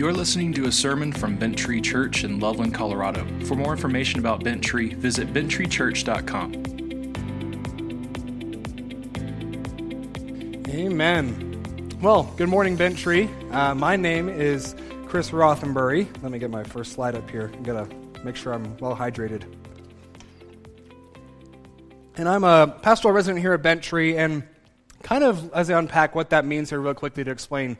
You're 0.00 0.14
listening 0.14 0.54
to 0.54 0.64
a 0.64 0.72
sermon 0.72 1.12
from 1.12 1.36
Bent 1.36 1.58
Tree 1.58 1.82
Church 1.82 2.24
in 2.24 2.40
Loveland, 2.40 2.72
Colorado. 2.72 3.22
For 3.44 3.54
more 3.54 3.72
information 3.72 4.18
about 4.18 4.42
Bent 4.42 4.64
Tree, 4.64 4.94
visit 4.94 5.30
benttreechurch.com. 5.34 6.54
Amen. 10.70 11.98
Well, 12.00 12.32
good 12.38 12.48
morning, 12.48 12.76
Bent 12.76 12.96
Tree. 12.96 13.28
Uh, 13.50 13.74
my 13.74 13.96
name 13.96 14.30
is 14.30 14.74
Chris 15.06 15.32
Rothenbury. 15.32 16.08
Let 16.22 16.32
me 16.32 16.38
get 16.38 16.50
my 16.50 16.64
first 16.64 16.94
slide 16.94 17.14
up 17.14 17.28
here. 17.28 17.50
I'm 17.54 17.62
going 17.62 17.86
to 17.86 18.24
make 18.24 18.36
sure 18.36 18.54
I'm 18.54 18.78
well 18.78 18.96
hydrated. 18.96 19.42
And 22.16 22.26
I'm 22.26 22.44
a 22.44 22.68
pastoral 22.80 23.12
resident 23.12 23.42
here 23.42 23.52
at 23.52 23.60
Bent 23.60 23.82
Tree, 23.82 24.16
and 24.16 24.44
kind 25.02 25.24
of 25.24 25.52
as 25.52 25.68
I 25.68 25.78
unpack 25.78 26.14
what 26.14 26.30
that 26.30 26.46
means 26.46 26.70
here, 26.70 26.80
real 26.80 26.94
quickly 26.94 27.22
to 27.22 27.30
explain 27.30 27.76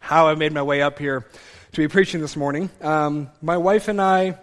how 0.00 0.28
I 0.28 0.34
made 0.34 0.52
my 0.52 0.62
way 0.62 0.82
up 0.82 0.98
here 0.98 1.26
to 1.72 1.80
be 1.80 1.88
preaching 1.88 2.20
this 2.20 2.36
morning. 2.36 2.68
Um, 2.82 3.30
my 3.40 3.56
wife 3.56 3.88
and 3.88 3.98
I 3.98 4.36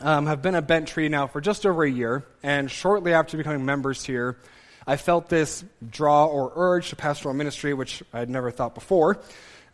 um, 0.00 0.24
have 0.24 0.40
been 0.40 0.54
at 0.54 0.66
Bent 0.66 0.88
Tree 0.88 1.10
now 1.10 1.26
for 1.26 1.42
just 1.42 1.66
over 1.66 1.84
a 1.84 1.90
year, 1.90 2.24
and 2.42 2.70
shortly 2.70 3.12
after 3.12 3.36
becoming 3.36 3.66
members 3.66 4.02
here, 4.02 4.38
I 4.86 4.96
felt 4.96 5.28
this 5.28 5.64
draw 5.90 6.24
or 6.24 6.50
urge 6.56 6.88
to 6.88 6.96
pastoral 6.96 7.34
ministry, 7.34 7.74
which 7.74 8.02
I 8.14 8.20
had 8.20 8.30
never 8.30 8.50
thought 8.50 8.74
before. 8.74 9.20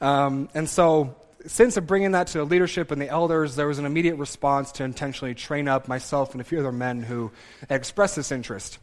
Um, 0.00 0.48
and 0.54 0.68
so, 0.68 1.14
since 1.46 1.78
bringing 1.78 2.12
that 2.12 2.26
to 2.28 2.38
the 2.38 2.44
leadership 2.44 2.90
and 2.90 3.00
the 3.00 3.08
elders, 3.08 3.54
there 3.54 3.68
was 3.68 3.78
an 3.78 3.86
immediate 3.86 4.16
response 4.16 4.72
to 4.72 4.84
intentionally 4.84 5.34
train 5.34 5.68
up 5.68 5.86
myself 5.86 6.32
and 6.32 6.40
a 6.40 6.44
few 6.44 6.58
other 6.58 6.72
men 6.72 7.04
who 7.04 7.30
expressed 7.70 8.16
this 8.16 8.32
interest. 8.32 8.78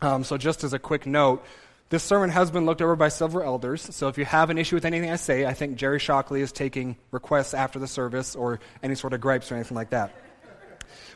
Um, 0.00 0.24
so, 0.24 0.38
just 0.38 0.64
as 0.64 0.72
a 0.72 0.78
quick 0.78 1.04
note, 1.04 1.44
this 1.90 2.02
sermon 2.02 2.28
has 2.30 2.50
been 2.50 2.66
looked 2.66 2.82
over 2.82 2.96
by 2.96 3.08
several 3.08 3.46
elders, 3.46 3.94
so 3.94 4.08
if 4.08 4.18
you 4.18 4.24
have 4.26 4.50
an 4.50 4.58
issue 4.58 4.76
with 4.76 4.84
anything 4.84 5.10
I 5.10 5.16
say, 5.16 5.46
I 5.46 5.54
think 5.54 5.76
Jerry 5.76 5.98
Shockley 5.98 6.42
is 6.42 6.52
taking 6.52 6.96
requests 7.10 7.54
after 7.54 7.78
the 7.78 7.88
service 7.88 8.36
or 8.36 8.60
any 8.82 8.94
sort 8.94 9.14
of 9.14 9.20
gripes 9.20 9.50
or 9.50 9.54
anything 9.54 9.74
like 9.74 9.90
that. 9.90 10.14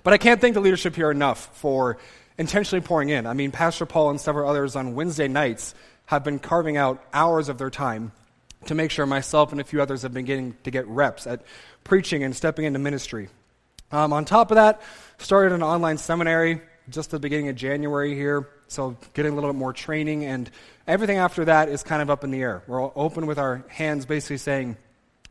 But 0.03 0.15
I 0.15 0.19
can't 0.19 0.41
thank 0.41 0.55
the 0.55 0.61
leadership 0.61 0.97
here 0.97 1.11
enough 1.11 1.57
for 1.59 1.99
intentionally 2.39 2.85
pouring 2.85 3.11
in. 3.11 3.27
I 3.27 3.35
mean, 3.35 3.51
Pastor 3.51 3.85
Paul 3.85 4.11
and 4.11 4.21
several 4.21 4.49
others 4.49 4.75
on 4.75 4.95
Wednesday 4.95 5.29
nights 5.29 5.75
have 6.07 6.25
been 6.25 6.39
carving 6.39 6.77
out 6.77 7.05
hours 7.13 7.49
of 7.49 7.59
their 7.59 7.71
time 7.71 8.13
to 8.67 8.75
make 8.75 8.91
sure 8.91 9.07
myself 9.07 9.53
and 9.53 9.61
a 9.61 9.65
few 9.65 9.83
others 9.83 10.03
have 10.03 10.15
been 10.15 10.25
getting 10.25 10.57
to 10.65 10.71
get 10.71 10.87
reps 10.87 11.27
at 11.27 11.43
preaching 11.85 12.25
and 12.25 12.35
stepping 12.35 12.65
into 12.65 12.79
ministry. 12.79 13.29
Um, 13.91 14.13
on 14.13 14.25
top 14.25 14.51
of 14.51 14.55
that, 14.55 14.81
started 15.19 15.53
an 15.53 15.63
online 15.63 15.99
seminary 15.99 16.63
just 16.89 17.11
the 17.11 17.21
beginning 17.21 17.49
of 17.49 17.57
January 17.57 18.15
here. 18.15 18.49
So 18.73 18.97
getting 19.15 19.33
a 19.33 19.35
little 19.35 19.53
bit 19.53 19.59
more 19.59 19.73
training, 19.73 20.25
and 20.25 20.51
everything 20.87 21.19
after 21.19 21.45
that 21.45 21.69
is 21.69 21.83
kind 21.83 22.03
of 22.03 22.11
up 22.11 22.25
in 22.25 22.31
the 22.31 22.41
air. 22.41 22.63
We're 22.67 22.83
all 22.83 22.93
open 22.97 23.27
with 23.27 23.39
our 23.39 23.65
hands, 23.69 24.07
basically 24.07 24.39
saying, 24.39 24.77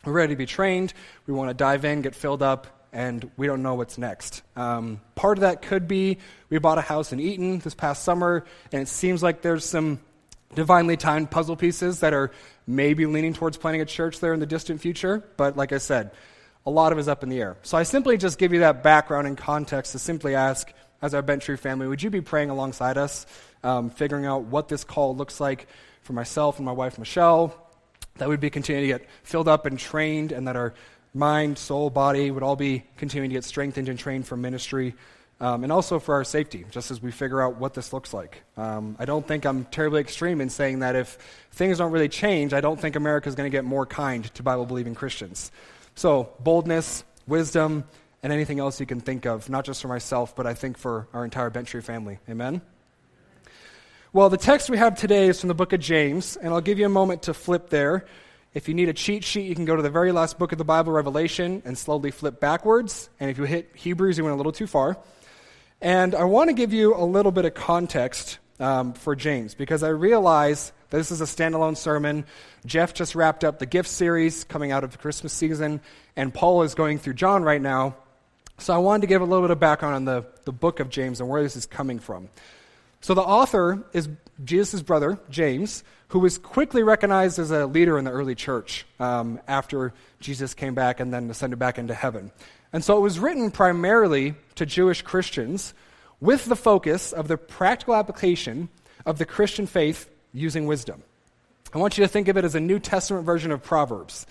we're 0.06 0.14
ready 0.14 0.34
to 0.34 0.38
be 0.38 0.46
trained, 0.46 0.94
we 1.28 1.34
want 1.34 1.50
to 1.50 1.54
dive 1.54 1.86
in, 1.86 2.02
get 2.02 2.16
filled 2.16 2.42
up, 2.42 2.88
and 2.94 3.30
we 3.38 3.48
don't 3.48 3.64
know 3.64 3.76
what's 3.76 3.98
next. 3.98 4.42
Um, 4.56 5.00
part 5.16 5.38
of 5.38 5.42
that 5.42 5.62
could 5.62 5.88
be 5.88 6.18
we 6.50 6.60
bought 6.60 6.78
a 6.78 6.82
house 6.82 7.14
in 7.14 7.20
Eaton 7.20 7.60
this 7.60 7.74
past 7.74 8.04
summer, 8.04 8.46
and 8.72 8.82
it 8.82 8.88
seems 8.88 9.24
like 9.24 9.42
there's 9.42 9.66
some 9.66 10.00
divinely 10.54 10.98
timed 10.98 11.32
puzzle 11.32 11.56
pieces 11.56 12.02
that 12.02 12.14
are 12.14 12.32
maybe 12.68 13.06
leaning 13.06 13.34
towards 13.34 13.58
planning 13.58 13.82
a 13.82 13.86
church 13.86 14.20
there 14.20 14.34
in 14.34 14.40
the 14.40 14.46
distant 14.46 14.82
future. 14.82 15.24
But 15.38 15.56
like 15.56 15.72
I 15.72 15.78
said, 15.78 16.12
a 16.66 16.70
lot 16.70 16.92
of 16.92 16.98
it 16.98 17.02
is 17.02 17.08
up 17.08 17.24
in 17.24 17.30
the 17.30 17.40
air. 17.40 17.58
So 17.64 17.78
I 17.78 17.84
simply 17.84 18.18
just 18.18 18.38
give 18.38 18.54
you 18.54 18.60
that 18.60 18.84
background 18.84 19.28
and 19.28 19.38
context 19.38 19.94
to 19.94 20.00
simply 20.00 20.36
ask 20.36 20.72
as 21.02 21.14
our 21.14 21.22
Bent 21.22 21.42
Tree 21.42 21.58
family, 21.58 21.88
would 21.88 22.04
you 22.04 22.10
be 22.10 22.22
praying 22.22 22.50
alongside 22.50 22.98
us, 22.98 23.26
um, 23.64 23.90
figuring 23.90 24.26
out 24.26 24.44
what 24.44 24.68
this 24.68 24.84
call 24.84 25.16
looks 25.16 25.40
like 25.40 25.68
for 26.04 26.14
myself 26.14 26.58
and 26.58 26.66
my 26.66 26.72
wife, 26.72 26.98
Michelle, 27.00 27.56
that 28.18 28.30
we'd 28.30 28.40
be 28.40 28.50
continuing 28.50 28.88
to 28.88 29.00
get 29.00 29.10
filled 29.24 29.48
up 29.48 29.66
and 29.66 29.80
trained, 29.80 30.32
and 30.32 30.48
that 30.48 30.56
our 30.56 30.74
mind, 31.14 31.58
soul, 31.58 31.90
body 31.90 32.32
would 32.32 32.44
all 32.44 32.56
be 32.56 32.84
continuing 32.98 33.30
to 33.30 33.34
get 33.34 33.44
strengthened 33.44 33.90
and 33.90 33.98
trained 33.98 34.28
for 34.28 34.38
ministry. 34.38 34.96
Um, 35.40 35.64
and 35.64 35.72
also 35.72 35.98
for 35.98 36.14
our 36.14 36.24
safety, 36.24 36.66
just 36.70 36.92
as 36.92 37.02
we 37.02 37.10
figure 37.10 37.42
out 37.42 37.56
what 37.58 37.74
this 37.74 37.94
looks 37.94 38.14
like. 38.14 38.44
Um, 38.58 38.96
I 39.00 39.06
don't 39.06 39.28
think 39.28 39.44
I'm 39.44 39.66
terribly 39.66 40.00
extreme 40.00 40.40
in 40.40 40.52
saying 40.52 40.80
that 40.80 40.96
if 40.96 41.18
things 41.52 41.80
don't 41.80 41.92
really 41.92 42.10
change, 42.10 42.54
I 42.54 42.62
don't 42.62 42.80
think 42.80 42.96
America 42.96 43.28
is 43.28 43.34
going 43.34 43.50
to 43.50 43.56
get 43.56 43.66
more 43.66 43.88
kind 43.88 44.24
to 44.36 44.44
Bible 44.44 44.68
believing 44.68 44.94
Christians. 44.94 45.52
So, 45.96 46.30
boldness, 46.42 47.04
wisdom, 47.26 47.86
and 48.24 48.32
anything 48.32 48.60
else 48.60 48.80
you 48.80 48.86
can 48.86 49.02
think 49.02 49.26
of, 49.26 49.50
not 49.50 49.66
just 49.66 49.82
for 49.82 49.88
myself, 49.88 50.36
but 50.36 50.46
I 50.46 50.54
think 50.54 50.78
for 50.78 51.08
our 51.14 51.24
entire 51.24 51.50
Bent 51.50 51.68
Tree 51.68 51.82
family. 51.82 52.20
Amen? 52.30 52.62
Well, 54.14 54.30
the 54.30 54.38
text 54.38 54.70
we 54.70 54.78
have 54.78 54.96
today 54.96 55.28
is 55.28 55.40
from 55.40 55.48
the 55.48 55.54
book 55.54 55.74
of 55.74 55.80
James, 55.80 56.36
and 56.36 56.54
I'll 56.54 56.62
give 56.62 56.78
you 56.78 56.86
a 56.86 56.90
moment 56.90 57.24
to 57.24 57.34
flip 57.34 57.70
there. 57.70 58.06
If 58.54 58.68
you 58.68 58.74
need 58.74 58.90
a 58.90 58.94
cheat 58.94 59.24
sheet, 59.24 59.48
you 59.48 59.56
can 59.56 59.64
go 59.64 59.78
to 59.78 59.82
the 59.82 59.90
very 59.90 60.12
last 60.12 60.38
book 60.38 60.52
of 60.52 60.58
the 60.58 60.66
Bible, 60.66 60.92
Revelation, 60.92 61.62
and 61.64 61.78
slowly 61.78 62.12
flip 62.12 62.40
backwards. 62.42 63.10
And 63.20 63.30
if 63.30 63.38
you 63.38 63.46
hit 63.46 63.72
Hebrews, 63.74 64.18
you 64.18 64.26
went 64.26 64.34
a 64.34 64.38
little 64.38 64.52
too 64.52 64.68
far. 64.68 64.98
And 65.80 66.14
I 66.14 66.26
want 66.26 66.50
to 66.50 66.54
give 66.54 66.74
you 66.74 66.94
a 66.94 67.06
little 67.06 67.32
bit 67.32 67.46
of 67.46 67.54
context 67.54 68.40
um, 68.60 68.94
for 68.94 69.16
James, 69.16 69.56
because 69.56 69.82
I 69.82 69.90
realize 69.90 70.74
this 70.90 71.10
is 71.10 71.22
a 71.22 71.24
standalone 71.24 71.78
sermon. 71.78 72.26
Jeff 72.66 72.94
just 72.94 73.16
wrapped 73.16 73.46
up 73.46 73.58
the 73.58 73.66
gift 73.66 73.90
series 73.90 74.44
coming 74.44 74.74
out 74.74 74.84
of 74.84 74.92
the 74.92 74.98
Christmas 74.98 75.32
season, 75.32 75.80
and 76.18 76.34
Paul 76.34 76.64
is 76.64 76.76
going 76.76 77.00
through 77.00 77.14
John 77.14 77.44
right 77.44 77.62
now. 77.62 77.96
So 78.62 78.76
I 78.76 78.78
wanted 78.78 79.02
to 79.02 79.08
give 79.08 79.24
a 79.24 79.26
little 79.26 79.42
bit 79.42 79.50
of 79.50 79.60
background 79.60 79.96
on 79.96 80.06
the, 80.06 80.24
the 80.46 80.52
book 80.52 80.80
of 80.80 80.90
James 80.90 81.20
and 81.20 81.28
where 81.28 81.42
this 81.42 81.56
is 81.56 81.66
coming 81.66 81.98
from. 81.98 82.30
So 83.02 83.16
the 83.16 83.22
author 83.22 83.84
is 83.92 84.08
Jesus' 84.44 84.84
brother, 84.84 85.18
James, 85.32 85.84
who 86.10 86.20
was 86.20 86.38
quickly 86.38 86.84
recognized 86.84 87.40
as 87.40 87.50
a 87.50 87.66
leader 87.66 87.98
in 87.98 88.06
the 88.06 88.12
early 88.12 88.36
church 88.36 88.86
um, 89.00 89.40
after 89.48 89.94
Jesus 90.20 90.54
came 90.54 90.76
back 90.76 91.00
and 91.00 91.12
then 91.12 91.28
ascended 91.32 91.58
back 91.58 91.80
into 91.80 91.96
heaven. 91.96 92.32
And 92.72 92.84
so 92.84 92.98
it 92.98 93.02
was 93.02 93.18
written 93.18 93.50
primarily 93.50 94.36
to 94.56 94.68
Jewish 94.68 95.02
Christians 95.02 95.74
with 96.20 96.46
the 96.46 96.56
focus 96.56 97.14
of 97.14 97.28
the 97.28 97.38
practical 97.38 97.96
application 97.96 98.70
of 99.08 99.18
the 99.18 99.26
Christian 99.26 99.66
faith 99.66 100.08
using 100.34 100.68
wisdom. 100.68 101.02
I 101.74 101.80
want 101.80 101.98
you 101.98 102.04
to 102.04 102.08
think 102.08 102.28
of 102.28 102.38
it 102.38 102.46
as 102.46 102.54
a 102.54 102.60
New 102.60 102.78
Testament 102.78 103.26
version 103.26 103.52
of 103.52 103.64
Proverbs. 103.64 104.28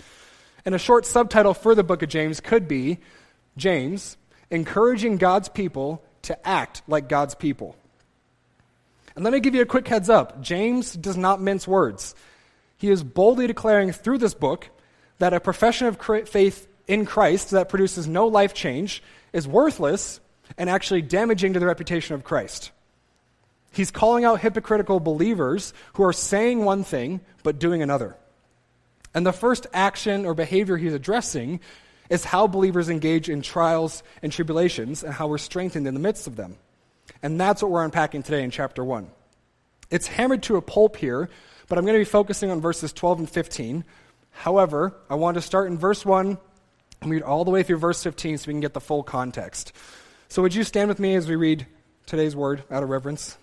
And 0.63 0.73
a 0.73 0.79
short 0.79 1.05
subtitle 1.05 1.53
for 1.53 1.75
the 1.75 1.83
book 1.83 2.01
of 2.01 2.07
James 2.07 2.39
could 2.39 2.69
be 2.69 2.99
James, 3.57 4.15
encouraging 4.51 5.17
God's 5.17 5.49
people 5.49 6.03
to 6.23 6.47
act 6.47 6.83
like 6.87 7.09
God's 7.09 7.33
people. 7.33 7.75
And 9.15 9.23
let 9.23 9.33
me 9.33 9.39
give 9.39 9.55
you 9.55 9.61
a 9.61 9.65
quick 9.65 9.87
heads 9.87 10.09
up 10.09 10.41
James 10.41 10.93
does 10.93 11.17
not 11.17 11.41
mince 11.41 11.67
words. 11.67 12.13
He 12.77 12.89
is 12.89 13.03
boldly 13.03 13.47
declaring 13.47 13.91
through 13.91 14.19
this 14.19 14.33
book 14.33 14.69
that 15.19 15.33
a 15.33 15.39
profession 15.39 15.87
of 15.87 15.99
faith 16.27 16.67
in 16.87 17.05
Christ 17.05 17.51
that 17.51 17.69
produces 17.69 18.07
no 18.07 18.27
life 18.27 18.53
change 18.53 19.03
is 19.33 19.47
worthless 19.47 20.19
and 20.57 20.69
actually 20.69 21.01
damaging 21.01 21.53
to 21.53 21.59
the 21.59 21.65
reputation 21.65 22.15
of 22.15 22.23
Christ. 22.23 22.71
He's 23.71 23.91
calling 23.91 24.25
out 24.25 24.41
hypocritical 24.41 24.99
believers 24.99 25.73
who 25.93 26.03
are 26.03 26.13
saying 26.13 26.65
one 26.65 26.83
thing 26.83 27.21
but 27.43 27.59
doing 27.59 27.81
another. 27.81 28.17
And 29.13 29.25
the 29.25 29.31
first 29.31 29.67
action 29.73 30.25
or 30.25 30.33
behavior 30.33 30.77
he's 30.77 30.93
addressing 30.93 31.59
is 32.11 32.25
how 32.25 32.45
believers 32.45 32.89
engage 32.89 33.29
in 33.29 33.41
trials 33.41 34.03
and 34.21 34.33
tribulations 34.33 35.01
and 35.01 35.13
how 35.13 35.27
we're 35.27 35.37
strengthened 35.37 35.87
in 35.87 35.93
the 35.93 35.99
midst 35.99 36.27
of 36.27 36.35
them. 36.35 36.57
And 37.23 37.39
that's 37.39 37.63
what 37.63 37.71
we're 37.71 37.85
unpacking 37.85 38.21
today 38.21 38.43
in 38.43 38.51
chapter 38.51 38.83
1. 38.83 39.09
It's 39.89 40.07
hammered 40.07 40.43
to 40.43 40.57
a 40.57 40.61
pulp 40.61 40.97
here, 40.97 41.29
but 41.69 41.77
I'm 41.77 41.85
going 41.85 41.95
to 41.95 42.01
be 42.01 42.05
focusing 42.05 42.51
on 42.51 42.59
verses 42.59 42.91
12 42.91 43.19
and 43.19 43.29
15. 43.29 43.85
However, 44.31 44.93
I 45.09 45.15
want 45.15 45.35
to 45.35 45.41
start 45.41 45.67
in 45.67 45.77
verse 45.77 46.05
1 46.05 46.37
and 47.01 47.11
read 47.11 47.23
all 47.23 47.45
the 47.45 47.51
way 47.51 47.63
through 47.63 47.77
verse 47.77 48.03
15 48.03 48.39
so 48.39 48.47
we 48.47 48.53
can 48.55 48.59
get 48.59 48.73
the 48.73 48.81
full 48.81 49.03
context. 49.03 49.71
So, 50.27 50.41
would 50.41 50.53
you 50.53 50.65
stand 50.65 50.89
with 50.89 50.99
me 50.99 51.15
as 51.15 51.29
we 51.29 51.37
read 51.37 51.65
today's 52.07 52.35
word 52.35 52.63
out 52.69 52.83
of 52.83 52.89
reverence? 52.89 53.37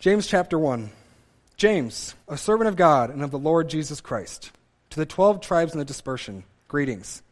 James 0.00 0.26
chapter 0.26 0.58
1. 0.58 0.90
James, 1.56 2.16
a 2.26 2.36
servant 2.36 2.68
of 2.68 2.76
God 2.76 3.10
and 3.10 3.22
of 3.22 3.30
the 3.30 3.38
Lord 3.38 3.68
Jesus 3.68 4.00
Christ, 4.00 4.50
to 4.90 4.98
the 4.98 5.06
twelve 5.06 5.40
tribes 5.40 5.72
in 5.72 5.78
the 5.78 5.84
dispersion, 5.84 6.42
greetings. 6.66 7.22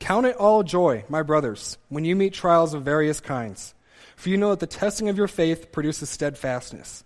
Count 0.00 0.26
it 0.26 0.36
all 0.36 0.64
joy, 0.64 1.04
my 1.08 1.22
brothers, 1.22 1.78
when 1.88 2.04
you 2.04 2.16
meet 2.16 2.34
trials 2.34 2.74
of 2.74 2.82
various 2.82 3.20
kinds, 3.20 3.74
for 4.16 4.28
you 4.28 4.36
know 4.36 4.50
that 4.50 4.60
the 4.60 4.66
testing 4.66 5.08
of 5.08 5.16
your 5.16 5.28
faith 5.28 5.70
produces 5.70 6.10
steadfastness. 6.10 7.04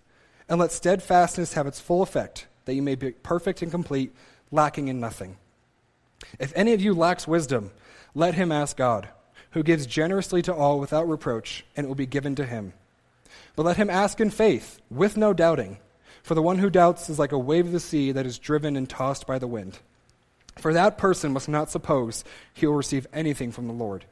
And 0.49 0.59
let 0.59 0.73
steadfastness 0.73 1.53
have 1.53 1.67
its 1.67 1.81
full 1.81 2.03
effect, 2.03 2.47
that 2.65 2.75
you 2.75 2.83
may 2.83 2.95
be 2.95 3.13
perfect 3.13 3.63
and 3.63 3.71
complete, 3.71 4.15
lacking 4.51 4.89
in 4.89 5.01
nothing. 5.01 5.37
If 6.39 6.53
any 6.57 6.73
of 6.73 6.81
you 6.81 6.95
lacks 6.95 7.29
wisdom, 7.29 7.73
let 8.15 8.35
him 8.35 8.51
ask 8.51 8.77
God, 8.77 9.09
who 9.51 9.63
gives 9.63 9.87
generously 9.87 10.41
to 10.43 10.55
all 10.55 10.81
without 10.81 11.09
reproach, 11.09 11.65
and 11.77 11.85
it 11.85 11.89
will 11.89 11.95
be 11.95 12.07
given 12.07 12.35
to 12.37 12.47
him. 12.47 12.73
But 13.55 13.67
let 13.67 13.77
him 13.77 13.91
ask 13.91 14.19
in 14.21 14.31
faith, 14.31 14.81
with 14.91 15.17
no 15.17 15.33
doubting. 15.33 15.79
For 16.23 16.35
the 16.35 16.43
one 16.43 16.59
who 16.59 16.71
doubts 16.71 17.11
is 17.11 17.19
like 17.19 17.33
a 17.33 17.39
wave 17.39 17.67
of 17.67 17.73
the 17.73 17.81
sea 17.81 18.13
that 18.13 18.27
is 18.27 18.39
driven 18.39 18.77
and 18.77 18.89
tossed 18.89 19.27
by 19.27 19.39
the 19.39 19.47
wind. 19.47 19.79
For 20.59 20.73
that 20.73 20.99
person 20.99 21.33
must 21.33 21.49
not 21.49 21.71
suppose 21.71 22.25
he 22.53 22.67
will 22.67 22.75
receive 22.75 23.07
anything 23.13 23.53
from 23.53 23.67
the 23.67 23.73
Lord. 23.73 24.05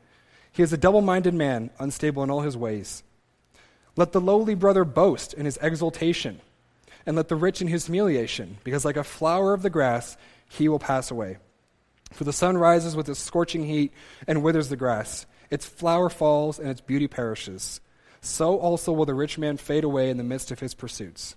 He 0.52 0.62
is 0.62 0.72
a 0.72 0.78
double 0.78 1.02
minded 1.02 1.34
man, 1.34 1.70
unstable 1.78 2.22
in 2.22 2.30
all 2.30 2.40
his 2.40 2.56
ways. 2.56 3.02
Let 3.96 4.12
the 4.12 4.20
lowly 4.20 4.54
brother 4.54 4.84
boast 4.84 5.34
in 5.34 5.44
his 5.44 5.58
exaltation, 5.62 6.40
and 7.06 7.16
let 7.16 7.28
the 7.28 7.36
rich 7.36 7.60
in 7.60 7.68
his 7.68 7.86
humiliation, 7.86 8.58
because 8.64 8.84
like 8.84 8.96
a 8.96 9.04
flower 9.04 9.52
of 9.52 9.62
the 9.62 9.70
grass, 9.70 10.16
he 10.48 10.68
will 10.68 10.78
pass 10.78 11.10
away. 11.10 11.36
For 12.12 12.24
the 12.24 12.32
sun 12.32 12.58
rises 12.58 12.96
with 12.96 13.08
its 13.08 13.20
scorching 13.20 13.64
heat 13.66 13.92
and 14.26 14.42
withers 14.42 14.68
the 14.68 14.76
grass. 14.76 15.26
Its 15.50 15.66
flower 15.66 16.08
falls 16.08 16.58
and 16.58 16.68
its 16.68 16.80
beauty 16.80 17.06
perishes. 17.06 17.80
So 18.20 18.58
also 18.58 18.92
will 18.92 19.06
the 19.06 19.14
rich 19.14 19.38
man 19.38 19.56
fade 19.56 19.84
away 19.84 20.10
in 20.10 20.16
the 20.16 20.24
midst 20.24 20.50
of 20.50 20.60
his 20.60 20.74
pursuits. 20.74 21.36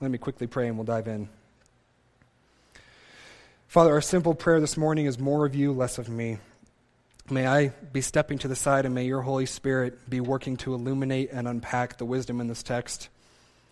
Let 0.00 0.10
me 0.10 0.18
quickly 0.18 0.46
pray 0.46 0.68
and 0.68 0.76
we'll 0.76 0.84
dive 0.84 1.08
in. 1.08 1.28
Father, 3.68 3.92
our 3.92 4.00
simple 4.00 4.34
prayer 4.34 4.60
this 4.60 4.76
morning 4.76 5.06
is 5.06 5.18
more 5.18 5.46
of 5.46 5.54
you, 5.54 5.72
less 5.72 5.98
of 5.98 6.08
me. 6.08 6.38
May 7.30 7.46
I 7.46 7.68
be 7.68 8.02
stepping 8.02 8.38
to 8.38 8.48
the 8.48 8.56
side 8.56 8.84
and 8.84 8.94
may 8.94 9.04
your 9.04 9.22
Holy 9.22 9.46
Spirit 9.46 10.08
be 10.08 10.20
working 10.20 10.56
to 10.58 10.74
illuminate 10.74 11.30
and 11.32 11.48
unpack 11.48 11.96
the 11.96 12.04
wisdom 12.04 12.40
in 12.40 12.48
this 12.48 12.62
text. 12.62 13.08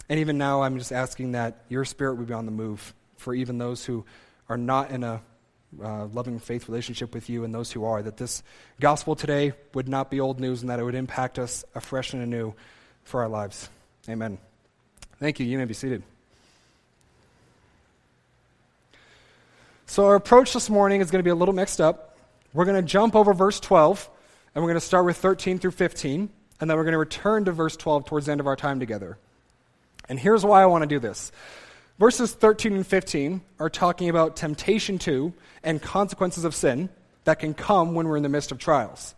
And 0.09 0.19
even 0.19 0.39
now, 0.39 0.63
I'm 0.63 0.79
just 0.79 0.93
asking 0.93 1.33
that 1.33 1.65
your 1.69 1.85
Spirit 1.85 2.17
would 2.17 2.29
be 2.29 2.35
on 2.35 2.47
the 2.47 2.53
move 2.53 2.95
for 3.17 3.35
even 3.35 3.59
those 3.59 3.85
who 3.85 4.05
are 4.49 4.57
not 4.57 4.91
in 4.91 5.05
a 5.05 5.21
uh, 5.83 6.07
loving 6.07 6.39
faith 6.39 6.69
relationship 6.69 7.15
with 7.15 7.31
you 7.31 7.45
and 7.45 7.55
those 7.55 7.73
who 7.73 7.85
are, 7.85 8.03
that 8.03 8.17
this 8.17 8.43
gospel 8.81 9.15
today 9.15 9.53
would 9.75 9.89
not 9.89 10.11
be 10.11 10.21
old 10.21 10.41
news 10.41 10.63
and 10.63 10.71
that 10.71 10.79
it 10.79 10.85
would 10.85 10.95
impact 10.95 11.39
us 11.39 11.65
afresh 11.75 12.13
and 12.13 12.23
anew 12.23 12.53
for 13.05 13.23
our 13.23 13.29
lives. 13.29 13.69
Amen. 14.09 14.39
Thank 15.19 15.41
you. 15.41 15.47
You 15.47 15.59
may 15.59 15.65
be 15.65 15.75
seated. 15.75 16.03
So, 19.87 20.07
our 20.07 20.15
approach 20.15 20.55
this 20.55 20.71
morning 20.71 21.01
is 21.01 21.11
going 21.11 21.19
to 21.19 21.25
be 21.25 21.31
a 21.31 21.35
little 21.35 21.55
mixed 21.55 21.81
up. 21.81 22.17
We're 22.55 22.65
going 22.65 22.81
to 22.81 22.89
jump 22.89 23.15
over 23.15 23.35
verse 23.35 23.61
12, 23.61 24.09
and 24.55 24.63
we're 24.63 24.71
going 24.71 24.81
to 24.81 24.87
start 24.87 25.05
with 25.05 25.17
13 25.17 25.59
through 25.59 25.73
15, 25.73 26.31
and 26.61 26.71
then 26.71 26.77
we're 26.77 26.85
going 26.85 26.93
to 26.93 26.99
return 26.99 27.45
to 27.47 27.53
verse 27.53 27.77
12 27.77 28.07
towards 28.07 28.27
the 28.27 28.33
end 28.33 28.41
of 28.41 28.47
our 28.47 28.57
time 28.57 28.81
together. 28.81 29.19
And 30.09 30.19
here's 30.19 30.45
why 30.45 30.63
I 30.63 30.67
want 30.67 30.83
to 30.83 30.87
do 30.87 30.99
this. 30.99 31.33
Verses 31.99 32.33
13 32.33 32.75
and 32.75 32.87
15 32.87 33.43
are 33.59 33.69
talking 33.69 34.09
about 34.09 34.37
temptation 34.37 34.99
to 35.01 35.33
and 35.63 35.81
consequences 35.81 36.45
of 36.45 36.55
sin 36.55 36.89
that 37.25 37.39
can 37.39 37.55
come 37.55 37.95
when 37.95 38.09
we're 38.09 38.17
in 38.17 38.23
the 38.23 38.29
midst 38.29 38.51
of 38.51 38.59
trials. 38.59 39.15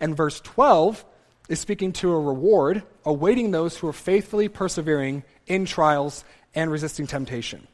And 0.00 0.16
verse 0.16 0.40
12 0.40 1.04
is 1.48 1.60
speaking 1.60 1.92
to 1.94 2.12
a 2.12 2.20
reward 2.20 2.82
awaiting 3.04 3.50
those 3.50 3.76
who 3.76 3.88
are 3.88 3.92
faithfully 3.92 4.48
persevering 4.48 5.24
in 5.46 5.64
trials 5.64 6.24
and 6.54 6.70
resisting 6.70 7.06
temptation. 7.06 7.66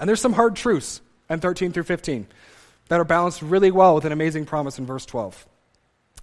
And 0.00 0.08
there's 0.08 0.20
some 0.20 0.32
hard 0.32 0.56
truths 0.56 1.00
in 1.28 1.40
13 1.40 1.72
through 1.72 1.84
15 1.84 2.26
that 2.88 3.00
are 3.00 3.04
balanced 3.04 3.42
really 3.42 3.70
well 3.70 3.94
with 3.94 4.04
an 4.04 4.12
amazing 4.12 4.46
promise 4.46 4.78
in 4.78 4.86
verse 4.86 5.06
12. 5.06 5.46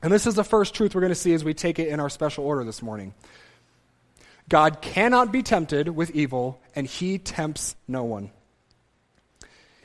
And 0.01 0.11
this 0.11 0.27
is 0.27 0.35
the 0.35 0.43
first 0.43 0.75
truth 0.75 0.93
we're 0.93 1.01
going 1.01 1.09
to 1.09 1.15
see 1.15 1.33
as 1.33 1.43
we 1.43 1.53
take 1.53 1.79
it 1.79 1.87
in 1.87 1.99
our 1.99 2.09
special 2.09 2.45
order 2.45 2.63
this 2.63 2.81
morning. 2.81 3.13
God 4.47 4.81
cannot 4.81 5.31
be 5.31 5.41
tempted 5.41 5.89
with 5.89 6.11
evil, 6.11 6.59
and 6.75 6.85
he 6.85 7.17
tempts 7.17 7.75
no 7.87 8.03
one. 8.03 8.29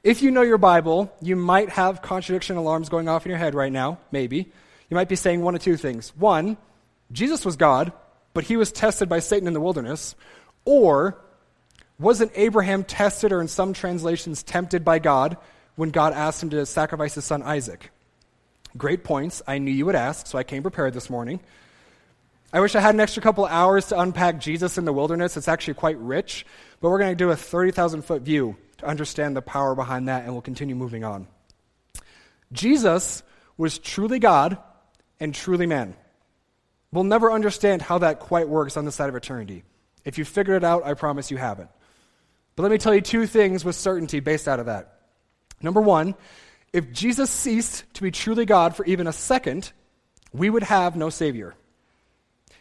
If 0.03 0.23
you 0.23 0.31
know 0.31 0.43
your 0.43 0.59
Bible, 0.59 1.13
you 1.21 1.37
might 1.37 1.71
have 1.71 2.03
contradiction 2.03 2.57
alarms 2.57 2.89
going 2.89 3.09
off 3.09 3.25
in 3.25 3.31
your 3.31 3.39
head 3.39 3.55
right 3.55 3.73
now, 3.73 3.99
maybe. 4.11 4.51
You 4.89 4.95
might 4.95 5.09
be 5.09 5.17
saying 5.17 5.43
one 5.43 5.55
of 5.55 5.63
two 5.63 5.77
things. 5.77 6.15
One, 6.17 6.57
Jesus 7.13 7.45
was 7.45 7.57
God, 7.57 7.93
but 8.35 8.45
he 8.45 8.57
was 8.57 8.73
tested 8.73 9.09
by 9.09 9.21
Satan 9.21 9.47
in 9.47 9.55
the 9.55 9.61
wilderness. 9.61 10.15
Or, 10.65 11.19
wasn't 12.01 12.33
Abraham 12.35 12.83
tested, 12.83 13.31
or 13.31 13.41
in 13.41 13.49
some 13.49 13.73
translations, 13.73 14.43
tempted 14.43 14.85
by 14.85 14.99
God, 14.99 15.37
when 15.77 15.91
God 15.91 16.13
asked 16.13 16.43
him 16.43 16.51
to 16.51 16.67
sacrifice 16.67 17.15
his 17.15 17.25
son 17.25 17.43
Isaac? 17.43 17.91
Great 18.77 19.05
points. 19.05 19.43
I 19.47 19.59
knew 19.59 19.71
you 19.71 19.87
would 19.87 19.95
ask, 19.95 20.27
so 20.27 20.39
I 20.39 20.45
came 20.45 20.63
prepared 20.63 20.95
this 20.95 21.11
morning. 21.11 21.41
I 22.53 22.61
wish 22.61 22.75
I 22.75 22.81
had 22.81 22.95
an 22.95 23.01
extra 23.01 23.23
couple 23.23 23.47
hours 23.47 23.87
to 23.89 24.01
unpack 24.01 24.41
Jesus 24.41 24.79
in 24.79 24.85
the 24.85 24.93
wilderness. 24.93 25.37
It's 25.37 25.47
actually 25.47 25.75
quite 25.75 25.99
rich, 25.99 26.47
but 26.81 26.91
we're 26.91 26.99
going 26.99 27.13
to 27.13 27.17
do 27.17 27.31
a 27.31 27.37
30,000 27.37 28.03
foot 28.03 28.23
view 28.23 28.57
to 28.79 28.87
understand 28.87 29.37
the 29.37 29.43
power 29.43 29.75
behind 29.75 30.09
that, 30.09 30.25
and 30.25 30.33
we'll 30.33 30.43
continue 30.43 30.75
moving 30.75 31.05
on. 31.05 31.29
Jesus 32.53 33.23
was 33.57 33.79
truly 33.79 34.19
God 34.19 34.59
and 35.21 35.35
truly 35.35 35.67
man. 35.67 35.95
We'll 36.93 37.05
never 37.05 37.31
understand 37.31 37.83
how 37.83 37.99
that 37.99 38.19
quite 38.19 38.49
works 38.49 38.77
on 38.77 38.85
the 38.85 38.91
side 38.91 39.09
of 39.09 39.15
eternity. 39.15 39.63
If 40.05 40.19
you 40.19 40.25
figured 40.25 40.57
it 40.57 40.65
out, 40.65 40.85
I 40.85 40.95
promise 40.95 41.31
you 41.31 41.37
haven't. 41.37 41.71
But 42.57 42.65
let 42.65 42.73
me 42.73 42.79
tell 42.79 42.95
you 42.95 43.01
two 43.01 43.27
things 43.27 43.65
with 43.65 43.77
certainty 43.77 44.21
based 44.21 44.49
out 44.49 44.61
of 44.61 44.67
that. 44.67 45.01
Number 45.63 45.81
one, 45.81 46.15
if 46.73 46.93
Jesus 46.93 47.31
ceased 47.31 47.85
to 47.95 48.03
be 48.03 48.11
truly 48.11 48.45
God 48.45 48.77
for 48.77 48.85
even 48.85 49.07
a 49.07 49.13
second, 49.13 49.73
we 50.33 50.49
would 50.49 50.63
have 50.63 50.97
no 50.97 51.11
Savior. 51.11 51.55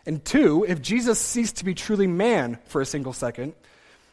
And 0.05 0.23
two, 0.23 0.65
if 0.67 0.81
Jesus 0.81 1.19
ceased 1.19 1.57
to 1.57 1.65
be 1.65 1.73
truly 1.73 2.07
man 2.07 2.57
for 2.65 2.81
a 2.81 2.85
single 2.85 3.13
second, 3.13 3.53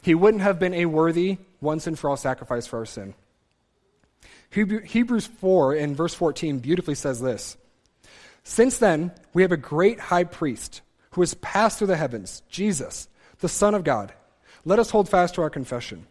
he 0.03 0.15
wouldn't 0.15 0.43
have 0.43 0.59
been 0.59 0.75
a 0.75 0.87
worthy, 0.87 1.39
once 1.61 1.87
and 1.87 1.99
for 1.99 2.11
all 2.11 2.17
sacrifice 2.17 2.67
for 2.67 2.79
our 2.79 2.87
sin. 2.87 3.15
Hebrews 4.51 5.27
4 5.27 5.75
in 5.75 5.95
verse 5.95 6.15
14 6.15 6.61
beautifully 6.61 6.95
says 6.95 7.21
this 7.21 7.57
Since 8.45 8.79
then, 8.79 9.13
we 9.33 9.43
have 9.43 9.53
a 9.53 9.57
great 9.57 9.99
high 9.99 10.25
priest 10.25 10.83
who 11.13 11.23
has 11.23 11.35
passed 11.35 11.79
through 11.79 11.89
the 11.89 11.97
heavens, 11.97 12.43
Jesus, 12.49 13.09
the 13.41 13.49
Son 13.49 13.75
of 13.75 13.85
God. 13.85 14.13
Let 14.67 14.81
us 14.81 14.91
hold 14.91 15.09
fast 15.09 15.37
to 15.37 15.43
our 15.43 15.49
confession. 15.49 16.09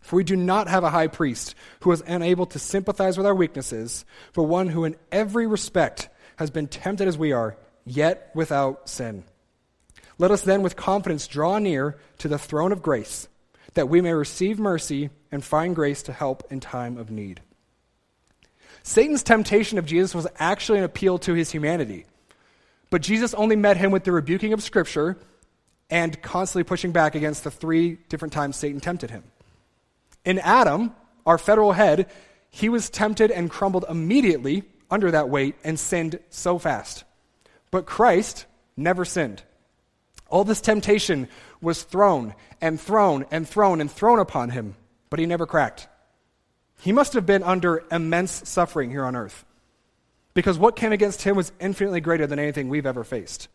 For 0.00 0.14
we 0.14 0.24
do 0.24 0.36
not 0.36 0.68
have 0.68 0.84
a 0.84 0.90
high 0.90 1.08
priest 1.08 1.56
who 1.80 1.90
is 1.90 2.04
unable 2.06 2.46
to 2.46 2.58
sympathize 2.58 3.18
with 3.18 3.26
our 3.26 3.34
weaknesses, 3.34 4.04
but 4.32 4.44
one 4.44 4.68
who 4.68 4.84
in 4.84 4.94
every 5.10 5.46
respect 5.46 6.08
has 6.36 6.50
been 6.50 6.68
tempted 6.68 7.08
as 7.08 7.18
we 7.18 7.32
are, 7.32 7.56
yet 7.84 8.30
without 8.32 8.88
sin. 8.88 9.24
Let 10.18 10.30
us 10.30 10.42
then 10.42 10.62
with 10.62 10.76
confidence 10.76 11.26
draw 11.26 11.58
near 11.58 11.98
to 12.18 12.28
the 12.28 12.38
throne 12.38 12.70
of 12.70 12.80
grace, 12.80 13.28
that 13.74 13.88
we 13.88 14.00
may 14.00 14.14
receive 14.14 14.60
mercy 14.60 15.10
and 15.32 15.44
find 15.44 15.74
grace 15.74 16.04
to 16.04 16.12
help 16.12 16.44
in 16.48 16.60
time 16.60 16.96
of 16.96 17.10
need. 17.10 17.40
Satan's 18.84 19.24
temptation 19.24 19.78
of 19.78 19.86
Jesus 19.86 20.14
was 20.14 20.28
actually 20.38 20.78
an 20.78 20.84
appeal 20.84 21.18
to 21.18 21.34
his 21.34 21.50
humanity. 21.50 22.06
But 22.88 23.02
Jesus 23.02 23.34
only 23.34 23.56
met 23.56 23.76
him 23.76 23.90
with 23.90 24.04
the 24.04 24.12
rebuking 24.12 24.52
of 24.52 24.62
Scripture 24.62 25.18
and 25.90 26.20
constantly 26.22 26.64
pushing 26.64 26.92
back 26.92 27.14
against 27.14 27.44
the 27.44 27.50
three 27.50 27.98
different 28.08 28.32
times 28.32 28.56
Satan 28.56 28.80
tempted 28.80 29.10
him. 29.10 29.24
In 30.24 30.38
Adam, 30.38 30.94
our 31.26 31.38
federal 31.38 31.72
head, 31.72 32.10
he 32.50 32.68
was 32.68 32.90
tempted 32.90 33.30
and 33.30 33.50
crumbled 33.50 33.84
immediately 33.88 34.64
under 34.90 35.10
that 35.10 35.28
weight 35.28 35.56
and 35.64 35.78
sinned 35.78 36.18
so 36.30 36.58
fast. 36.58 37.04
But 37.70 37.86
Christ 37.86 38.46
never 38.76 39.04
sinned. 39.04 39.42
All 40.28 40.44
this 40.44 40.60
temptation 40.60 41.28
was 41.60 41.82
thrown 41.82 42.34
and 42.60 42.80
thrown 42.80 43.26
and 43.30 43.48
thrown 43.48 43.80
and 43.80 43.90
thrown 43.90 44.18
upon 44.18 44.50
him, 44.50 44.76
but 45.10 45.18
he 45.18 45.26
never 45.26 45.46
cracked. 45.46 45.88
He 46.80 46.92
must 46.92 47.12
have 47.12 47.26
been 47.26 47.42
under 47.42 47.84
immense 47.90 48.48
suffering 48.48 48.90
here 48.90 49.04
on 49.04 49.16
earth 49.16 49.44
because 50.34 50.58
what 50.58 50.76
came 50.76 50.92
against 50.92 51.22
him 51.22 51.36
was 51.36 51.52
infinitely 51.60 52.00
greater 52.00 52.26
than 52.26 52.38
anything 52.38 52.68
we've 52.68 52.86
ever 52.86 53.04
faced. 53.04 53.48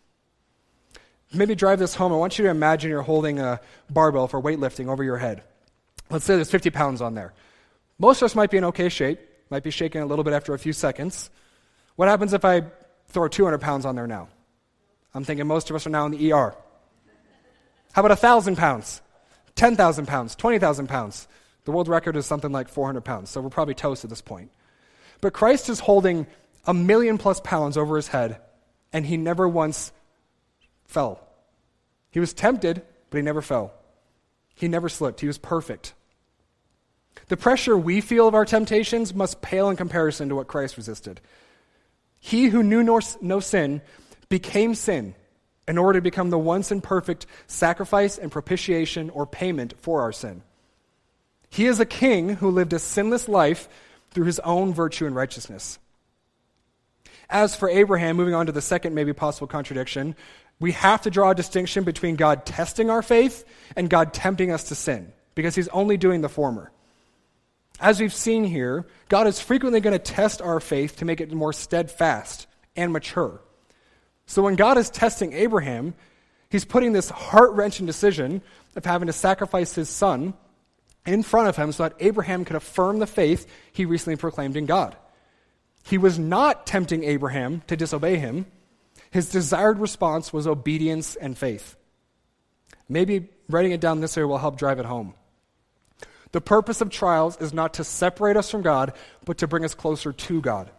Maybe 1.36 1.54
drive 1.54 1.80
this 1.80 1.96
home. 1.96 2.14
I 2.14 2.16
want 2.16 2.38
you 2.38 2.46
to 2.46 2.50
imagine 2.50 2.90
you're 2.90 3.02
holding 3.02 3.40
a 3.40 3.60
barbell 3.90 4.28
for 4.28 4.42
weightlifting 4.42 4.88
over 4.88 5.04
your 5.04 5.18
head. 5.18 5.44
Let's 6.10 6.24
say 6.24 6.36
there's 6.36 6.52
50 6.52 6.70
pounds 6.70 7.02
on 7.02 7.14
there. 7.16 7.34
Most 8.00 8.22
of 8.22 8.28
us 8.28 8.36
might 8.36 8.52
be 8.52 8.58
in 8.58 8.64
okay 8.66 8.90
shape, 8.90 9.20
might 9.50 9.64
be 9.64 9.72
shaking 9.72 10.02
a 10.02 10.06
little 10.06 10.24
bit 10.24 10.34
after 10.34 10.54
a 10.54 10.60
few 10.60 10.74
seconds. 10.74 11.30
What 11.96 12.08
happens 12.08 12.34
if 12.34 12.46
I 12.46 12.64
throw 13.08 13.28
200 13.28 13.60
pounds 13.60 13.86
on 13.86 13.96
there 13.96 14.08
now? 14.08 14.30
I'm 15.14 15.24
thinking 15.24 15.48
most 15.48 15.70
of 15.70 15.76
us 15.76 15.88
are 15.88 15.90
now 15.90 16.06
in 16.06 16.12
the 16.12 16.32
ER. 16.32 16.56
How 17.94 18.02
about 18.02 18.12
1,000 18.12 18.58
pounds? 18.58 19.02
10,000 19.56 20.06
pounds? 20.06 20.36
20,000 20.36 20.88
pounds? 20.88 21.28
The 21.64 21.72
world 21.72 21.88
record 21.88 22.16
is 22.18 22.26
something 22.26 22.52
like 22.52 22.68
400 22.68 23.02
pounds, 23.02 23.30
so 23.30 23.42
we're 23.42 23.50
probably 23.50 23.74
toast 23.74 24.04
at 24.04 24.10
this 24.10 24.22
point. 24.22 24.52
But 25.22 25.34
Christ 25.34 25.70
is 25.70 25.80
holding 25.80 26.28
a 26.66 26.74
million 26.74 27.18
plus 27.18 27.40
pounds 27.40 27.78
over 27.78 27.96
his 27.96 28.10
head, 28.10 28.40
and 28.92 29.06
he 29.06 29.18
never 29.18 29.48
once 29.48 29.92
fell. 30.86 31.25
He 32.16 32.22
was 32.22 32.34
tempted, 32.34 32.82
but 33.10 33.18
he 33.18 33.24
never 33.24 33.42
fell. 33.42 33.74
He 34.56 34.70
never 34.70 34.88
slipped. 34.88 35.20
He 35.20 35.28
was 35.28 35.38
perfect. 35.38 35.94
The 37.28 37.36
pressure 37.36 37.78
we 37.78 38.00
feel 38.00 38.26
of 38.26 38.34
our 38.34 38.46
temptations 38.46 39.14
must 39.14 39.42
pale 39.42 39.70
in 39.70 39.76
comparison 39.76 40.30
to 40.30 40.36
what 40.36 40.48
Christ 40.48 40.78
resisted. 40.78 41.20
He 42.22 42.46
who 42.46 42.64
knew 42.64 42.84
no, 43.22 43.40
sin 43.42 43.82
became 44.30 44.76
sin 44.76 45.14
in 45.68 45.78
order 45.78 46.00
to 46.00 46.04
become 46.04 46.30
the 46.30 46.40
once 46.40 46.72
and 46.72 46.82
perfect 46.82 47.26
sacrifice 47.48 48.18
and 48.18 48.32
propitiation 48.32 49.10
or 49.10 49.26
payment 49.26 49.74
for 49.82 50.00
our 50.00 50.14
sin. 50.14 50.42
He 51.50 51.66
is 51.66 51.82
a 51.82 51.86
king 51.86 52.38
who 52.38 52.50
lived 52.50 52.72
a 52.72 52.80
sinless 52.80 53.28
life 53.28 53.68
through 54.12 54.28
his 54.28 54.40
own 54.40 54.74
virtue 54.74 55.06
and 55.06 55.18
righteousness. 55.18 55.80
As 57.30 57.56
for 57.56 57.68
Abraham, 57.68 58.16
moving 58.16 58.36
on 58.36 58.46
to 58.46 58.52
the 58.52 58.62
second 58.62 58.96
maybe 58.96 59.12
possible 59.12 59.48
contradiction, 59.48 60.16
we 60.60 60.72
have 60.72 61.02
to 61.02 61.10
draw 61.10 61.32
a 61.32 61.36
distinction 61.36 61.84
between 61.84 62.16
God 62.16 62.46
testing 62.46 62.90
our 62.90 63.02
faith 63.02 63.44
and 63.76 63.90
God 63.90 64.14
tempting 64.14 64.52
us 64.52 64.66
to 64.66 64.76
sin, 64.76 65.12
because 65.36 65.56
he's 65.56 65.68
only 65.70 65.98
doing 65.98 66.22
the 66.22 66.30
former. 66.30 66.72
As 67.80 68.00
we've 68.00 68.14
seen 68.14 68.46
here, 68.46 68.86
God 69.10 69.28
is 69.28 69.42
frequently 69.42 69.82
going 69.82 69.98
to 69.98 70.00
test 70.00 70.42
our 70.42 70.62
faith 70.62 70.98
to 70.98 71.06
make 71.06 71.20
it 71.20 71.34
more 71.34 71.52
steadfast 71.52 72.48
and 72.76 72.94
mature. 72.94 73.42
So 74.28 74.42
when 74.42 74.56
God 74.56 74.78
is 74.78 74.90
testing 74.90 75.34
Abraham, 75.34 75.94
he's 76.50 76.64
putting 76.64 76.94
this 76.94 77.10
heart 77.10 77.52
wrenching 77.52 77.86
decision 77.86 78.42
of 78.78 78.86
having 78.86 79.08
to 79.08 79.14
sacrifice 79.14 79.76
his 79.76 79.90
son 79.90 80.34
in 81.06 81.22
front 81.22 81.50
of 81.50 81.58
him 81.58 81.72
so 81.72 81.84
that 81.84 81.98
Abraham 82.00 82.46
could 82.46 82.56
affirm 82.56 83.00
the 83.00 83.08
faith 83.08 83.46
he 83.74 83.86
recently 83.86 84.16
proclaimed 84.16 84.56
in 84.56 84.66
God. 84.66 84.96
He 85.84 85.98
was 85.98 86.18
not 86.18 86.66
tempting 86.66 87.04
Abraham 87.04 87.62
to 87.68 87.76
disobey 87.76 88.18
him. 88.18 88.46
His 89.16 89.30
desired 89.30 89.80
response 89.80 90.34
was 90.34 90.46
obedience 90.46 91.16
and 91.16 91.38
faith. 91.38 91.78
Maybe 92.90 93.30
writing 93.48 93.72
it 93.72 93.80
down 93.80 94.02
this 94.02 94.18
way 94.18 94.26
will 94.26 94.38
help 94.38 94.58
drive 94.58 94.78
it 94.78 94.86
home. 94.86 95.14
The 96.34 96.42
purpose 96.42 96.82
of 96.82 96.90
trials 96.90 97.38
is 97.40 97.54
not 97.54 97.76
to 97.76 97.86
separate 97.86 98.36
us 98.36 98.52
from 98.52 98.62
God, 98.62 98.92
but 99.24 99.38
to 99.38 99.48
bring 99.48 99.64
us 99.64 99.74
closer 99.74 100.12
to 100.12 100.42
God. 100.42 100.70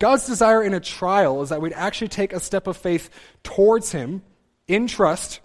God's 0.00 0.26
desire 0.26 0.64
in 0.64 0.74
a 0.74 0.80
trial 0.80 1.42
is 1.42 1.50
that 1.50 1.60
we'd 1.60 1.74
actually 1.74 2.08
take 2.08 2.32
a 2.32 2.40
step 2.40 2.66
of 2.66 2.76
faith 2.76 3.08
towards 3.44 3.92
Him 3.92 4.22
in 4.66 4.88
trust 4.88 5.38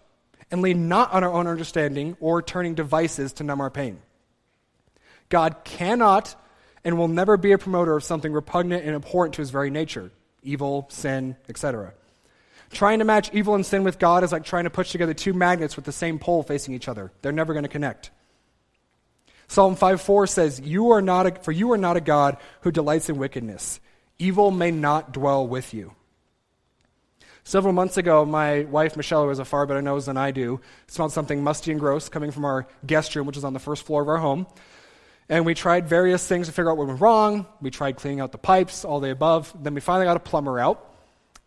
and 0.49 0.63
lean 0.63 0.87
not 0.87 1.13
on 1.13 1.23
our 1.23 1.31
own 1.31 1.45
understanding 1.45 2.17
or 2.19 2.41
turning 2.41 2.73
devices 2.73 3.33
to 3.33 3.43
numb 3.43 3.61
our 3.61 3.69
pain. 3.69 3.99
God 5.29 5.57
cannot 5.63 6.35
and 6.83 6.97
will 6.97 7.07
never 7.07 7.37
be 7.37 7.51
a 7.51 7.59
promoter 7.59 7.95
of 7.95 8.03
something 8.03 8.33
repugnant 8.33 8.83
and 8.83 8.95
abhorrent 8.95 9.35
to 9.35 9.43
his 9.43 9.51
very 9.51 9.69
nature 9.69 10.09
evil, 10.45 10.87
sin, 10.89 11.35
etc. 11.49 11.93
Trying 12.71 12.99
to 12.99 13.05
match 13.05 13.29
evil 13.33 13.55
and 13.55 13.65
sin 13.65 13.83
with 13.83 13.99
God 13.99 14.23
is 14.23 14.31
like 14.31 14.43
trying 14.43 14.63
to 14.65 14.69
push 14.69 14.91
together 14.91 15.13
two 15.13 15.33
magnets 15.33 15.75
with 15.75 15.85
the 15.85 15.91
same 15.91 16.19
pole 16.19 16.43
facing 16.43 16.73
each 16.73 16.87
other. 16.87 17.11
They're 17.21 17.31
never 17.31 17.53
going 17.53 17.63
to 17.63 17.69
connect. 17.69 18.11
Psalm 19.47 19.75
5:4 19.75 20.27
says, 20.27 20.59
"You 20.59 20.91
are 20.91 21.01
not 21.01 21.27
a, 21.27 21.31
for 21.41 21.51
you 21.51 21.71
are 21.71 21.77
not 21.77 21.97
a 21.97 22.01
God 22.01 22.37
who 22.61 22.71
delights 22.71 23.09
in 23.09 23.17
wickedness. 23.17 23.79
Evil 24.17 24.51
may 24.51 24.71
not 24.71 25.11
dwell 25.11 25.47
with 25.47 25.73
you." 25.73 25.93
Several 27.43 27.73
months 27.73 27.97
ago, 27.97 28.25
my 28.25 28.63
wife 28.63 28.97
Michelle, 28.97 29.23
who 29.23 29.29
has 29.29 29.37
a 29.37 29.45
far 29.45 29.67
better 29.67 29.81
nose 29.81 30.07
than 30.07 30.17
I 30.17 30.31
do, 30.31 30.59
smelled 30.87 31.11
something 31.11 31.43
musty 31.43 31.71
and 31.71 31.79
gross 31.79 32.09
coming 32.09 32.31
from 32.31 32.43
our 32.43 32.65
guest 32.87 33.15
room, 33.15 33.27
which 33.27 33.37
is 33.37 33.43
on 33.43 33.53
the 33.53 33.59
first 33.59 33.85
floor 33.85 34.01
of 34.01 34.09
our 34.09 34.17
home. 34.17 34.47
And 35.27 35.45
we 35.45 35.55
tried 35.55 35.87
various 35.87 36.25
things 36.27 36.47
to 36.47 36.53
figure 36.53 36.69
out 36.69 36.77
what 36.77 36.87
went 36.87 37.01
wrong. 37.01 37.47
We 37.61 37.71
tried 37.71 37.97
cleaning 37.97 38.19
out 38.19 38.31
the 38.31 38.37
pipes, 38.37 38.85
all 38.85 38.99
the 38.99 39.11
above. 39.11 39.51
Then 39.59 39.73
we 39.73 39.81
finally 39.81 40.05
got 40.05 40.17
a 40.17 40.19
plumber 40.19 40.59
out. 40.59 40.93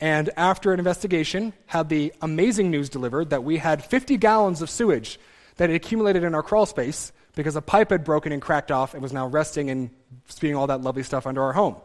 And 0.01 0.31
after 0.37 0.73
an 0.73 0.79
investigation, 0.79 1.53
had 1.67 1.89
the 1.89 2.13
amazing 2.23 2.71
news 2.71 2.89
delivered 2.89 3.31
that 3.31 3.45
we 3.45 3.59
had 3.59 3.85
50 3.85 4.17
gallons 4.17 4.63
of 4.63 4.71
sewage 4.71 5.19
that 5.57 5.71
had 5.71 5.77
accumulated 5.77 6.25
in 6.25 6.35
our 6.35 6.43
crawl 6.43 6.67
space 6.67 7.13
because 7.35 7.57
a 7.57 7.63
pipe 7.63 7.91
had 7.91 8.05
broken 8.05 8.33
and 8.33 8.43
cracked 8.43 8.71
off 8.71 8.95
and 8.95 9.03
was 9.03 9.13
now 9.13 9.27
resting 9.27 9.71
and 9.71 9.91
spewing 10.29 10.57
all 10.57 10.69
that 10.69 10.81
lovely 10.81 11.03
stuff 11.03 11.27
under 11.27 11.43
our 11.43 11.53
home. 11.53 11.77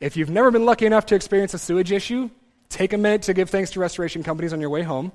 If 0.00 0.16
you've 0.16 0.30
never 0.30 0.50
been 0.50 0.64
lucky 0.64 0.86
enough 0.86 1.06
to 1.06 1.14
experience 1.14 1.52
a 1.52 1.58
sewage 1.58 1.92
issue, 1.92 2.30
take 2.68 2.92
a 2.92 2.98
minute 2.98 3.22
to 3.22 3.34
give 3.34 3.50
thanks 3.50 3.70
to 3.72 3.80
restoration 3.80 4.22
companies 4.22 4.52
on 4.52 4.60
your 4.60 4.70
way 4.70 4.82
home. 4.82 5.12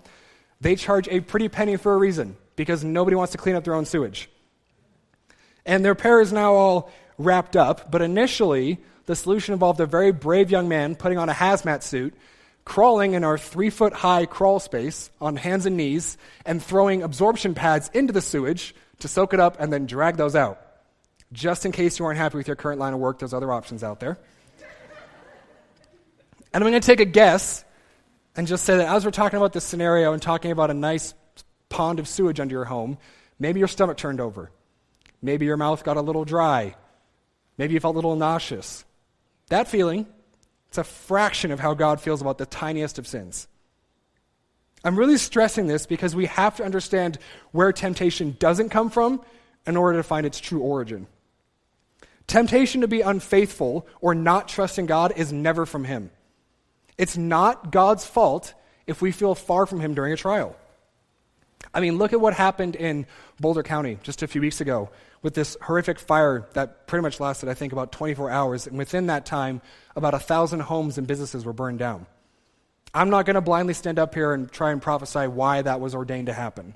They 0.62 0.76
charge 0.76 1.08
a 1.08 1.22
pretty 1.22 1.50
penny 1.50 1.76
for 1.76 1.94
a 1.94 1.98
reason 1.98 2.38
because 2.56 2.84
nobody 2.84 3.16
wants 3.16 3.32
to 3.32 3.38
clean 3.38 3.56
up 3.56 3.64
their 3.64 3.74
own 3.74 3.86
sewage. 3.86 4.30
And 5.66 5.84
their 5.84 5.96
pair 5.96 6.22
is 6.22 6.32
now 6.32 6.54
all 6.54 6.92
wrapped 7.18 7.56
up, 7.56 7.92
but 7.92 8.02
initially, 8.02 8.80
the 9.06 9.16
solution 9.16 9.54
involved 9.54 9.80
a 9.80 9.86
very 9.86 10.12
brave 10.12 10.52
young 10.52 10.68
man 10.68 10.96
putting 10.96 11.18
on 11.18 11.30
a 11.30 11.34
hazmat 11.34 11.84
suit, 11.84 12.14
crawling 12.64 13.14
in 13.14 13.24
our 13.24 13.38
three 13.38 13.70
foot 13.70 13.94
high 13.94 14.26
crawl 14.26 14.60
space 14.60 15.10
on 15.22 15.36
hands 15.36 15.66
and 15.66 15.78
knees, 15.78 16.18
and 16.46 16.62
throwing 16.62 17.04
absorption 17.04 17.54
pads 17.54 17.90
into 17.94 18.14
the 18.14 18.22
sewage 18.22 18.76
to 19.00 19.08
soak 19.08 19.34
it 19.34 19.40
up 19.40 19.58
and 19.60 19.72
then 19.72 19.86
drag 19.86 20.18
those 20.18 20.36
out. 20.36 20.62
Just 21.32 21.66
in 21.66 21.72
case 21.72 22.00
you 22.00 22.06
aren't 22.06 22.18
happy 22.18 22.38
with 22.38 22.48
your 22.48 22.56
current 22.56 22.80
line 22.80 22.94
of 22.94 23.00
work, 23.00 23.20
there's 23.20 23.34
other 23.34 23.52
options 23.52 23.84
out 23.84 24.00
there. 24.00 24.18
and 26.54 26.64
I'm 26.64 26.70
going 26.70 26.74
to 26.74 26.86
take 26.86 27.00
a 27.00 27.06
guess 27.06 27.66
and 28.36 28.48
just 28.48 28.66
say 28.66 28.78
that 28.78 28.94
as 28.94 29.06
we're 29.06 29.12
talking 29.12 29.38
about 29.38 29.54
this 29.54 29.64
scenario 29.64 30.14
and 30.14 30.22
talking 30.22 30.52
about 30.52 30.70
a 30.70 30.74
nice 30.74 31.14
pond 31.70 32.00
of 32.00 32.08
sewage 32.08 32.40
under 32.40 32.54
your 32.54 32.66
home, 32.66 32.98
maybe 33.40 33.60
your 33.60 33.68
stomach 33.68 33.98
turned 33.98 34.22
over. 34.22 34.52
Maybe 35.26 35.48
your 35.48 35.58
mouth 35.58 35.84
got 35.84 35.98
a 35.98 36.02
little 36.02 36.24
dry. 36.24 36.76
Maybe 37.58 37.74
you 37.74 37.80
felt 37.80 37.96
a 37.96 37.98
little 37.98 38.16
nauseous. 38.16 38.86
That 39.50 39.68
feeling, 39.68 40.06
it's 40.68 40.78
a 40.78 40.84
fraction 40.84 41.52
of 41.52 41.60
how 41.60 41.74
God 41.74 42.00
feels 42.00 42.22
about 42.22 42.38
the 42.38 42.46
tiniest 42.46 43.00
of 43.00 43.08
sins. 43.08 43.48
I'm 44.84 44.96
really 44.96 45.18
stressing 45.18 45.66
this 45.66 45.88
because 45.88 46.16
we 46.16 46.28
have 46.28 46.58
to 46.58 46.64
understand 46.64 47.18
where 47.52 47.74
temptation 47.74 48.36
doesn't 48.38 48.70
come 48.70 48.92
from 48.92 49.20
in 49.66 49.78
order 49.78 49.98
to 49.98 50.04
find 50.04 50.28
its 50.28 50.40
true 50.40 50.60
origin. 50.60 51.08
Temptation 52.28 52.82
to 52.82 52.88
be 52.88 53.02
unfaithful 53.02 53.88
or 54.02 54.14
not 54.14 54.48
trusting 54.48 54.86
God 54.86 55.14
is 55.16 55.34
never 55.34 55.66
from 55.66 55.86
Him. 55.86 56.12
It's 57.00 57.18
not 57.18 57.72
God's 57.72 58.06
fault 58.06 58.54
if 58.86 59.02
we 59.02 59.12
feel 59.12 59.34
far 59.34 59.66
from 59.66 59.80
Him 59.80 59.96
during 59.96 60.14
a 60.14 60.18
trial. 60.18 60.56
I 61.74 61.80
mean, 61.80 61.98
look 61.98 62.14
at 62.14 62.22
what 62.22 62.34
happened 62.34 62.76
in 62.76 63.08
Boulder 63.40 63.64
County 63.64 63.98
just 64.04 64.22
a 64.22 64.28
few 64.28 64.40
weeks 64.40 64.62
ago 64.62 64.92
with 65.26 65.34
this 65.34 65.58
horrific 65.60 65.98
fire 65.98 66.48
that 66.54 66.86
pretty 66.86 67.02
much 67.02 67.20
lasted, 67.20 67.50
I 67.50 67.56
think, 67.56 67.74
about 67.74 67.92
24 67.92 68.30
hours. 68.30 68.68
And 68.68 68.78
within 68.78 69.08
that 69.08 69.26
time, 69.26 69.60
about 69.96 70.14
a 70.14 70.20
thousand 70.20 70.60
homes 70.60 71.00
and 71.00 71.08
businesses 71.08 71.44
were 71.44 71.52
burned 71.52 71.80
down. 71.80 72.06
I'm 72.94 73.10
not 73.10 73.26
going 73.26 73.34
to 73.34 73.42
blindly 73.42 73.74
stand 73.74 73.98
up 73.98 74.14
here 74.14 74.34
and 74.34 74.52
try 74.52 74.72
and 74.72 74.80
prophesy 74.80 75.26
why 75.26 75.64
that 75.64 75.82
was 75.82 75.96
ordained 75.96 76.28
to 76.28 76.34
happen. 76.34 76.76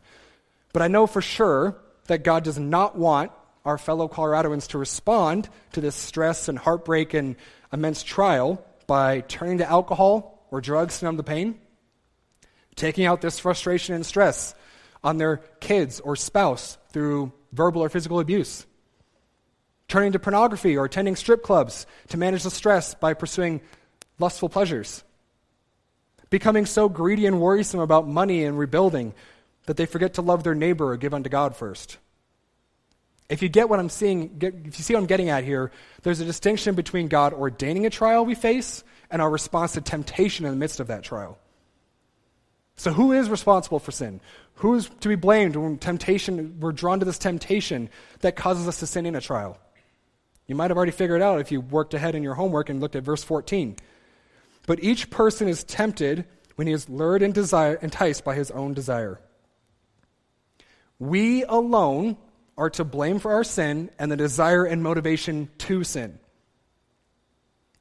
But 0.73 0.81
I 0.81 0.87
know 0.87 1.05
for 1.05 1.21
sure 1.21 1.77
that 2.07 2.23
God 2.23 2.43
does 2.43 2.57
not 2.57 2.97
want 2.97 3.31
our 3.65 3.77
fellow 3.77 4.07
Coloradoans 4.07 4.69
to 4.69 4.79
respond 4.79 5.47
to 5.73 5.79
this 5.79 5.95
stress 5.95 6.47
and 6.47 6.57
heartbreak 6.57 7.13
and 7.13 7.35
immense 7.71 8.01
trial 8.01 8.65
by 8.87 9.21
turning 9.21 9.59
to 9.59 9.69
alcohol 9.69 10.43
or 10.49 10.59
drugs 10.59 10.97
to 10.97 11.05
numb 11.05 11.17
the 11.17 11.23
pain, 11.23 11.59
taking 12.75 13.05
out 13.05 13.21
this 13.21 13.37
frustration 13.37 13.93
and 13.93 14.07
stress 14.07 14.55
on 15.03 15.19
their 15.19 15.37
kids 15.59 15.99
or 15.99 16.15
spouse 16.15 16.79
through 16.91 17.31
verbal 17.51 17.81
or 17.81 17.89
physical 17.89 18.19
abuse, 18.19 18.65
turning 19.87 20.11
to 20.11 20.19
pornography 20.19 20.77
or 20.77 20.85
attending 20.85 21.15
strip 21.15 21.43
clubs 21.43 21.85
to 22.09 22.17
manage 22.17 22.43
the 22.43 22.51
stress 22.51 22.93
by 22.93 23.13
pursuing 23.13 23.61
lustful 24.19 24.49
pleasures, 24.49 25.03
becoming 26.29 26.65
so 26.65 26.89
greedy 26.89 27.25
and 27.25 27.41
worrisome 27.41 27.79
about 27.79 28.07
money 28.07 28.43
and 28.43 28.57
rebuilding 28.57 29.13
that 29.65 29.77
they 29.77 29.85
forget 29.85 30.15
to 30.15 30.21
love 30.21 30.43
their 30.43 30.55
neighbor 30.55 30.91
or 30.91 30.97
give 30.97 31.13
unto 31.13 31.29
God 31.29 31.55
first. 31.55 31.97
If 33.29 33.43
you 33.43 33.49
get 33.49 33.69
what 33.69 33.79
I'm 33.79 33.89
seeing, 33.89 34.39
get, 34.39 34.55
if 34.65 34.79
you 34.79 34.83
see 34.83 34.95
what 34.95 35.01
I'm 35.01 35.05
getting 35.05 35.29
at 35.29 35.43
here, 35.43 35.71
there's 36.01 36.19
a 36.19 36.25
distinction 36.25 36.73
between 36.73 37.07
God 37.07 37.33
ordaining 37.33 37.85
a 37.85 37.91
trial 37.91 38.25
we 38.25 38.33
face 38.33 38.83
and 39.11 39.21
our 39.21 39.29
response 39.29 39.73
to 39.73 39.81
temptation 39.81 40.45
in 40.45 40.51
the 40.51 40.57
midst 40.57 40.79
of 40.79 40.87
that 40.87 41.03
trial. 41.03 41.37
So, 42.75 42.91
who 42.91 43.11
is 43.11 43.29
responsible 43.29 43.79
for 43.79 43.91
sin? 43.91 44.21
Who's 44.59 44.89
to 44.99 45.07
be 45.07 45.15
blamed 45.15 45.55
when 45.55 45.77
temptation, 45.77 46.59
we're 46.59 46.73
drawn 46.73 46.99
to 46.99 47.05
this 47.05 47.17
temptation 47.17 47.89
that 48.19 48.35
causes 48.35 48.67
us 48.67 48.79
to 48.79 48.87
sin 48.87 49.05
in 49.05 49.15
a 49.15 49.21
trial? 49.21 49.57
You 50.47 50.55
might 50.55 50.69
have 50.69 50.75
already 50.75 50.91
figured 50.91 51.21
out 51.21 51.39
if 51.39 51.49
you 51.49 51.61
worked 51.61 51.93
ahead 51.93 52.13
in 52.13 52.23
your 52.23 52.33
homework 52.33 52.69
and 52.69 52.81
looked 52.81 52.97
at 52.97 53.03
verse 53.03 53.23
14. 53.23 53.77
But 54.67 54.83
each 54.83 55.09
person 55.09 55.47
is 55.47 55.63
tempted 55.63 56.25
when 56.55 56.67
he 56.67 56.73
is 56.73 56.89
lured 56.89 57.21
and 57.21 57.33
desire, 57.33 57.75
enticed 57.75 58.25
by 58.25 58.35
his 58.35 58.51
own 58.51 58.73
desire. 58.73 59.21
We 60.99 61.45
alone 61.45 62.17
are 62.57 62.69
to 62.71 62.83
blame 62.83 63.19
for 63.19 63.31
our 63.31 63.45
sin 63.45 63.89
and 63.97 64.11
the 64.11 64.17
desire 64.17 64.65
and 64.65 64.83
motivation 64.83 65.49
to 65.59 65.85
sin. 65.85 66.19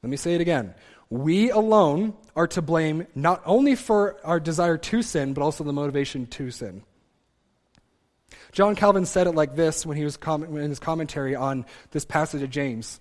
Let 0.01 0.09
me 0.09 0.15
say 0.15 0.33
it 0.33 0.39
again. 0.39 0.75
We 1.09 1.49
alone 1.49 2.13
are 2.35 2.47
to 2.47 2.61
blame 2.61 3.07
not 3.15 3.41
only 3.45 3.75
for 3.75 4.17
our 4.23 4.39
desire 4.39 4.77
to 4.77 5.01
sin, 5.01 5.33
but 5.33 5.41
also 5.41 5.63
the 5.63 5.73
motivation 5.73 6.27
to 6.27 6.51
sin. 6.51 6.83
John 8.51 8.75
Calvin 8.75 9.05
said 9.05 9.27
it 9.27 9.35
like 9.35 9.55
this 9.55 9.85
when 9.85 9.97
he 9.97 10.03
was 10.03 10.17
com- 10.17 10.43
in 10.43 10.69
his 10.69 10.79
commentary 10.79 11.35
on 11.35 11.65
this 11.91 12.05
passage 12.05 12.41
of 12.41 12.49
James. 12.49 12.99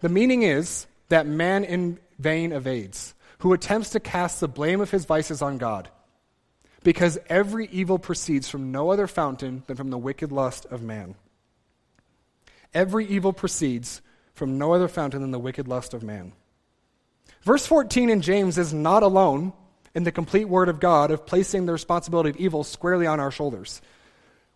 The 0.00 0.08
meaning 0.08 0.42
is 0.42 0.86
that 1.08 1.26
man 1.26 1.64
in 1.64 1.98
vain 2.18 2.52
evades, 2.52 3.14
who 3.38 3.52
attempts 3.52 3.90
to 3.90 4.00
cast 4.00 4.40
the 4.40 4.48
blame 4.48 4.80
of 4.80 4.90
his 4.90 5.04
vices 5.04 5.42
on 5.42 5.58
God, 5.58 5.88
because 6.82 7.18
every 7.28 7.66
evil 7.68 7.98
proceeds 7.98 8.48
from 8.48 8.72
no 8.72 8.90
other 8.90 9.06
fountain 9.06 9.62
than 9.66 9.76
from 9.76 9.90
the 9.90 9.98
wicked 9.98 10.32
lust 10.32 10.66
of 10.66 10.82
man. 10.82 11.14
Every 12.74 13.06
evil 13.06 13.32
proceeds 13.32 14.00
from 14.34 14.58
no 14.58 14.72
other 14.72 14.88
fountain 14.88 15.20
than 15.20 15.30
the 15.30 15.38
wicked 15.38 15.68
lust 15.68 15.92
of 15.94 16.02
man. 16.02 16.32
Verse 17.42 17.66
14 17.66 18.08
in 18.08 18.22
James 18.22 18.56
is 18.56 18.72
not 18.72 19.02
alone 19.02 19.52
in 19.94 20.04
the 20.04 20.12
complete 20.12 20.48
Word 20.48 20.68
of 20.68 20.80
God 20.80 21.10
of 21.10 21.26
placing 21.26 21.66
the 21.66 21.72
responsibility 21.72 22.30
of 22.30 22.36
evil 22.36 22.64
squarely 22.64 23.06
on 23.06 23.20
our 23.20 23.30
shoulders. 23.30 23.82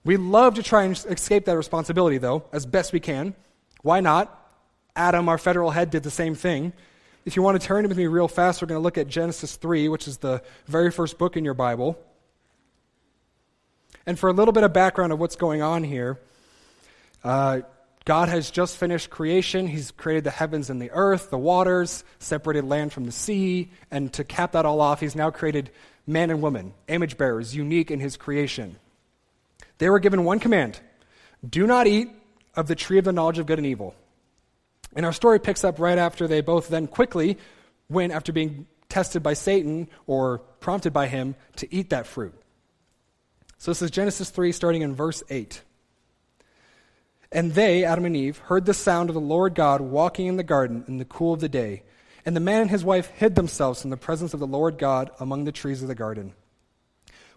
We 0.05 0.17
love 0.17 0.55
to 0.55 0.63
try 0.63 0.85
and 0.85 0.93
escape 1.09 1.47
that 1.47 1.57
responsibility, 1.57 2.19
though, 2.19 2.45
as 2.53 2.65
best 2.65 2.93
we 2.93 3.01
can. 3.01 3.35
Why 3.83 4.01
not? 4.01 4.33
Adam, 4.95 5.29
our 5.29 5.37
federal 5.37 5.73
head, 5.73 5.91
did 5.91 6.05
the 6.05 6.11
same 6.11 6.35
thing. 6.35 6.73
If 7.25 7.35
you 7.35 7.43
want 7.43 7.61
to 7.61 7.67
turn 7.67 7.89
with 7.89 7.97
me 7.97 8.07
real 8.07 8.29
fast, 8.29 8.63
we're 8.63 8.69
going 8.69 8.79
to 8.79 8.83
look 8.83 8.99
at 8.99 9.09
Genesis 9.09 9.57
3, 9.57 9.89
which 9.89 10.07
is 10.07 10.19
the 10.19 10.43
very 10.67 10.93
first 10.93 11.19
book 11.19 11.37
in 11.37 11.45
your 11.45 11.55
Bible. 11.55 11.99
And 14.07 14.17
for 14.17 14.31
a 14.31 14.33
little 14.33 14.53
bit 14.53 14.63
of 14.63 14.73
background 14.73 15.13
of 15.13 15.19
what's 15.19 15.35
going 15.35 15.61
on 15.61 15.83
here, 15.83 16.21
uh, 17.25 17.63
God 18.07 18.29
has 18.29 18.53
just 18.53 18.77
finished 18.77 19.11
creation. 19.11 19.67
He's 19.67 19.91
created 19.91 20.23
the 20.23 20.31
heavens 20.31 20.71
and 20.71 20.81
the 20.81 20.93
earth, 20.93 21.29
the 21.31 21.39
waters, 21.39 22.05
separated 22.21 22.65
land 22.65 22.93
from 22.93 23.05
the 23.05 23.13
sea, 23.13 23.73
and 23.91 24.13
to 24.13 24.23
cap 24.23 24.53
that 24.53 24.65
all 24.65 24.81
off, 24.81 25.01
He's 25.01 25.17
now 25.17 25.31
created 25.31 25.71
man 26.07 26.31
and 26.31 26.41
woman, 26.41 26.73
image 26.87 27.19
bearers, 27.19 27.55
unique 27.55 27.91
in 27.91 27.99
His 27.99 28.17
creation. 28.17 28.77
They 29.79 29.91
were 29.91 29.99
given 29.99 30.25
one 30.25 30.39
command 30.39 30.81
do 31.47 31.67
not 31.67 31.87
eat 31.87 32.09
of 32.55 32.67
the 32.67 32.75
tree 32.75 32.99
of 32.99 33.05
the 33.05 33.13
knowledge 33.13 33.39
of 33.39 33.47
good 33.47 33.59
and 33.59 33.67
evil. 33.67 33.95
And 34.95 35.05
our 35.05 35.13
story 35.13 35.39
picks 35.39 35.65
up 35.65 35.79
right 35.79 35.99
after 35.99 36.27
they 36.27 36.41
both 36.41 36.69
then 36.69 36.87
quickly 36.87 37.39
went, 37.89 38.13
after 38.13 38.33
being 38.33 38.67
tested 38.89 39.23
by 39.23 39.35
Satan 39.35 39.89
or 40.07 40.39
prompted 40.61 40.93
by 40.93 41.09
him, 41.09 41.35
to 41.57 41.73
eat 41.75 41.91
that 41.91 42.07
fruit. 42.07 42.35
So 43.59 43.71
this 43.71 43.83
is 43.83 43.91
Genesis 43.91 44.31
3, 44.31 44.53
starting 44.53 44.83
in 44.83 44.95
verse 44.95 45.23
8. 45.29 45.61
And 47.33 47.55
they, 47.55 47.85
Adam 47.85 48.05
and 48.05 48.17
Eve, 48.17 48.39
heard 48.39 48.67
the 48.67 48.75
sound 48.75 49.11
of 49.11 49.15
the 49.15 49.21
Lord 49.21 49.55
God 49.55 49.81
walking 49.81 50.27
in 50.27 50.37
the 50.37 50.43
garden 50.43 50.85
in 50.87 50.99
the 50.99 51.05
cool 51.05 51.35
of 51.35 51.41
the 51.41 51.49
day. 51.49 51.83
And 52.25 52.35
the 52.35 52.41
man 52.41 52.63
and 52.63 52.71
his 52.71 52.85
wife 52.85 53.09
hid 53.09 53.35
themselves 53.35 53.81
from 53.81 53.91
the 53.91 53.97
presence 53.97 54.35
of 54.35 54.41
the 54.41 54.47
Lord 54.47 54.79
God 54.79 55.11
among 55.21 55.45
the 55.45 55.53
trees 55.53 55.83
of 55.83 55.89
the 55.89 55.95
garden. 55.95 56.35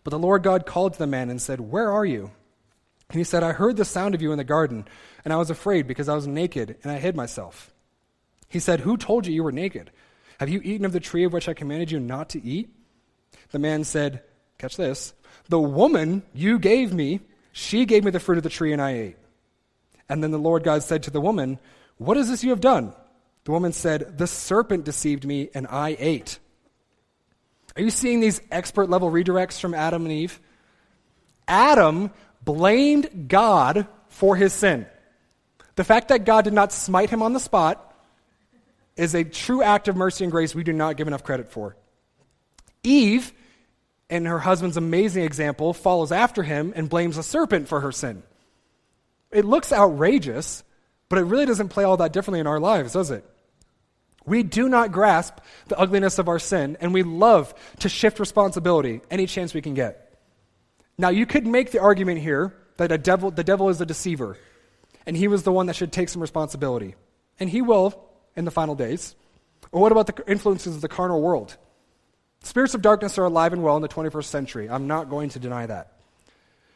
But 0.04 0.12
the 0.12 0.20
Lord 0.20 0.44
God 0.44 0.66
called 0.66 0.94
to 0.94 1.00
the 1.00 1.08
man 1.08 1.30
and 1.30 1.42
said, 1.42 1.60
Where 1.60 1.92
are 1.92 2.06
you? 2.06 2.32
And 3.10 3.18
he 3.18 3.24
said, 3.24 3.44
I 3.44 3.52
heard 3.52 3.76
the 3.76 3.86
sound 3.86 4.16
of 4.16 4.22
you 4.22 4.32
in 4.32 4.38
the 4.38 4.44
garden, 4.44 4.88
and 5.24 5.34
I 5.34 5.38
was 5.38 5.50
afraid 5.50 5.88
because 5.88 6.10
I 6.10 6.16
was 6.16 6.28
naked, 6.28 6.78
and 6.84 6.92
I 6.92 6.98
hid 6.98 7.16
myself. 7.16 7.72
He 8.48 8.60
said, 8.60 8.82
Who 8.82 8.98
told 8.98 9.28
you 9.28 9.34
you 9.34 9.44
were 9.44 9.52
naked? 9.52 9.92
Have 10.40 10.50
you 10.50 10.62
eaten 10.64 10.86
of 10.86 10.94
the 10.94 11.00
tree 11.00 11.24
of 11.24 11.34
which 11.34 11.50
I 11.50 11.54
commanded 11.54 11.92
you 11.92 12.00
not 12.00 12.30
to 12.30 12.44
eat? 12.44 12.70
The 13.52 13.60
man 13.60 13.84
said, 13.84 14.24
Catch 14.58 14.78
this. 14.78 15.14
The 15.50 15.60
woman 15.60 16.24
you 16.34 16.60
gave 16.60 16.94
me, 16.94 17.22
she 17.52 17.86
gave 17.86 18.04
me 18.04 18.12
the 18.12 18.20
fruit 18.20 18.38
of 18.38 18.44
the 18.44 18.50
tree, 18.50 18.74
and 18.74 18.82
I 18.82 18.92
ate. 18.92 19.18
And 20.10 20.24
then 20.24 20.32
the 20.32 20.40
Lord 20.40 20.64
God 20.64 20.84
said 20.84 21.04
to 21.04 21.12
the 21.12 21.22
woman, 21.22 21.60
What 21.98 22.18
is 22.18 22.30
this 22.30 22.44
you 22.44 22.50
have 22.50 22.62
done? 22.62 22.94
The 23.46 23.52
woman 23.52 23.72
said, 23.72 24.18
The 24.18 24.28
serpent 24.28 24.84
deceived 24.84 25.26
me, 25.26 25.50
and 25.54 25.68
I 25.68 25.96
ate. 26.00 26.40
Are 27.76 27.82
you 27.82 27.92
seeing 27.92 28.20
these 28.20 28.42
expert 28.52 28.90
level 28.90 29.12
redirects 29.12 29.60
from 29.60 29.74
Adam 29.74 30.04
and 30.04 30.12
Eve? 30.12 30.40
Adam 31.48 32.12
blamed 32.44 33.28
God 33.28 33.88
for 34.10 34.36
his 34.36 34.54
sin. 34.54 34.86
The 35.76 35.84
fact 35.84 36.10
that 36.10 36.26
God 36.26 36.44
did 36.44 36.54
not 36.54 36.74
smite 36.74 37.10
him 37.10 37.22
on 37.22 37.34
the 37.34 37.40
spot 37.40 37.86
is 38.98 39.16
a 39.16 39.24
true 39.24 39.64
act 39.64 39.88
of 39.88 39.96
mercy 39.96 40.26
and 40.26 40.32
grace 40.32 40.54
we 40.54 40.64
do 40.64 40.74
not 40.74 40.98
give 40.98 41.08
enough 41.08 41.24
credit 41.24 41.50
for. 41.50 41.78
Eve, 42.84 43.32
in 44.10 44.26
her 44.26 44.40
husband's 44.40 44.76
amazing 44.76 45.24
example, 45.24 45.74
follows 45.74 46.12
after 46.12 46.44
him 46.44 46.74
and 46.76 46.90
blames 46.90 47.18
a 47.18 47.24
serpent 47.24 47.70
for 47.70 47.80
her 47.80 47.92
sin. 47.92 48.24
It 49.32 49.46
looks 49.46 49.72
outrageous, 49.72 50.64
but 51.08 51.20
it 51.20 51.24
really 51.24 51.46
doesn't 51.46 51.70
play 51.70 51.84
all 51.84 51.98
that 51.98 52.14
differently 52.14 52.40
in 52.40 52.48
our 52.48 52.60
lives, 52.60 52.94
does 52.94 53.12
it? 53.12 53.24
We 54.26 54.44
do 54.44 54.70
not 54.70 54.92
grasp 54.92 55.40
the 55.68 55.80
ugliness 55.80 56.20
of 56.20 56.28
our 56.28 56.40
sin, 56.40 56.78
and 56.82 56.94
we 56.94 57.04
love 57.04 57.54
to 57.80 57.90
shift 57.90 58.20
responsibility 58.20 59.02
any 59.10 59.26
chance 59.26 59.54
we 59.54 59.62
can 59.62 59.74
get. 59.74 60.18
Now, 60.98 61.10
you 61.10 61.26
could 61.26 61.48
make 61.48 61.72
the 61.72 61.80
argument 61.80 62.22
here 62.22 62.54
that 62.78 62.92
a 62.92 62.98
devil, 62.98 63.32
the 63.32 63.44
devil 63.44 63.70
is 63.70 63.82
a 63.82 63.86
deceiver, 63.86 64.38
and 65.06 65.16
he 65.16 65.28
was 65.28 65.44
the 65.44 65.52
one 65.52 65.68
that 65.68 65.76
should 65.76 65.92
take 65.92 66.10
some 66.10 66.22
responsibility. 66.22 66.96
And 67.40 67.50
he 67.50 67.62
will 67.62 68.04
in 68.36 68.46
the 68.46 68.52
final 68.52 68.76
days. 68.76 69.16
Or 69.72 69.82
what 69.82 69.92
about 69.92 70.08
the 70.08 70.24
influences 70.28 70.76
of 70.76 70.82
the 70.82 70.88
carnal 70.88 71.22
world? 71.22 71.58
Spirits 72.44 72.74
of 72.74 72.82
darkness 72.82 73.18
are 73.18 73.26
alive 73.26 73.54
and 73.54 73.64
well 73.64 73.76
in 73.76 73.82
the 73.82 73.88
21st 73.88 74.26
century. 74.26 74.70
I'm 74.70 74.88
not 74.88 75.10
going 75.10 75.30
to 75.30 75.40
deny 75.40 75.66
that. 75.66 75.99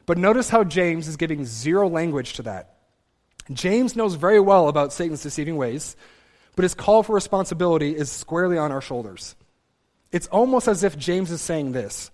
But 0.05 0.17
notice 0.17 0.49
how 0.49 0.63
James 0.63 1.07
is 1.07 1.17
giving 1.17 1.45
zero 1.45 1.87
language 1.87 2.33
to 2.33 2.43
that. 2.43 2.75
James 3.51 3.95
knows 3.95 4.15
very 4.15 4.39
well 4.39 4.67
about 4.67 4.93
Satan's 4.93 5.23
deceiving 5.23 5.57
ways, 5.57 5.95
but 6.55 6.63
his 6.63 6.73
call 6.73 7.03
for 7.03 7.13
responsibility 7.13 7.95
is 7.95 8.11
squarely 8.11 8.57
on 8.57 8.71
our 8.71 8.81
shoulders. 8.81 9.35
It's 10.11 10.27
almost 10.27 10.67
as 10.67 10.83
if 10.83 10.97
James 10.97 11.31
is 11.31 11.41
saying 11.41 11.71
this 11.71 12.11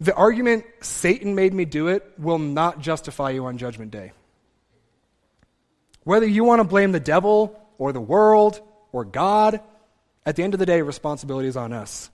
The 0.00 0.14
argument, 0.14 0.64
Satan 0.80 1.34
made 1.34 1.54
me 1.54 1.64
do 1.64 1.88
it, 1.88 2.04
will 2.18 2.38
not 2.38 2.80
justify 2.80 3.30
you 3.30 3.46
on 3.46 3.58
Judgment 3.58 3.90
Day. 3.90 4.12
Whether 6.02 6.26
you 6.26 6.44
want 6.44 6.60
to 6.60 6.64
blame 6.64 6.92
the 6.92 7.00
devil 7.00 7.58
or 7.78 7.92
the 7.92 8.00
world 8.00 8.60
or 8.92 9.04
God, 9.04 9.60
at 10.26 10.36
the 10.36 10.42
end 10.42 10.54
of 10.54 10.60
the 10.60 10.66
day, 10.66 10.82
responsibility 10.82 11.48
is 11.48 11.56
on 11.56 11.72
us. 11.72 12.10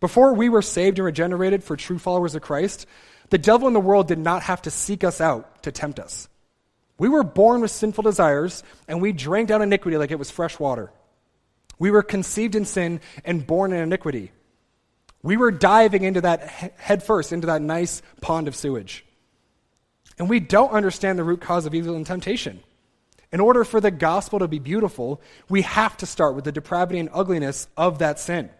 Before 0.00 0.32
we 0.32 0.48
were 0.48 0.62
saved 0.62 0.98
and 0.98 1.06
regenerated 1.06 1.64
for 1.64 1.76
true 1.76 1.98
followers 1.98 2.34
of 2.34 2.42
Christ, 2.42 2.86
the 3.30 3.38
devil 3.38 3.66
in 3.66 3.74
the 3.74 3.80
world 3.80 4.08
did 4.08 4.18
not 4.18 4.42
have 4.42 4.62
to 4.62 4.70
seek 4.70 5.04
us 5.04 5.20
out 5.20 5.62
to 5.64 5.72
tempt 5.72 5.98
us. 5.98 6.28
We 6.98 7.08
were 7.08 7.24
born 7.24 7.60
with 7.60 7.70
sinful 7.70 8.02
desires, 8.02 8.62
and 8.86 9.00
we 9.00 9.12
drank 9.12 9.48
down 9.48 9.62
iniquity 9.62 9.96
like 9.96 10.10
it 10.10 10.18
was 10.18 10.30
fresh 10.30 10.58
water. 10.58 10.92
We 11.78 11.90
were 11.90 12.02
conceived 12.02 12.54
in 12.54 12.64
sin 12.64 13.00
and 13.24 13.46
born 13.46 13.72
in 13.72 13.80
iniquity. 13.80 14.32
We 15.22 15.36
were 15.36 15.50
diving 15.50 16.04
into 16.04 16.20
that 16.22 16.42
head 16.42 17.02
first, 17.02 17.32
into 17.32 17.48
that 17.48 17.62
nice 17.62 18.02
pond 18.20 18.48
of 18.48 18.56
sewage. 18.56 19.04
And 20.18 20.28
we 20.28 20.40
don't 20.40 20.72
understand 20.72 21.18
the 21.18 21.24
root 21.24 21.40
cause 21.40 21.66
of 21.66 21.74
evil 21.74 21.94
and 21.94 22.06
temptation. 22.06 22.60
In 23.30 23.40
order 23.40 23.62
for 23.62 23.80
the 23.80 23.90
gospel 23.90 24.38
to 24.38 24.48
be 24.48 24.58
beautiful, 24.58 25.20
we 25.48 25.62
have 25.62 25.96
to 25.98 26.06
start 26.06 26.34
with 26.34 26.44
the 26.44 26.52
depravity 26.52 26.98
and 26.98 27.10
ugliness 27.12 27.68
of 27.76 27.98
that 27.98 28.18
sin. 28.18 28.50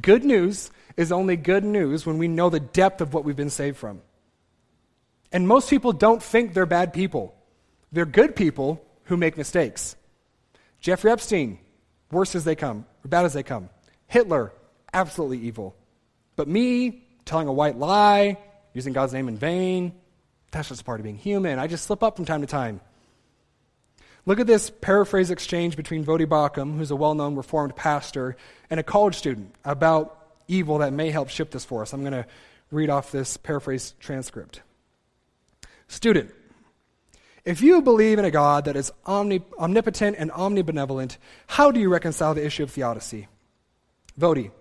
Good 0.00 0.24
news 0.24 0.70
is 0.96 1.12
only 1.12 1.36
good 1.36 1.64
news 1.64 2.06
when 2.06 2.18
we 2.18 2.28
know 2.28 2.50
the 2.50 2.60
depth 2.60 3.00
of 3.00 3.12
what 3.12 3.24
we've 3.24 3.36
been 3.36 3.50
saved 3.50 3.76
from. 3.76 4.00
And 5.30 5.48
most 5.48 5.70
people 5.70 5.92
don't 5.92 6.22
think 6.22 6.54
they're 6.54 6.66
bad 6.66 6.92
people. 6.92 7.34
They're 7.90 8.06
good 8.06 8.34
people 8.36 8.84
who 9.04 9.16
make 9.16 9.36
mistakes. 9.36 9.96
Jeffrey 10.80 11.10
Epstein, 11.10 11.58
worse 12.10 12.34
as 12.34 12.44
they 12.44 12.54
come, 12.54 12.86
or 13.04 13.08
bad 13.08 13.24
as 13.24 13.32
they 13.32 13.42
come. 13.42 13.68
Hitler, 14.06 14.52
absolutely 14.92 15.38
evil. 15.38 15.76
But 16.36 16.48
me, 16.48 17.04
telling 17.24 17.48
a 17.48 17.52
white 17.52 17.78
lie, 17.78 18.38
using 18.74 18.92
God's 18.92 19.12
name 19.12 19.28
in 19.28 19.36
vain, 19.36 19.94
that's 20.50 20.68
just 20.68 20.84
part 20.84 21.00
of 21.00 21.04
being 21.04 21.16
human. 21.16 21.58
I 21.58 21.66
just 21.66 21.84
slip 21.84 22.02
up 22.02 22.16
from 22.16 22.24
time 22.24 22.40
to 22.40 22.46
time. 22.46 22.80
Look 24.24 24.38
at 24.38 24.46
this 24.46 24.70
paraphrase 24.70 25.30
exchange 25.30 25.76
between 25.76 26.04
Voddie 26.04 26.26
Baucham, 26.26 26.76
who's 26.76 26.90
a 26.90 26.96
well 26.96 27.14
known 27.14 27.34
Reformed 27.34 27.74
pastor, 27.74 28.36
and 28.70 28.78
a 28.78 28.82
college 28.82 29.16
student 29.16 29.54
about 29.64 30.18
evil 30.46 30.78
that 30.78 30.92
may 30.92 31.10
help 31.10 31.28
ship 31.28 31.50
this 31.50 31.64
for 31.64 31.82
us. 31.82 31.92
I'm 31.92 32.02
going 32.02 32.12
to 32.12 32.26
read 32.70 32.90
off 32.90 33.10
this 33.10 33.36
paraphrase 33.36 33.94
transcript. 33.98 34.62
Student, 35.88 36.32
if 37.44 37.60
you 37.60 37.82
believe 37.82 38.18
in 38.18 38.24
a 38.24 38.30
God 38.30 38.66
that 38.66 38.76
is 38.76 38.92
omni- 39.04 39.42
omnipotent 39.58 40.16
and 40.18 40.30
omnibenevolent, 40.30 41.16
how 41.48 41.72
do 41.72 41.80
you 41.80 41.88
reconcile 41.88 42.34
the 42.34 42.46
issue 42.46 42.62
of 42.62 42.70
theodicy? 42.70 43.26
Voddie, 44.18 44.52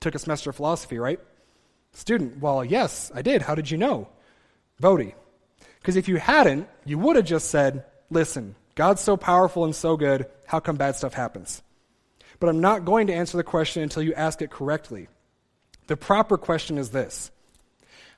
took 0.00 0.14
a 0.14 0.18
semester 0.18 0.50
of 0.50 0.56
philosophy, 0.56 0.98
right? 0.98 1.20
Student, 1.92 2.38
well, 2.40 2.64
yes, 2.64 3.10
I 3.14 3.22
did. 3.22 3.42
How 3.42 3.54
did 3.54 3.70
you 3.70 3.78
know? 3.78 4.08
Voddie, 4.82 5.14
because 5.80 5.96
if 5.96 6.08
you 6.08 6.16
hadn't, 6.16 6.68
you 6.84 6.98
would 6.98 7.16
have 7.16 7.24
just 7.24 7.48
said, 7.48 7.84
listen, 8.10 8.54
God's 8.76 9.00
so 9.00 9.16
powerful 9.16 9.64
and 9.64 9.74
so 9.74 9.96
good, 9.96 10.26
how 10.46 10.60
come 10.60 10.76
bad 10.76 10.94
stuff 10.94 11.14
happens? 11.14 11.62
But 12.38 12.50
I'm 12.50 12.60
not 12.60 12.84
going 12.84 13.08
to 13.08 13.14
answer 13.14 13.36
the 13.36 13.42
question 13.42 13.82
until 13.82 14.02
you 14.02 14.14
ask 14.14 14.42
it 14.42 14.50
correctly. 14.50 15.08
The 15.86 15.96
proper 15.96 16.36
question 16.36 16.78
is 16.78 16.90
this 16.90 17.30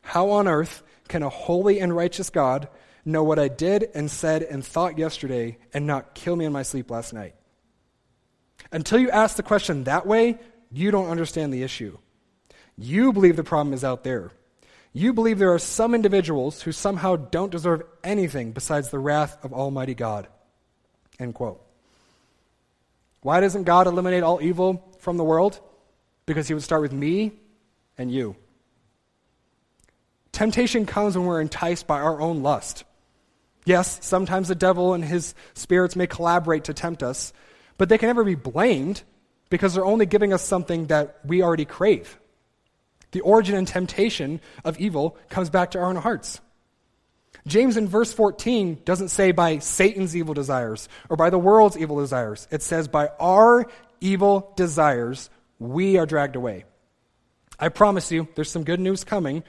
How 0.03 0.31
on 0.31 0.49
earth 0.49 0.83
can 1.07 1.23
a 1.23 1.29
holy 1.29 1.81
and 1.81 1.95
righteous 1.95 2.29
God 2.29 2.69
know 3.05 3.23
what 3.23 3.39
I 3.39 3.49
did 3.49 3.89
and 3.95 4.11
said 4.11 4.43
and 4.43 4.65
thought 4.65 4.99
yesterday 4.99 5.59
and 5.73 5.87
not 5.87 6.15
kill 6.15 6.37
me 6.37 6.45
in 6.45 6.53
my 6.53 6.65
sleep 6.65 6.91
last 6.91 7.15
night? 7.15 7.35
Until 8.73 8.99
you 8.99 9.11
ask 9.11 9.37
the 9.37 9.43
question 9.45 9.85
that 9.85 10.07
way, 10.07 10.39
you 10.73 10.91
don't 10.91 11.09
understand 11.09 11.55
the 11.55 11.63
issue. 11.63 11.97
You 12.77 13.13
believe 13.13 13.37
the 13.37 13.45
problem 13.45 13.73
is 13.73 13.85
out 13.85 14.03
there. 14.03 14.33
You 14.93 15.13
believe 15.13 15.39
there 15.39 15.55
are 15.55 15.61
some 15.61 15.95
individuals 15.95 16.63
who 16.63 16.73
somehow 16.73 17.15
don't 17.15 17.53
deserve 17.53 17.83
anything 18.03 18.51
besides 18.51 18.91
the 18.91 18.99
wrath 18.99 19.39
of 19.45 19.53
Almighty 19.53 19.95
God. 19.95 20.27
End 21.19 21.35
quote. 21.35 21.61
Why 23.23 23.41
doesn't 23.41 23.65
God 23.65 23.87
eliminate 23.87 24.23
all 24.23 24.41
evil 24.41 24.89
from 24.99 25.17
the 25.17 25.25
world? 25.25 25.61
Because 26.27 26.49
he 26.49 26.55
would 26.55 26.63
start 26.63 26.83
with 26.83 26.93
me 26.93 27.33
and 27.97 28.13
you. 28.13 28.37
Temptation 30.33 30.87
comes 30.87 31.17
when 31.17 31.27
we're 31.27 31.41
enticed 31.41 31.87
by 31.87 32.01
our 32.01 32.21
own 32.21 32.43
lust. 32.43 32.85
Yes, 33.65 33.99
sometimes 34.03 34.49
the 34.49 34.55
devil 34.55 34.95
and 34.95 35.05
his 35.05 35.35
spirits 35.55 35.97
may 35.97 36.07
collaborate 36.07 36.65
to 36.65 36.75
tempt 36.75 37.03
us, 37.03 37.33
but 37.77 37.89
they 37.89 37.99
can 37.99 38.09
never 38.09 38.25
be 38.25 38.37
blamed 38.37 39.03
because 39.51 39.75
they're 39.75 39.85
only 39.85 40.07
giving 40.07 40.33
us 40.33 40.43
something 40.43 40.87
that 40.87 41.19
we 41.25 41.43
already 41.43 41.65
crave. 41.65 42.19
The 43.11 43.21
origin 43.21 43.57
and 43.57 43.67
temptation 43.67 44.41
of 44.65 44.79
evil 44.79 45.17
comes 45.29 45.51
back 45.51 45.73
to 45.73 45.79
our 45.79 45.87
own 45.87 45.97
hearts. 45.97 46.41
James 47.49 47.77
in 47.77 47.89
verse 47.89 48.13
14 48.13 48.83
doesn't 48.85 49.09
say 49.09 49.33
by 49.33 49.59
Satan's 49.59 50.15
evil 50.15 50.35
desires 50.35 50.89
or 51.09 51.17
by 51.17 51.31
the 51.31 51.39
world's 51.39 51.77
evil 51.77 51.99
desires. 51.99 52.47
It 52.51 52.63
says 52.63 52.89
by 52.89 53.09
our 53.19 53.67
evil 54.01 54.53
desires, 54.57 55.31
we 55.59 55.99
are 55.99 56.07
dragged 56.07 56.37
away. 56.37 56.65
I 57.59 57.69
promise 57.71 58.13
you, 58.13 58.29
there's 58.35 58.51
some 58.51 58.65
good 58.65 58.81
news 58.81 59.03
coming, 59.03 59.43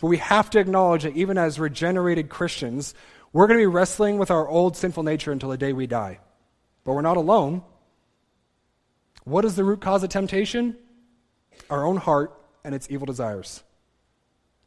but 0.00 0.08
we 0.08 0.16
have 0.16 0.50
to 0.50 0.58
acknowledge 0.58 1.04
that 1.04 1.16
even 1.16 1.38
as 1.38 1.60
regenerated 1.60 2.28
Christians, 2.28 2.94
we're 3.32 3.46
going 3.46 3.58
to 3.58 3.62
be 3.62 3.66
wrestling 3.66 4.18
with 4.18 4.30
our 4.30 4.48
old 4.48 4.76
sinful 4.76 5.04
nature 5.04 5.30
until 5.30 5.50
the 5.50 5.56
day 5.56 5.72
we 5.72 5.86
die. 5.86 6.18
But 6.84 6.94
we're 6.94 7.02
not 7.02 7.16
alone. 7.16 7.62
What 9.24 9.44
is 9.44 9.54
the 9.54 9.64
root 9.64 9.80
cause 9.80 10.02
of 10.02 10.10
temptation? 10.10 10.76
Our 11.70 11.84
own 11.84 11.96
heart 11.96 12.36
and 12.64 12.74
its 12.74 12.88
evil 12.90 13.06
desires. 13.06 13.62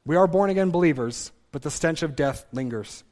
We 0.05 0.15
are 0.15 0.27
born 0.27 0.49
again 0.49 0.69
believers, 0.69 1.31
but 1.55 1.61
the 1.61 1.71
stench 1.71 2.03
of 2.03 2.17
death 2.17 2.45
lingers. 2.51 3.05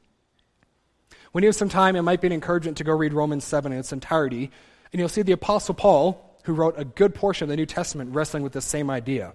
When 1.31 1.45
you 1.45 1.47
have 1.47 1.55
some 1.55 1.69
time, 1.69 1.95
it 1.95 2.01
might 2.01 2.19
be 2.19 2.27
an 2.27 2.33
encouragement 2.33 2.75
to 2.75 2.83
go 2.83 2.91
read 2.91 3.13
Romans 3.13 3.45
7 3.45 3.71
in 3.71 3.79
its 3.79 3.93
entirety, 3.93 4.51
and 4.91 4.99
you'll 4.99 5.07
see 5.07 5.21
the 5.21 5.31
Apostle 5.31 5.75
Paul, 5.75 6.37
who 6.43 6.51
wrote 6.51 6.77
a 6.77 6.83
good 6.83 7.15
portion 7.15 7.45
of 7.45 7.49
the 7.49 7.55
New 7.55 7.65
Testament, 7.65 8.13
wrestling 8.13 8.43
with 8.43 8.51
the 8.51 8.59
same 8.59 8.89
idea. 8.89 9.33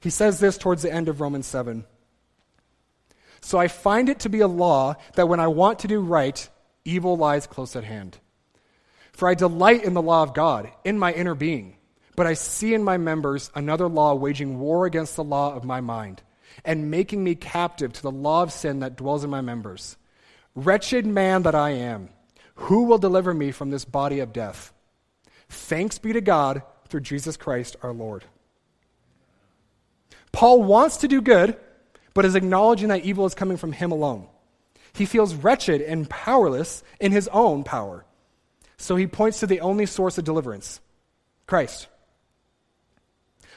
He 0.00 0.10
says 0.10 0.38
this 0.38 0.58
towards 0.58 0.82
the 0.82 0.92
end 0.92 1.08
of 1.08 1.22
Romans 1.22 1.46
7. 1.46 1.86
So 3.40 3.56
I 3.56 3.68
find 3.68 4.10
it 4.10 4.18
to 4.18 4.28
be 4.28 4.40
a 4.40 4.48
law 4.48 4.96
that 5.14 5.30
when 5.30 5.40
I 5.40 5.46
want 5.46 5.78
to 5.78 5.88
do 5.88 6.00
right, 6.00 6.46
evil 6.84 7.16
lies 7.16 7.46
close 7.46 7.74
at 7.74 7.84
hand. 7.84 8.18
For 9.14 9.30
I 9.30 9.34
delight 9.34 9.82
in 9.82 9.94
the 9.94 10.02
law 10.02 10.22
of 10.24 10.34
God, 10.34 10.70
in 10.84 10.98
my 10.98 11.14
inner 11.14 11.34
being. 11.34 11.78
But 12.16 12.26
I 12.26 12.34
see 12.34 12.74
in 12.74 12.84
my 12.84 12.98
members 12.98 13.50
another 13.54 13.88
law 13.88 14.14
waging 14.14 14.58
war 14.58 14.84
against 14.84 15.16
the 15.16 15.24
law 15.24 15.54
of 15.56 15.64
my 15.64 15.80
mind, 15.80 16.22
and 16.64 16.90
making 16.90 17.22
me 17.22 17.34
captive 17.34 17.92
to 17.92 18.02
the 18.02 18.10
law 18.10 18.42
of 18.42 18.52
sin 18.52 18.80
that 18.80 18.96
dwells 18.96 19.24
in 19.24 19.30
my 19.30 19.40
members. 19.40 19.96
Wretched 20.54 21.06
man 21.06 21.42
that 21.42 21.54
I 21.54 21.70
am, 21.70 22.10
who 22.54 22.84
will 22.84 22.98
deliver 22.98 23.32
me 23.32 23.50
from 23.50 23.70
this 23.70 23.84
body 23.84 24.20
of 24.20 24.32
death? 24.32 24.72
Thanks 25.48 25.98
be 25.98 26.12
to 26.12 26.20
God 26.20 26.62
through 26.88 27.00
Jesus 27.00 27.36
Christ 27.36 27.76
our 27.82 27.92
Lord. 27.92 28.24
Paul 30.30 30.62
wants 30.62 30.98
to 30.98 31.08
do 31.08 31.20
good, 31.20 31.56
but 32.14 32.24
is 32.24 32.34
acknowledging 32.34 32.88
that 32.88 33.04
evil 33.04 33.26
is 33.26 33.34
coming 33.34 33.56
from 33.56 33.72
him 33.72 33.92
alone. 33.92 34.26
He 34.92 35.06
feels 35.06 35.34
wretched 35.34 35.80
and 35.80 36.08
powerless 36.08 36.82
in 37.00 37.12
his 37.12 37.28
own 37.28 37.64
power. 37.64 38.04
So 38.76 38.96
he 38.96 39.06
points 39.06 39.40
to 39.40 39.46
the 39.46 39.60
only 39.60 39.86
source 39.86 40.18
of 40.18 40.24
deliverance 40.24 40.80
Christ. 41.46 41.88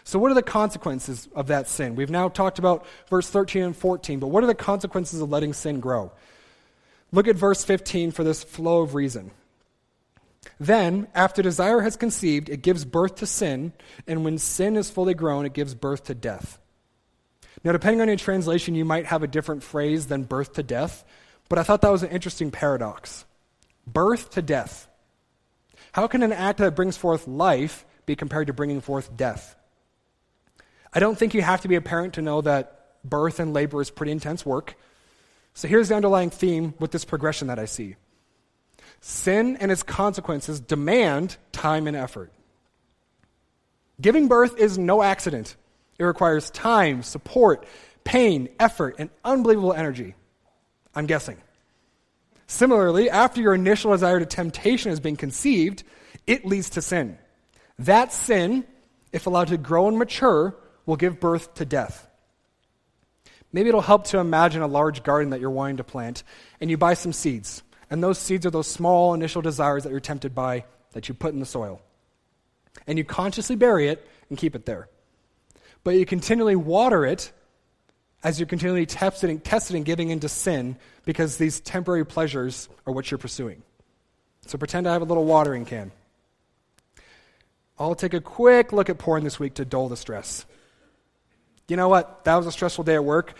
So, 0.05 0.19
what 0.19 0.29
are 0.31 0.35
the 0.35 0.43
consequences 0.43 1.27
of 1.33 1.47
that 1.47 1.67
sin? 1.67 1.95
We've 1.95 2.11
now 2.11 2.29
talked 2.29 2.59
about 2.59 2.85
verse 3.09 3.27
13 3.27 3.63
and 3.63 3.75
14, 3.75 4.19
but 4.19 4.27
what 4.27 4.43
are 4.43 4.47
the 4.47 4.53
consequences 4.53 5.19
of 5.19 5.31
letting 5.31 5.51
sin 5.51 5.79
grow? 5.79 6.11
Look 7.11 7.27
at 7.27 7.35
verse 7.35 7.63
15 7.63 8.11
for 8.11 8.23
this 8.23 8.43
flow 8.43 8.83
of 8.83 8.93
reason. 8.93 9.31
Then, 10.59 11.07
after 11.15 11.41
desire 11.41 11.81
has 11.81 11.95
conceived, 11.95 12.49
it 12.49 12.61
gives 12.61 12.85
birth 12.85 13.15
to 13.15 13.25
sin, 13.25 13.73
and 14.05 14.23
when 14.23 14.37
sin 14.37 14.75
is 14.75 14.91
fully 14.91 15.15
grown, 15.15 15.43
it 15.43 15.53
gives 15.53 15.73
birth 15.73 16.03
to 16.05 16.13
death. 16.13 16.59
Now, 17.63 17.71
depending 17.71 17.99
on 17.99 18.07
your 18.07 18.17
translation, 18.17 18.75
you 18.75 18.85
might 18.85 19.07
have 19.07 19.23
a 19.23 19.27
different 19.27 19.63
phrase 19.63 20.05
than 20.05 20.23
birth 20.23 20.53
to 20.53 20.63
death, 20.63 21.03
but 21.49 21.57
I 21.57 21.63
thought 21.63 21.81
that 21.81 21.91
was 21.91 22.03
an 22.03 22.11
interesting 22.11 22.51
paradox. 22.51 23.25
Birth 23.87 24.31
to 24.31 24.43
death. 24.43 24.87
How 25.93 26.05
can 26.05 26.21
an 26.21 26.31
act 26.31 26.59
that 26.59 26.75
brings 26.75 26.95
forth 26.95 27.27
life 27.27 27.85
be 28.05 28.15
compared 28.15 28.47
to 28.47 28.53
bringing 28.53 28.81
forth 28.81 29.17
death? 29.17 29.55
I 30.95 30.99
don't 30.99 31.19
think 31.19 31.33
you 31.33 31.41
have 31.41 31.61
to 31.61 31.67
be 31.67 31.75
a 31.75 31.81
parent 31.81 32.13
to 32.13 32.21
know 32.21 32.39
that 32.41 32.85
birth 33.03 33.41
and 33.41 33.53
labor 33.53 33.81
is 33.81 33.91
pretty 33.91 34.13
intense 34.13 34.45
work. 34.45 34.75
So 35.53 35.67
here's 35.67 35.89
the 35.89 35.95
underlying 35.95 36.29
theme 36.29 36.73
with 36.79 36.91
this 36.91 37.05
progression 37.05 37.49
that 37.49 37.59
I 37.59 37.65
see 37.65 37.97
sin 39.01 39.57
and 39.57 39.71
its 39.71 39.83
consequences 39.83 40.59
demand 40.59 41.37
time 41.51 41.85
and 41.85 41.95
effort. 41.95 42.31
Giving 44.01 44.27
birth 44.27 44.57
is 44.57 44.77
no 44.77 45.03
accident, 45.03 45.55
it 45.99 46.03
requires 46.03 46.49
time, 46.49 47.03
support, 47.03 47.67
pain, 48.03 48.49
effort, 48.59 48.95
and 48.97 49.09
unbelievable 49.23 49.73
energy. 49.73 50.15
I'm 50.95 51.05
guessing. 51.05 51.37
Similarly, 52.47 53.09
after 53.09 53.41
your 53.41 53.53
initial 53.53 53.91
desire 53.91 54.19
to 54.19 54.25
temptation 54.25 54.91
has 54.91 54.99
been 54.99 55.17
conceived, 55.17 55.83
it 56.25 56.45
leads 56.45 56.71
to 56.71 56.81
sin. 56.81 57.17
That 57.79 58.13
sin, 58.13 58.65
if 59.11 59.27
allowed 59.27 59.49
to 59.49 59.57
grow 59.57 59.87
and 59.87 59.97
mature, 59.97 60.55
will 60.85 60.95
give 60.95 61.19
birth 61.19 61.53
to 61.55 61.65
death. 61.65 62.07
Maybe 63.51 63.69
it'll 63.69 63.81
help 63.81 64.05
to 64.07 64.19
imagine 64.19 64.61
a 64.61 64.67
large 64.67 65.03
garden 65.03 65.29
that 65.29 65.39
you're 65.39 65.49
wanting 65.49 65.77
to 65.77 65.83
plant, 65.83 66.23
and 66.59 66.69
you 66.69 66.77
buy 66.77 66.93
some 66.93 67.13
seeds. 67.13 67.63
And 67.89 68.03
those 68.03 68.17
seeds 68.17 68.45
are 68.45 68.51
those 68.51 68.67
small 68.67 69.13
initial 69.13 69.41
desires 69.41 69.83
that 69.83 69.91
you're 69.91 69.99
tempted 69.99 70.35
by 70.35 70.65
that 70.91 71.07
you 71.07 71.13
put 71.13 71.33
in 71.33 71.39
the 71.39 71.45
soil. 71.45 71.81
And 72.87 72.97
you 72.97 73.03
consciously 73.03 73.55
bury 73.55 73.87
it 73.87 74.05
and 74.29 74.37
keep 74.37 74.55
it 74.55 74.65
there. 74.65 74.89
But 75.83 75.95
you 75.95 76.05
continually 76.05 76.55
water 76.55 77.05
it 77.05 77.31
as 78.23 78.39
you're 78.39 78.47
continually 78.47 78.87
testing, 78.87 79.39
testing 79.39 79.77
and 79.77 79.85
giving 79.85 80.09
into 80.09 80.27
sin 80.27 80.77
because 81.05 81.37
these 81.37 81.59
temporary 81.59 82.05
pleasures 82.05 82.67
are 82.87 82.91
what 82.91 83.11
you're 83.11 83.19
pursuing. 83.19 83.61
So 84.47 84.57
pretend 84.57 84.87
I 84.87 84.93
have 84.93 85.03
a 85.03 85.05
little 85.05 85.25
watering 85.25 85.65
can. 85.65 85.91
I'll 87.77 87.95
take 87.95 88.13
a 88.13 88.21
quick 88.21 88.73
look 88.73 88.89
at 88.89 88.97
porn 88.97 89.23
this 89.23 89.39
week 89.39 89.55
to 89.55 89.65
dull 89.65 89.89
the 89.89 89.97
stress. 89.97 90.45
You 91.67 91.77
know 91.77 91.89
what? 91.89 92.23
That 92.25 92.35
was 92.35 92.47
a 92.47 92.51
stressful 92.51 92.83
day 92.83 92.95
at 92.95 93.03
work. 93.03 93.33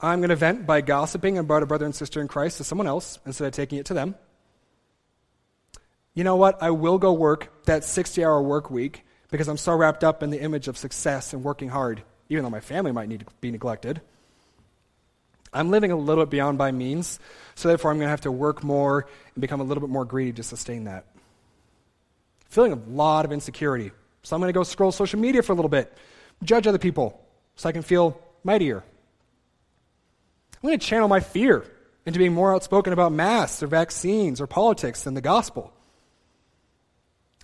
I'm 0.00 0.20
going 0.20 0.30
to 0.30 0.36
vent 0.36 0.66
by 0.66 0.80
gossiping 0.80 1.38
about 1.38 1.62
a 1.62 1.66
brother 1.66 1.84
and 1.84 1.94
sister 1.94 2.20
in 2.20 2.28
Christ 2.28 2.58
to 2.58 2.64
someone 2.64 2.86
else 2.86 3.18
instead 3.26 3.46
of 3.46 3.52
taking 3.52 3.78
it 3.78 3.86
to 3.86 3.94
them. 3.94 4.14
You 6.14 6.24
know 6.24 6.36
what? 6.36 6.62
I 6.62 6.70
will 6.70 6.98
go 6.98 7.12
work 7.12 7.64
that 7.64 7.84
60 7.84 8.24
hour 8.24 8.42
work 8.42 8.70
week 8.70 9.04
because 9.30 9.48
I'm 9.48 9.56
so 9.56 9.74
wrapped 9.74 10.02
up 10.02 10.22
in 10.22 10.30
the 10.30 10.40
image 10.40 10.68
of 10.68 10.76
success 10.76 11.32
and 11.32 11.44
working 11.44 11.68
hard, 11.68 12.02
even 12.28 12.44
though 12.44 12.50
my 12.50 12.60
family 12.60 12.92
might 12.92 13.08
need 13.08 13.20
to 13.20 13.26
be 13.40 13.50
neglected. 13.50 14.00
I'm 15.52 15.70
living 15.70 15.92
a 15.92 15.96
little 15.96 16.24
bit 16.24 16.30
beyond 16.30 16.58
my 16.58 16.72
means, 16.72 17.18
so 17.54 17.68
therefore 17.68 17.90
I'm 17.90 17.98
going 17.98 18.06
to 18.06 18.10
have 18.10 18.22
to 18.22 18.32
work 18.32 18.62
more 18.62 19.06
and 19.34 19.40
become 19.40 19.60
a 19.60 19.64
little 19.64 19.80
bit 19.80 19.90
more 19.90 20.04
greedy 20.04 20.32
to 20.34 20.42
sustain 20.42 20.84
that. 20.84 21.06
Feeling 22.50 22.72
a 22.72 22.80
lot 22.90 23.24
of 23.24 23.32
insecurity. 23.32 23.92
So 24.22 24.34
I'm 24.34 24.40
going 24.40 24.48
to 24.48 24.58
go 24.58 24.62
scroll 24.62 24.92
social 24.92 25.18
media 25.18 25.42
for 25.42 25.52
a 25.52 25.54
little 25.54 25.68
bit, 25.68 25.96
judge 26.42 26.66
other 26.66 26.78
people, 26.78 27.24
so 27.58 27.68
I 27.68 27.72
can 27.72 27.82
feel 27.82 28.18
mightier. 28.44 28.84
I'm 30.62 30.66
going 30.68 30.78
to 30.78 30.86
channel 30.86 31.08
my 31.08 31.20
fear 31.20 31.64
into 32.06 32.18
being 32.18 32.32
more 32.32 32.54
outspoken 32.54 32.92
about 32.92 33.12
masks 33.12 33.62
or 33.62 33.66
vaccines 33.66 34.40
or 34.40 34.46
politics 34.46 35.02
than 35.02 35.14
the 35.14 35.20
gospel. 35.20 35.72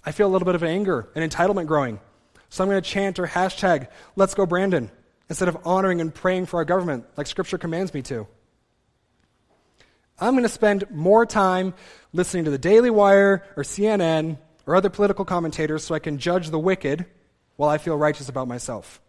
I 0.05 0.12
feel 0.12 0.29
a 0.29 0.33
little 0.33 0.46
bit 0.46 0.55
of 0.55 0.62
anger 0.62 1.11
and 1.14 1.31
entitlement 1.31 1.66
growing. 1.66 2.00
So 2.48 2.62
I'm 2.62 2.70
going 2.70 2.81
to 2.81 2.88
chant 2.88 3.18
or 3.18 3.27
hashtag, 3.27 3.88
let's 4.14 4.35
go, 4.35 4.46
Brandon, 4.46 4.90
instead 5.29 5.48
of 5.48 5.59
honoring 5.64 6.00
and 6.00 6.14
praying 6.14 6.46
for 6.46 6.59
our 6.59 6.64
government 6.64 7.05
like 7.16 7.27
Scripture 7.27 7.59
commands 7.59 7.92
me 7.92 8.03
to. 8.03 8.29
I'm 10.20 10.35
going 10.35 10.44
to 10.44 10.48
spend 10.48 10.88
more 10.92 11.27
time 11.27 11.74
listening 12.12 12.44
to 12.44 12.53
the 12.53 12.59
Daily 12.59 12.90
Wire 12.90 13.44
or 13.57 13.64
CNN 13.64 14.38
or 14.64 14.77
other 14.77 14.90
political 14.90 15.24
commentators 15.24 15.83
so 15.83 15.92
I 15.92 15.98
can 15.98 16.18
judge 16.18 16.50
the 16.50 16.59
wicked 16.59 17.05
while 17.57 17.68
I 17.68 17.79
feel 17.79 17.96
righteous 17.96 18.29
about 18.29 18.46
myself. 18.46 19.00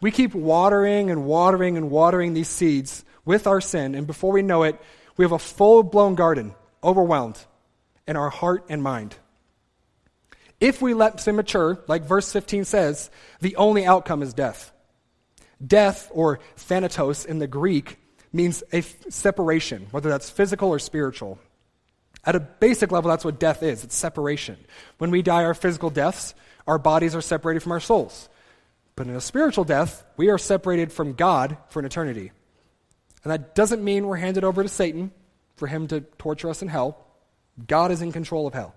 We 0.00 0.10
keep 0.10 0.34
watering 0.34 1.10
and 1.10 1.24
watering 1.24 1.76
and 1.76 1.90
watering 1.90 2.34
these 2.34 2.48
seeds 2.48 3.04
with 3.24 3.46
our 3.46 3.60
sin, 3.60 3.94
and 3.94 4.06
before 4.06 4.32
we 4.32 4.42
know 4.42 4.62
it, 4.62 4.80
we 5.16 5.24
have 5.24 5.32
a 5.32 5.38
full 5.38 5.82
blown 5.82 6.14
garden, 6.14 6.54
overwhelmed 6.82 7.38
in 8.06 8.16
our 8.16 8.30
heart 8.30 8.64
and 8.68 8.82
mind. 8.82 9.16
If 10.60 10.82
we 10.82 10.94
let 10.94 11.20
sin 11.20 11.36
mature, 11.36 11.78
like 11.86 12.02
verse 12.04 12.32
15 12.32 12.64
says, 12.64 13.10
the 13.40 13.56
only 13.56 13.84
outcome 13.84 14.22
is 14.22 14.34
death. 14.34 14.72
Death, 15.64 16.10
or 16.12 16.40
thanatos 16.56 17.24
in 17.24 17.38
the 17.38 17.46
Greek, 17.46 17.98
means 18.32 18.62
a 18.72 18.78
f- 18.78 18.96
separation, 19.08 19.88
whether 19.90 20.08
that's 20.08 20.30
physical 20.30 20.70
or 20.70 20.78
spiritual. 20.78 21.38
At 22.24 22.36
a 22.36 22.40
basic 22.40 22.92
level, 22.92 23.08
that's 23.08 23.24
what 23.24 23.38
death 23.38 23.62
is 23.62 23.84
it's 23.84 23.96
separation. 23.96 24.56
When 24.98 25.10
we 25.10 25.22
die 25.22 25.44
our 25.44 25.54
physical 25.54 25.90
deaths, 25.90 26.34
our 26.66 26.78
bodies 26.78 27.14
are 27.14 27.22
separated 27.22 27.62
from 27.62 27.72
our 27.72 27.80
souls. 27.80 28.28
But 28.98 29.06
in 29.06 29.14
a 29.14 29.20
spiritual 29.20 29.62
death, 29.62 30.04
we 30.16 30.28
are 30.28 30.38
separated 30.38 30.90
from 30.90 31.12
God 31.12 31.56
for 31.68 31.78
an 31.78 31.84
eternity. 31.84 32.32
And 33.22 33.32
that 33.32 33.54
doesn't 33.54 33.84
mean 33.84 34.08
we're 34.08 34.16
handed 34.16 34.42
over 34.42 34.60
to 34.60 34.68
Satan 34.68 35.12
for 35.54 35.68
him 35.68 35.86
to 35.86 36.00
torture 36.00 36.50
us 36.50 36.62
in 36.62 36.68
hell. 36.68 37.06
God 37.64 37.92
is 37.92 38.02
in 38.02 38.10
control 38.10 38.48
of 38.48 38.54
hell. 38.54 38.74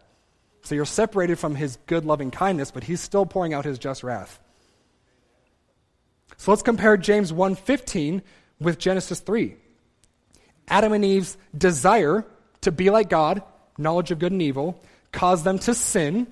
So 0.62 0.76
you're 0.76 0.86
separated 0.86 1.40
from 1.40 1.56
his 1.56 1.80
good 1.88 2.06
loving 2.06 2.30
kindness, 2.30 2.70
but 2.70 2.84
he's 2.84 3.02
still 3.02 3.26
pouring 3.26 3.56
out 3.56 3.66
his 3.66 3.80
just 3.80 4.04
wrath. 4.04 4.40
So 6.38 6.52
let's 6.52 6.62
compare 6.62 6.98
James 6.98 7.34
1:15 7.34 8.22
with 8.60 8.78
Genesis 8.78 9.22
3. 9.22 9.56
Adam 10.68 10.94
and 10.94 11.04
Eve's 11.04 11.36
desire 11.58 12.28
to 12.62 12.72
be 12.72 12.92
like 12.92 13.10
God, 13.10 13.42
knowledge 13.76 14.12
of 14.12 14.20
good 14.20 14.34
and 14.34 14.42
evil, 14.44 14.80
caused 15.12 15.46
them 15.46 15.58
to 15.58 15.74
sin, 15.74 16.32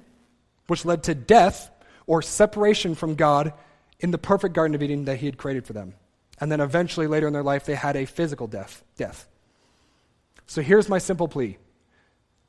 which 0.67 0.85
led 0.85 1.01
to 1.05 1.15
death 1.15 1.71
or 2.05 2.21
separation 2.21 2.93
from 2.93 3.15
God 3.15 3.51
in 3.99 4.11
the 4.11 4.17
perfect 4.17 4.55
Garden 4.55 4.75
of 4.75 4.83
Eden 4.83 5.05
that 5.05 5.17
He 5.17 5.25
had 5.25 5.37
created 5.37 5.65
for 5.65 5.73
them. 5.73 5.93
And 6.39 6.51
then 6.51 6.61
eventually, 6.61 7.07
later 7.07 7.27
in 7.27 7.33
their 7.33 7.43
life, 7.43 7.65
they 7.65 7.75
had 7.75 7.95
a 7.95 8.05
physical 8.05 8.47
death. 8.47 8.83
death. 8.95 9.27
So 10.47 10.61
here's 10.61 10.89
my 10.89 10.97
simple 10.97 11.27
plea 11.27 11.57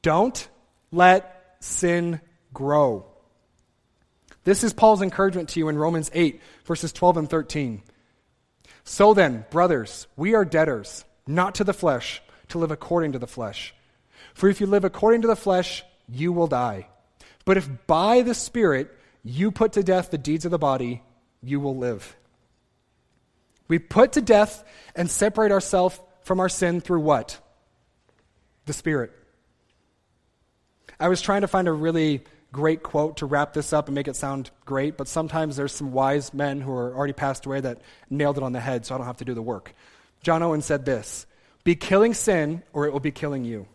don't 0.02 0.48
let 0.90 1.56
sin 1.60 2.20
grow. 2.52 3.06
This 4.44 4.64
is 4.64 4.72
Paul's 4.72 5.02
encouragement 5.02 5.50
to 5.50 5.60
you 5.60 5.68
in 5.68 5.76
Romans 5.76 6.10
8, 6.14 6.40
verses 6.64 6.92
12 6.92 7.16
and 7.18 7.30
13. 7.30 7.82
So 8.84 9.12
then, 9.12 9.44
brothers, 9.50 10.06
we 10.16 10.34
are 10.34 10.44
debtors, 10.44 11.04
not 11.26 11.56
to 11.56 11.64
the 11.64 11.74
flesh, 11.74 12.22
to 12.48 12.58
live 12.58 12.70
according 12.70 13.12
to 13.12 13.18
the 13.18 13.26
flesh. 13.26 13.74
For 14.34 14.48
if 14.48 14.60
you 14.60 14.66
live 14.66 14.84
according 14.84 15.22
to 15.22 15.28
the 15.28 15.36
flesh, 15.36 15.84
you 16.08 16.32
will 16.32 16.46
die. 16.46 16.88
But 17.44 17.58
if 17.58 17.68
by 17.86 18.22
the 18.22 18.34
Spirit 18.34 18.90
you 19.22 19.50
put 19.50 19.74
to 19.74 19.82
death 19.82 20.10
the 20.10 20.18
deeds 20.18 20.46
of 20.46 20.50
the 20.50 20.58
body, 20.58 21.02
you 21.42 21.60
will 21.60 21.76
live. 21.76 22.16
We 23.68 23.78
put 23.78 24.12
to 24.12 24.20
death 24.20 24.64
and 24.96 25.10
separate 25.10 25.52
ourselves 25.52 26.00
from 26.22 26.40
our 26.40 26.48
sin 26.48 26.80
through 26.80 27.00
what? 27.00 27.38
The 28.66 28.72
Spirit. 28.72 29.12
I 30.98 31.08
was 31.08 31.22
trying 31.22 31.40
to 31.42 31.48
find 31.48 31.68
a 31.68 31.72
really 31.72 32.24
great 32.52 32.82
quote 32.82 33.18
to 33.18 33.26
wrap 33.26 33.52
this 33.52 33.72
up 33.72 33.88
and 33.88 33.94
make 33.94 34.08
it 34.08 34.16
sound 34.16 34.50
great, 34.64 34.96
but 34.96 35.08
sometimes 35.08 35.56
there's 35.56 35.72
some 35.72 35.92
wise 35.92 36.34
men 36.34 36.60
who 36.60 36.72
are 36.72 36.94
already 36.94 37.12
passed 37.12 37.46
away 37.46 37.60
that 37.60 37.80
nailed 38.10 38.36
it 38.36 38.42
on 38.42 38.52
the 38.52 38.60
head, 38.60 38.84
so 38.84 38.94
I 38.94 38.98
don't 38.98 39.06
have 39.06 39.18
to 39.18 39.24
do 39.24 39.34
the 39.34 39.42
work. 39.42 39.74
John 40.22 40.42
Owen 40.42 40.62
said 40.62 40.84
this 40.84 41.26
Be 41.64 41.74
killing 41.74 42.14
sin, 42.14 42.62
or 42.72 42.86
it 42.86 42.92
will 42.92 43.00
be 43.00 43.12
killing 43.12 43.44
you. 43.44 43.66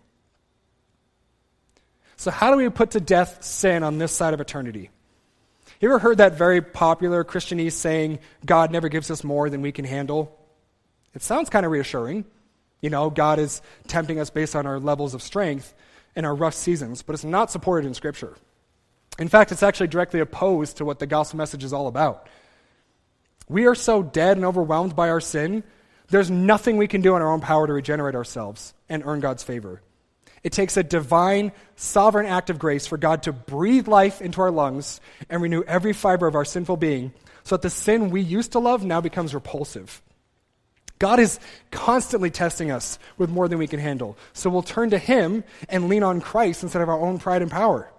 So, 2.18 2.32
how 2.32 2.52
do 2.52 2.58
we 2.58 2.70
put 2.70 2.92
to 2.92 3.00
death 3.00 3.44
sin 3.44 3.84
on 3.84 3.98
this 3.98 4.12
side 4.12 4.34
of 4.34 4.42
eternity? 4.42 4.90
You 5.80 5.90
ever 5.90 6.00
heard 6.00 6.18
that 6.18 6.38
very 6.38 6.62
popular 6.62 7.24
Christianese 7.24 7.74
saying, 7.74 8.20
God 8.46 8.72
never 8.72 8.90
gives 8.90 9.12
us 9.12 9.24
more 9.24 9.50
than 9.50 9.62
we 9.62 9.72
can 9.72 9.86
handle? 9.86 10.38
It 11.14 11.22
sounds 11.22 11.50
kind 11.50 11.66
of 11.66 11.72
reassuring. 11.72 12.26
You 12.82 12.90
know, 12.90 13.10
God 13.10 13.40
is 13.40 13.62
tempting 13.88 14.20
us 14.20 14.30
based 14.30 14.56
on 14.56 14.66
our 14.66 14.80
levels 14.80 15.14
of 15.14 15.22
strength 15.22 15.74
in 16.16 16.26
our 16.26 16.36
rough 16.36 16.54
seasons, 16.54 17.02
but 17.02 17.14
it's 17.14 17.24
not 17.24 17.52
supported 17.52 17.88
in 17.88 17.94
Scripture. 17.94 18.36
In 19.20 19.28
fact, 19.28 19.52
it's 19.52 19.64
actually 19.64 19.88
directly 19.88 20.20
opposed 20.20 20.78
to 20.78 20.86
what 20.86 21.00
the 21.00 21.08
gospel 21.08 21.38
message 21.38 21.64
is 21.64 21.74
all 21.74 21.88
about. 21.88 22.28
We 23.48 23.66
are 23.68 23.76
so 23.76 24.04
dead 24.04 24.38
and 24.38 24.46
overwhelmed 24.46 24.96
by 24.96 25.10
our 25.10 25.22
sin, 25.22 25.64
there's 26.10 26.30
nothing 26.30 26.78
we 26.78 26.88
can 26.88 27.02
do 27.02 27.16
in 27.16 27.22
our 27.22 27.32
own 27.32 27.42
power 27.42 27.66
to 27.66 27.74
regenerate 27.74 28.16
ourselves 28.16 28.74
and 28.90 29.04
earn 29.06 29.20
God's 29.20 29.44
favor. 29.44 29.82
It 30.46 30.52
takes 30.52 30.78
a 30.78 30.84
divine, 30.84 31.54
sovereign 31.76 32.28
act 32.28 32.52
of 32.52 32.60
grace 32.60 32.86
for 32.86 32.98
God 32.98 33.24
to 33.24 33.34
breathe 33.34 33.88
life 33.88 34.22
into 34.22 34.42
our 34.42 34.52
lungs 34.52 35.02
and 35.28 35.42
renew 35.42 35.64
every 35.64 35.92
fiber 35.92 36.28
of 36.28 36.36
our 36.36 36.46
sinful 36.46 36.78
being 36.78 37.14
so 37.44 37.56
that 37.56 37.64
the 37.64 37.72
sin 37.72 38.12
we 38.12 38.22
used 38.22 38.52
to 38.52 38.60
love 38.60 38.86
now 38.86 39.02
becomes 39.02 39.34
repulsive. 39.34 40.04
God 41.00 41.20
is 41.20 41.40
constantly 41.72 42.30
testing 42.30 42.70
us 42.70 43.00
with 43.18 43.32
more 43.32 43.48
than 43.48 43.58
we 43.58 43.66
can 43.66 43.80
handle. 43.80 44.20
So 44.34 44.52
we'll 44.52 44.62
turn 44.62 44.92
to 44.92 45.00
Him 45.00 45.44
and 45.68 45.90
lean 45.90 46.04
on 46.04 46.22
Christ 46.22 46.62
instead 46.62 46.84
of 46.84 46.90
our 46.90 47.00
own 47.02 47.18
pride 47.18 47.42
and 47.42 47.50
power. 47.50 47.92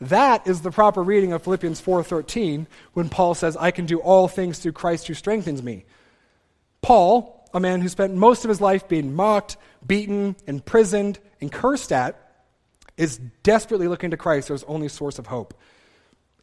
That 0.00 0.46
is 0.46 0.62
the 0.62 0.70
proper 0.70 1.02
reading 1.02 1.34
of 1.34 1.42
Philippians 1.42 1.82
4:13 1.82 2.66
when 2.94 3.10
Paul 3.10 3.34
says, 3.34 3.58
"I 3.58 3.72
can 3.72 3.84
do 3.84 3.98
all 3.98 4.26
things 4.26 4.58
through 4.58 4.72
Christ 4.72 5.06
who 5.06 5.12
strengthens 5.12 5.62
me." 5.62 5.84
Paul, 6.80 7.37
a 7.54 7.60
man 7.60 7.80
who 7.80 7.88
spent 7.88 8.14
most 8.14 8.44
of 8.44 8.48
his 8.48 8.60
life 8.60 8.88
being 8.88 9.14
mocked, 9.14 9.56
beaten, 9.86 10.36
imprisoned, 10.46 11.18
and 11.40 11.50
cursed 11.50 11.92
at, 11.92 12.20
is 12.96 13.18
desperately 13.42 13.88
looking 13.88 14.10
to 14.10 14.16
Christ 14.16 14.50
as 14.50 14.60
his 14.60 14.68
only 14.68 14.88
source 14.88 15.18
of 15.18 15.26
hope. 15.26 15.54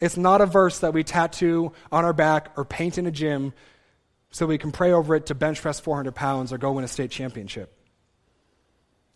It's 0.01 0.17
not 0.17 0.41
a 0.41 0.45
verse 0.45 0.79
that 0.79 0.93
we 0.93 1.03
tattoo 1.03 1.71
on 1.91 2.05
our 2.05 2.13
back 2.13 2.51
or 2.57 2.65
paint 2.65 2.97
in 2.97 3.05
a 3.05 3.11
gym 3.11 3.53
so 4.31 4.45
we 4.45 4.57
can 4.57 4.71
pray 4.71 4.91
over 4.91 5.15
it 5.15 5.27
to 5.27 5.35
bench 5.35 5.61
press 5.61 5.79
400 5.79 6.13
pounds 6.13 6.51
or 6.51 6.57
go 6.57 6.73
win 6.73 6.83
a 6.83 6.87
state 6.87 7.11
championship. 7.11 7.71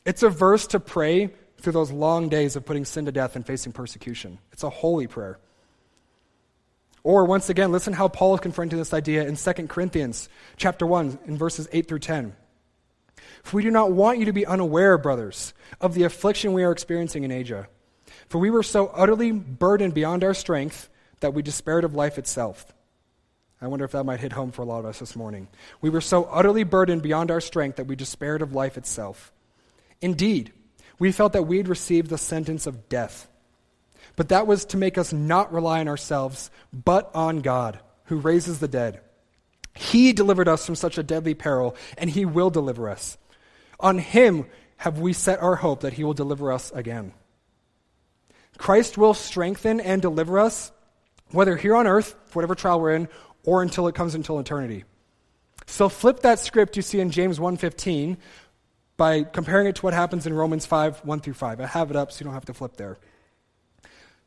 It's 0.05 0.23
a 0.23 0.29
verse 0.29 0.67
to 0.67 0.79
pray 0.79 1.31
through 1.61 1.73
those 1.73 1.91
long 1.91 2.29
days 2.29 2.55
of 2.55 2.65
putting 2.65 2.85
sin 2.85 3.05
to 3.05 3.11
death 3.11 3.35
and 3.35 3.45
facing 3.45 3.73
persecution. 3.73 4.39
It's 4.51 4.63
a 4.63 4.69
holy 4.69 5.07
prayer. 5.07 5.39
Or 7.09 7.25
once 7.25 7.49
again, 7.49 7.71
listen 7.71 7.93
how 7.93 8.07
Paul 8.07 8.35
is 8.35 8.39
confronting 8.39 8.77
this 8.77 8.93
idea 8.93 9.27
in 9.27 9.35
2 9.35 9.53
Corinthians 9.65 10.29
chapter 10.57 10.85
1 10.85 11.17
in 11.25 11.39
verses 11.39 11.67
8 11.71 11.87
through 11.87 11.97
10. 12.01 12.35
For 13.41 13.57
we 13.57 13.63
do 13.63 13.71
not 13.71 13.91
want 13.91 14.19
you 14.19 14.25
to 14.25 14.31
be 14.31 14.45
unaware, 14.45 14.95
brothers, 14.99 15.55
of 15.81 15.95
the 15.95 16.03
affliction 16.03 16.53
we 16.53 16.61
are 16.61 16.71
experiencing 16.71 17.23
in 17.23 17.31
Asia. 17.31 17.67
For 18.27 18.37
we 18.37 18.51
were 18.51 18.61
so 18.61 18.89
utterly 18.89 19.31
burdened 19.31 19.95
beyond 19.95 20.23
our 20.23 20.35
strength 20.35 20.87
that 21.21 21.33
we 21.33 21.41
despaired 21.41 21.83
of 21.83 21.95
life 21.95 22.19
itself. 22.19 22.75
I 23.59 23.65
wonder 23.65 23.85
if 23.85 23.93
that 23.93 24.03
might 24.03 24.19
hit 24.19 24.33
home 24.33 24.51
for 24.51 24.61
a 24.61 24.65
lot 24.65 24.77
of 24.77 24.85
us 24.85 24.99
this 24.99 25.15
morning. 25.15 25.47
We 25.81 25.89
were 25.89 26.01
so 26.01 26.25
utterly 26.25 26.63
burdened 26.63 27.01
beyond 27.01 27.31
our 27.31 27.41
strength 27.41 27.77
that 27.77 27.87
we 27.87 27.95
despaired 27.95 28.43
of 28.43 28.53
life 28.53 28.77
itself. 28.77 29.31
Indeed, 29.99 30.53
we 30.99 31.11
felt 31.11 31.33
that 31.33 31.47
we 31.47 31.57
had 31.57 31.69
received 31.69 32.11
the 32.11 32.19
sentence 32.19 32.67
of 32.67 32.87
death. 32.87 33.27
But 34.19 34.27
that 34.29 34.47
was 34.47 34.65
to 34.65 34.77
make 34.77 34.97
us 34.97 35.13
not 35.13 35.53
rely 35.53 35.79
on 35.79 35.87
ourselves, 35.87 36.51
but 36.73 37.09
on 37.15 37.39
God, 37.39 37.79
who 38.07 38.17
raises 38.17 38.59
the 38.59 38.67
dead. 38.67 38.99
He 39.73 40.11
delivered 40.11 40.49
us 40.49 40.65
from 40.65 40.75
such 40.75 40.97
a 40.97 41.03
deadly 41.03 41.35
peril, 41.35 41.73
and 41.97 42.09
He 42.09 42.25
will 42.25 42.49
deliver 42.49 42.89
us. 42.89 43.17
On 43.79 43.97
him 43.97 44.45
have 44.75 44.99
we 44.99 45.13
set 45.13 45.41
our 45.41 45.55
hope 45.55 45.79
that 45.79 45.93
he 45.93 46.03
will 46.03 46.13
deliver 46.13 46.51
us 46.51 46.69
again. 46.71 47.13
Christ 48.57 48.97
will 48.97 49.13
strengthen 49.13 49.79
and 49.79 50.01
deliver 50.01 50.37
us, 50.37 50.73
whether 51.31 51.55
here 51.55 51.77
on 51.77 51.87
earth, 51.87 52.13
whatever 52.33 52.55
trial 52.55 52.81
we're 52.81 52.95
in, 52.95 53.07
or 53.45 53.61
until 53.61 53.87
it 53.87 53.95
comes 53.95 54.15
until 54.15 54.37
eternity. 54.37 54.83
So 55.65 55.87
flip 55.87 56.19
that 56.23 56.39
script 56.39 56.75
you 56.75 56.81
see 56.81 56.99
in 56.99 57.09
James 57.09 57.39
1:15 57.39 58.17
by 58.97 59.23
comparing 59.23 59.67
it 59.67 59.77
to 59.77 59.81
what 59.83 59.93
happens 59.93 60.27
in 60.27 60.33
Romans 60.33 60.65
5, 60.65 61.05
1 61.05 61.21
through 61.21 61.35
5. 61.35 61.61
I 61.61 61.67
have 61.67 61.89
it 61.89 61.95
up 61.95 62.11
so 62.11 62.19
you 62.19 62.25
don't 62.25 62.33
have 62.33 62.43
to 62.43 62.53
flip 62.53 62.75
there. 62.75 62.97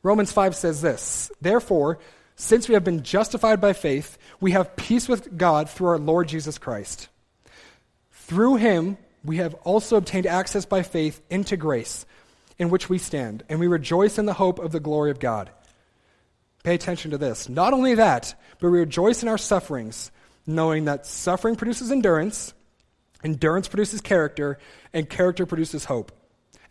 Romans 0.03 0.31
5 0.31 0.55
says 0.55 0.81
this 0.81 1.31
Therefore, 1.41 1.99
since 2.35 2.67
we 2.67 2.73
have 2.73 2.83
been 2.83 3.03
justified 3.03 3.61
by 3.61 3.73
faith, 3.73 4.17
we 4.39 4.51
have 4.51 4.75
peace 4.75 5.07
with 5.07 5.37
God 5.37 5.69
through 5.69 5.87
our 5.87 5.99
Lord 5.99 6.27
Jesus 6.27 6.57
Christ. 6.57 7.07
Through 8.11 8.57
him, 8.57 8.97
we 9.23 9.37
have 9.37 9.53
also 9.63 9.95
obtained 9.95 10.25
access 10.25 10.65
by 10.65 10.83
faith 10.83 11.21
into 11.29 11.55
grace 11.55 12.05
in 12.59 12.69
which 12.69 12.89
we 12.89 12.97
stand, 12.97 13.43
and 13.49 13.59
we 13.59 13.67
rejoice 13.67 14.17
in 14.17 14.25
the 14.25 14.33
hope 14.33 14.59
of 14.59 14.71
the 14.71 14.79
glory 14.79 15.11
of 15.11 15.19
God. 15.19 15.49
Pay 16.63 16.75
attention 16.75 17.11
to 17.11 17.17
this. 17.17 17.49
Not 17.49 17.73
only 17.73 17.95
that, 17.95 18.35
but 18.59 18.69
we 18.69 18.79
rejoice 18.79 19.23
in 19.23 19.29
our 19.29 19.37
sufferings, 19.37 20.11
knowing 20.45 20.85
that 20.85 21.05
suffering 21.05 21.55
produces 21.55 21.91
endurance, 21.91 22.53
endurance 23.23 23.67
produces 23.67 24.01
character, 24.01 24.59
and 24.93 25.09
character 25.09 25.45
produces 25.45 25.85
hope. 25.85 26.11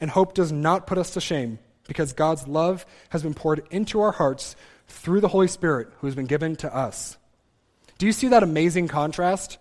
And 0.01 0.11
hope 0.11 0.35
does 0.35 0.51
not 0.51 0.87
put 0.87 0.99
us 0.99 1.13
to 1.13 1.21
shame, 1.21 1.59
because 1.87 2.13
God's 2.13 2.47
love 2.47 2.87
has 3.11 3.23
been 3.23 3.35
poured 3.35 3.63
into 3.71 4.01
our 4.01 4.13
hearts 4.13 4.57
through 4.89 5.21
the 5.21 5.29
Holy 5.29 5.49
Spirit 5.49 5.89
who 6.01 6.07
has 6.07 6.15
been 6.15 6.27
given 6.27 6.57
to 6.57 6.75
us. 6.75 7.17
Do 7.99 8.07
you 8.07 8.13
see 8.13 8.29
that 8.29 8.43
amazing 8.43 8.89
contrast? 8.89 9.59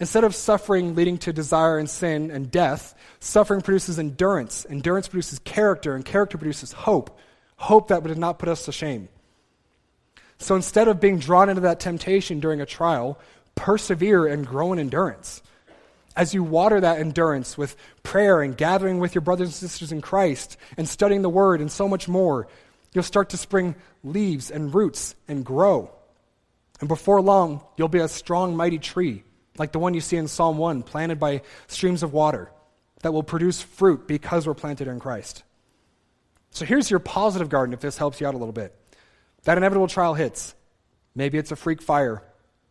Instead 0.00 0.24
of 0.24 0.34
suffering 0.34 0.94
leading 0.94 1.18
to 1.18 1.32
desire 1.32 1.78
and 1.78 1.90
sin 1.90 2.30
and 2.30 2.50
death, 2.50 2.94
suffering 3.18 3.60
produces 3.60 3.98
endurance. 3.98 4.64
Endurance 4.70 5.08
produces 5.08 5.40
character, 5.40 5.94
and 5.94 6.04
character 6.04 6.38
produces 6.38 6.72
hope. 6.72 7.18
Hope 7.56 7.88
that 7.88 8.04
would 8.04 8.16
not 8.16 8.38
put 8.38 8.48
us 8.48 8.64
to 8.66 8.72
shame. 8.72 9.08
So 10.38 10.54
instead 10.54 10.86
of 10.86 11.00
being 11.00 11.18
drawn 11.18 11.48
into 11.48 11.62
that 11.62 11.80
temptation 11.80 12.38
during 12.38 12.60
a 12.60 12.66
trial, 12.66 13.18
persevere 13.56 14.26
and 14.26 14.46
grow 14.46 14.72
in 14.72 14.78
endurance. 14.78 15.42
As 16.18 16.34
you 16.34 16.42
water 16.42 16.80
that 16.80 16.98
endurance 16.98 17.56
with 17.56 17.76
prayer 18.02 18.42
and 18.42 18.56
gathering 18.56 18.98
with 18.98 19.14
your 19.14 19.22
brothers 19.22 19.46
and 19.46 19.54
sisters 19.54 19.92
in 19.92 20.00
Christ 20.00 20.56
and 20.76 20.88
studying 20.88 21.22
the 21.22 21.30
Word 21.30 21.60
and 21.60 21.70
so 21.70 21.86
much 21.86 22.08
more, 22.08 22.48
you'll 22.92 23.04
start 23.04 23.30
to 23.30 23.36
spring 23.36 23.76
leaves 24.02 24.50
and 24.50 24.74
roots 24.74 25.14
and 25.28 25.44
grow. 25.44 25.92
And 26.80 26.88
before 26.88 27.20
long, 27.20 27.62
you'll 27.76 27.86
be 27.86 28.00
a 28.00 28.08
strong, 28.08 28.56
mighty 28.56 28.80
tree 28.80 29.22
like 29.58 29.70
the 29.70 29.78
one 29.78 29.94
you 29.94 30.00
see 30.00 30.16
in 30.16 30.26
Psalm 30.26 30.58
1, 30.58 30.82
planted 30.82 31.20
by 31.20 31.42
streams 31.68 32.02
of 32.02 32.12
water 32.12 32.50
that 33.02 33.12
will 33.12 33.22
produce 33.22 33.62
fruit 33.62 34.08
because 34.08 34.44
we're 34.44 34.54
planted 34.54 34.88
in 34.88 34.98
Christ. 34.98 35.44
So 36.50 36.64
here's 36.64 36.90
your 36.90 36.98
positive 36.98 37.48
garden 37.48 37.72
if 37.72 37.80
this 37.80 37.96
helps 37.96 38.20
you 38.20 38.26
out 38.26 38.34
a 38.34 38.38
little 38.38 38.52
bit. 38.52 38.74
That 39.44 39.56
inevitable 39.56 39.86
trial 39.86 40.14
hits. 40.14 40.56
Maybe 41.14 41.38
it's 41.38 41.52
a 41.52 41.56
freak 41.56 41.80
fire 41.80 42.24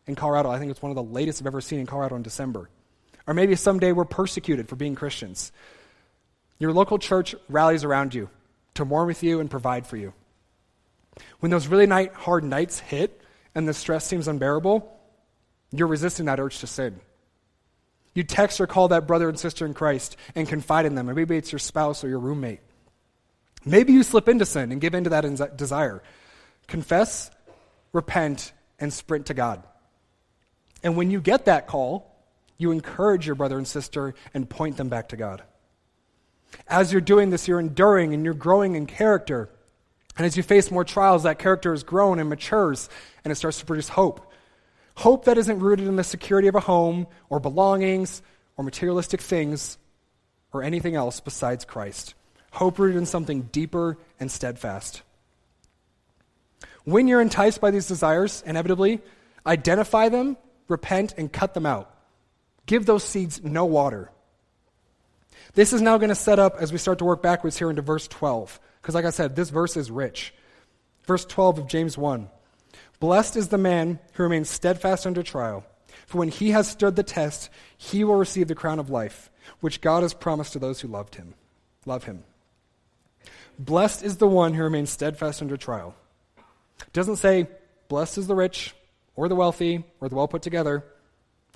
in 0.05 0.15
Colorado. 0.15 0.49
I 0.49 0.59
think 0.59 0.69
it's 0.69 0.81
one 0.81 0.91
of 0.91 0.97
the 0.97 1.03
latest 1.03 1.41
I've 1.41 1.47
ever 1.47 1.61
seen 1.61 1.79
in 1.79 1.85
Colorado 1.85 2.17
in 2.17 2.23
December. 2.23 2.69
Or 3.27 3.33
maybe 3.33 3.55
someday 3.55 3.91
we're 3.91 4.05
persecuted 4.05 4.69
for 4.69 4.77
being 4.77 4.95
Christians. 4.95 5.51
Your 6.59 6.71
local 6.71 6.97
church 6.97 7.35
rallies 7.49 7.83
around 7.83 8.15
you 8.15 8.29
to 8.75 8.85
mourn 8.85 9.07
with 9.07 9.21
you 9.21 9.39
and 9.39 9.51
provide 9.51 9.85
for 9.85 9.97
you. 9.97 10.13
When 11.39 11.51
those 11.51 11.67
really 11.67 11.85
night, 11.85 12.13
hard 12.13 12.43
nights 12.43 12.79
hit 12.79 13.21
and 13.53 13.67
the 13.67 13.73
stress 13.73 14.05
seems 14.05 14.27
unbearable, 14.27 14.91
you're 15.71 15.87
resisting 15.87 16.25
that 16.25 16.39
urge 16.39 16.59
to 16.59 16.67
sin. 16.67 16.99
You 18.13 18.23
text 18.23 18.59
or 18.61 18.65
call 18.65 18.87
that 18.87 19.05
brother 19.05 19.29
and 19.29 19.37
sister 19.37 19.65
in 19.65 19.73
Christ 19.73 20.15
and 20.33 20.47
confide 20.47 20.85
in 20.85 20.95
them. 20.95 21.09
Or 21.09 21.13
maybe 21.13 21.37
it's 21.37 21.51
your 21.51 21.59
spouse 21.59 22.03
or 22.03 22.09
your 22.09 22.19
roommate. 22.19 22.61
Maybe 23.65 23.93
you 23.93 24.01
slip 24.01 24.29
into 24.29 24.45
sin 24.45 24.71
and 24.71 24.79
give 24.79 24.95
in 24.95 25.03
to 25.03 25.09
that 25.11 25.57
desire. 25.57 26.01
Confess, 26.67 27.29
repent, 27.93 28.53
and 28.79 28.91
sprint 28.93 29.27
to 29.27 29.33
God. 29.33 29.61
And 30.83 30.95
when 30.95 31.11
you 31.11 31.19
get 31.19 31.45
that 31.45 31.67
call, 31.67 32.16
you 32.57 32.71
encourage 32.71 33.25
your 33.25 33.35
brother 33.35 33.57
and 33.57 33.67
sister 33.67 34.13
and 34.33 34.49
point 34.49 34.77
them 34.77 34.89
back 34.89 35.09
to 35.09 35.17
God. 35.17 35.43
As 36.67 36.91
you're 36.91 37.01
doing 37.01 37.29
this, 37.29 37.47
you're 37.47 37.59
enduring 37.59 38.13
and 38.13 38.23
you're 38.23 38.33
growing 38.33 38.75
in 38.75 38.85
character. 38.85 39.49
And 40.17 40.25
as 40.25 40.35
you 40.35 40.43
face 40.43 40.71
more 40.71 40.83
trials, 40.83 41.23
that 41.23 41.39
character 41.39 41.71
has 41.71 41.83
grown 41.83 42.19
and 42.19 42.29
matures, 42.29 42.89
and 43.23 43.31
it 43.31 43.35
starts 43.35 43.59
to 43.59 43.65
produce 43.65 43.89
hope. 43.89 44.31
Hope 44.95 45.25
that 45.25 45.37
isn't 45.37 45.59
rooted 45.59 45.87
in 45.87 45.95
the 45.95 46.03
security 46.03 46.47
of 46.47 46.55
a 46.55 46.59
home 46.59 47.05
or 47.29 47.39
belongings 47.39 48.23
or 48.55 48.63
materialistic 48.63 49.21
things 49.21 49.77
or 50.51 50.63
anything 50.63 50.95
else 50.95 51.19
besides 51.19 51.65
Christ. 51.65 52.15
Hope 52.51 52.79
rooted 52.79 52.97
in 52.97 53.05
something 53.05 53.43
deeper 53.43 53.97
and 54.19 54.31
steadfast. 54.31 55.03
When 56.83 57.07
you're 57.07 57.21
enticed 57.21 57.61
by 57.61 57.69
these 57.69 57.87
desires, 57.87 58.41
inevitably, 58.45 59.01
identify 59.45 60.09
them, 60.09 60.37
repent, 60.67 61.13
and 61.17 61.31
cut 61.31 61.53
them 61.53 61.65
out. 61.65 61.93
Give 62.67 62.85
those 62.85 63.03
seeds 63.03 63.43
no 63.43 63.65
water. 63.65 64.11
This 65.55 65.73
is 65.73 65.81
now 65.81 65.97
going 65.97 66.09
to 66.09 66.15
set 66.15 66.37
up 66.37 66.57
as 66.59 66.71
we 66.71 66.77
start 66.77 66.99
to 66.99 67.05
work 67.05 67.23
backwards 67.23 67.57
here 67.57 67.71
into 67.71 67.81
verse 67.81 68.07
12. 68.07 68.59
Because, 68.79 68.93
like 68.93 69.05
I 69.05 69.09
said, 69.09 69.35
this 69.35 69.49
verse 69.49 69.75
is 69.75 69.89
rich. 69.89 70.33
Verse 71.05 71.25
12 71.25 71.59
of 71.59 71.67
James 71.67 71.97
1 71.97 72.29
Blessed 72.99 73.35
is 73.37 73.47
the 73.47 73.57
man 73.57 73.99
who 74.13 74.23
remains 74.23 74.49
steadfast 74.49 75.07
under 75.07 75.23
trial, 75.23 75.65
for 76.05 76.19
when 76.19 76.29
he 76.29 76.51
has 76.51 76.69
stood 76.69 76.95
the 76.95 77.03
test, 77.03 77.49
he 77.77 78.03
will 78.03 78.15
receive 78.15 78.47
the 78.47 78.55
crown 78.55 78.79
of 78.79 78.89
life, 78.89 79.31
which 79.61 79.81
God 79.81 80.03
has 80.03 80.13
promised 80.13 80.53
to 80.53 80.59
those 80.59 80.81
who 80.81 80.87
loved 80.87 81.15
him. 81.15 81.33
Love 81.85 82.03
him. 82.03 82.23
Blessed 83.57 84.03
is 84.03 84.17
the 84.17 84.27
one 84.27 84.53
who 84.53 84.63
remains 84.63 84.89
steadfast 84.89 85.41
under 85.41 85.57
trial. 85.57 85.95
It 86.81 86.93
doesn't 86.93 87.15
say, 87.15 87.47
blessed 87.87 88.19
is 88.19 88.27
the 88.27 88.35
rich, 88.35 88.75
or 89.15 89.27
the 89.27 89.35
wealthy, 89.35 89.83
or 90.01 90.09
the 90.09 90.15
well 90.15 90.27
put 90.27 90.41
together, 90.41 90.83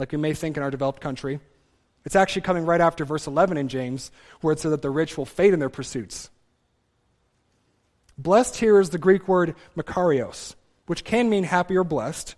like 0.02 0.12
we 0.12 0.18
may 0.18 0.34
think 0.34 0.58
in 0.58 0.64
our 0.64 0.72
developed 0.72 1.00
country. 1.00 1.40
It's 2.06 2.16
actually 2.16 2.42
coming 2.42 2.66
right 2.66 2.82
after 2.82 3.06
verse 3.06 3.28
11 3.28 3.56
in 3.56 3.68
James, 3.68 4.12
where 4.42 4.52
it 4.52 4.60
says 4.60 4.72
that 4.72 4.82
the 4.82 4.90
rich 4.90 5.16
will 5.16 5.28
fade 5.28 5.54
in 5.54 5.60
their 5.60 5.70
pursuits. 5.70 6.32
Blessed 8.18 8.58
here 8.58 8.80
is 8.80 8.90
the 8.90 8.98
Greek 8.98 9.28
word 9.28 9.54
makarios, 9.78 10.56
which 10.88 11.04
can 11.04 11.30
mean 11.30 11.44
happy 11.44 11.78
or 11.78 11.84
blessed, 11.84 12.34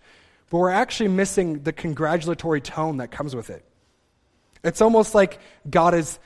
but 0.50 0.58
we're 0.58 0.72
actually 0.72 1.08
missing 1.08 1.64
the 1.64 1.72
congratulatory 1.72 2.60
tone 2.60 2.98
that 2.98 3.12
comes 3.12 3.34
with 3.34 3.50
it. 3.50 3.64
It's 4.62 4.82
almost 4.82 5.16
like 5.16 5.40
God 5.70 5.94
is 5.94 6.20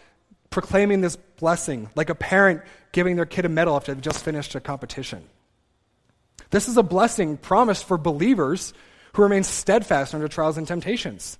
proclaiming 0.50 1.02
this 1.02 1.18
blessing, 1.38 1.92
like 1.94 2.10
a 2.10 2.16
parent 2.16 2.64
giving 2.94 3.16
their 3.16 3.28
kid 3.28 3.46
a 3.46 3.50
medal 3.50 3.76
after 3.76 3.94
they've 3.94 4.02
just 4.02 4.26
finished 4.26 4.56
a 4.56 4.60
competition. 4.60 5.24
This 6.50 6.68
is 6.68 6.78
a 6.78 6.84
blessing 6.84 7.38
promised 7.38 7.86
for 7.86 8.00
believers 8.00 8.74
who 9.14 9.24
remain 9.24 9.44
steadfast 9.44 10.14
under 10.14 10.28
trials 10.28 10.58
and 10.58 10.68
temptations. 10.68 11.38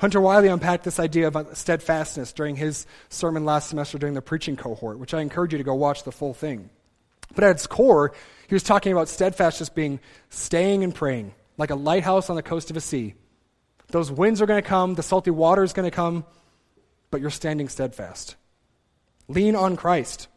Hunter 0.00 0.20
Wiley 0.20 0.48
unpacked 0.48 0.84
this 0.84 1.00
idea 1.00 1.26
of 1.26 1.36
uh, 1.36 1.54
steadfastness 1.54 2.32
during 2.32 2.56
his 2.56 2.86
sermon 3.08 3.44
last 3.44 3.68
semester 3.68 3.98
during 3.98 4.14
the 4.14 4.22
preaching 4.22 4.56
cohort, 4.56 4.98
which 4.98 5.12
I 5.12 5.20
encourage 5.20 5.52
you 5.52 5.58
to 5.58 5.64
go 5.64 5.74
watch 5.74 6.04
the 6.04 6.12
full 6.12 6.34
thing. 6.34 6.70
But 7.34 7.44
at 7.44 7.50
its 7.50 7.66
core, 7.66 8.12
he 8.48 8.54
was 8.54 8.62
talking 8.62 8.92
about 8.92 9.08
steadfastness 9.08 9.68
being 9.68 10.00
staying 10.30 10.84
and 10.84 10.94
praying, 10.94 11.34
like 11.56 11.70
a 11.70 11.74
lighthouse 11.74 12.30
on 12.30 12.36
the 12.36 12.42
coast 12.42 12.70
of 12.70 12.76
a 12.76 12.80
sea. 12.80 13.14
Those 13.88 14.10
winds 14.10 14.40
are 14.40 14.46
going 14.46 14.62
to 14.62 14.68
come, 14.68 14.94
the 14.94 15.02
salty 15.02 15.30
water 15.30 15.64
is 15.64 15.72
going 15.72 15.90
to 15.90 15.94
come, 15.94 16.24
but 17.10 17.20
you're 17.20 17.30
standing 17.30 17.68
steadfast. 17.68 18.36
Lean 19.26 19.56
on 19.56 19.76
Christ. 19.76 20.28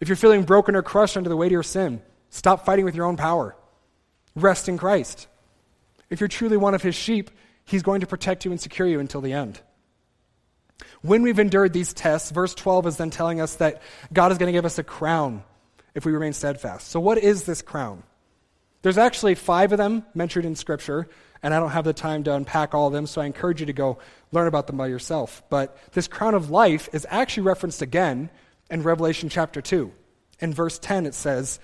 If 0.00 0.08
you're 0.08 0.16
feeling 0.16 0.44
broken 0.44 0.76
or 0.76 0.82
crushed 0.82 1.16
under 1.16 1.30
the 1.30 1.36
weight 1.36 1.46
of 1.46 1.52
your 1.52 1.62
sin, 1.62 2.02
stop 2.30 2.66
fighting 2.66 2.84
with 2.84 2.94
your 2.94 3.06
own 3.06 3.16
power. 3.16 3.56
Rest 4.34 4.68
in 4.68 4.76
Christ. 4.76 5.28
If 6.10 6.20
you're 6.20 6.28
truly 6.28 6.56
one 6.56 6.74
of 6.74 6.82
his 6.82 6.94
sheep, 6.94 7.30
he's 7.64 7.82
going 7.82 8.00
to 8.00 8.06
protect 8.06 8.44
you 8.44 8.50
and 8.50 8.60
secure 8.60 8.86
you 8.86 9.00
until 9.00 9.20
the 9.20 9.32
end. 9.32 9.60
When 11.02 11.22
we've 11.22 11.38
endured 11.38 11.72
these 11.72 11.92
tests, 11.92 12.30
verse 12.30 12.54
12 12.54 12.86
is 12.88 12.96
then 12.96 13.10
telling 13.10 13.40
us 13.40 13.56
that 13.56 13.82
God 14.12 14.32
is 14.32 14.38
going 14.38 14.52
to 14.52 14.56
give 14.56 14.64
us 14.64 14.78
a 14.78 14.84
crown 14.84 15.44
if 15.94 16.04
we 16.04 16.12
remain 16.12 16.32
steadfast. 16.32 16.88
So, 16.88 17.00
what 17.00 17.18
is 17.18 17.44
this 17.44 17.62
crown? 17.62 18.02
There's 18.82 18.98
actually 18.98 19.34
five 19.34 19.72
of 19.72 19.78
them 19.78 20.04
mentioned 20.14 20.44
in 20.44 20.56
Scripture, 20.56 21.08
and 21.42 21.54
I 21.54 21.60
don't 21.60 21.70
have 21.70 21.84
the 21.84 21.92
time 21.92 22.24
to 22.24 22.34
unpack 22.34 22.74
all 22.74 22.86
of 22.86 22.92
them, 22.92 23.06
so 23.06 23.20
I 23.20 23.26
encourage 23.26 23.60
you 23.60 23.66
to 23.66 23.72
go 23.72 23.98
learn 24.32 24.46
about 24.46 24.66
them 24.66 24.76
by 24.76 24.88
yourself. 24.88 25.42
But 25.48 25.76
this 25.92 26.08
crown 26.08 26.34
of 26.34 26.50
life 26.50 26.88
is 26.92 27.06
actually 27.08 27.44
referenced 27.44 27.82
again 27.82 28.30
in 28.70 28.82
Revelation 28.82 29.28
chapter 29.28 29.62
2. 29.62 29.92
In 30.40 30.52
verse 30.52 30.78
10, 30.78 31.06
it 31.06 31.14
says, 31.14 31.60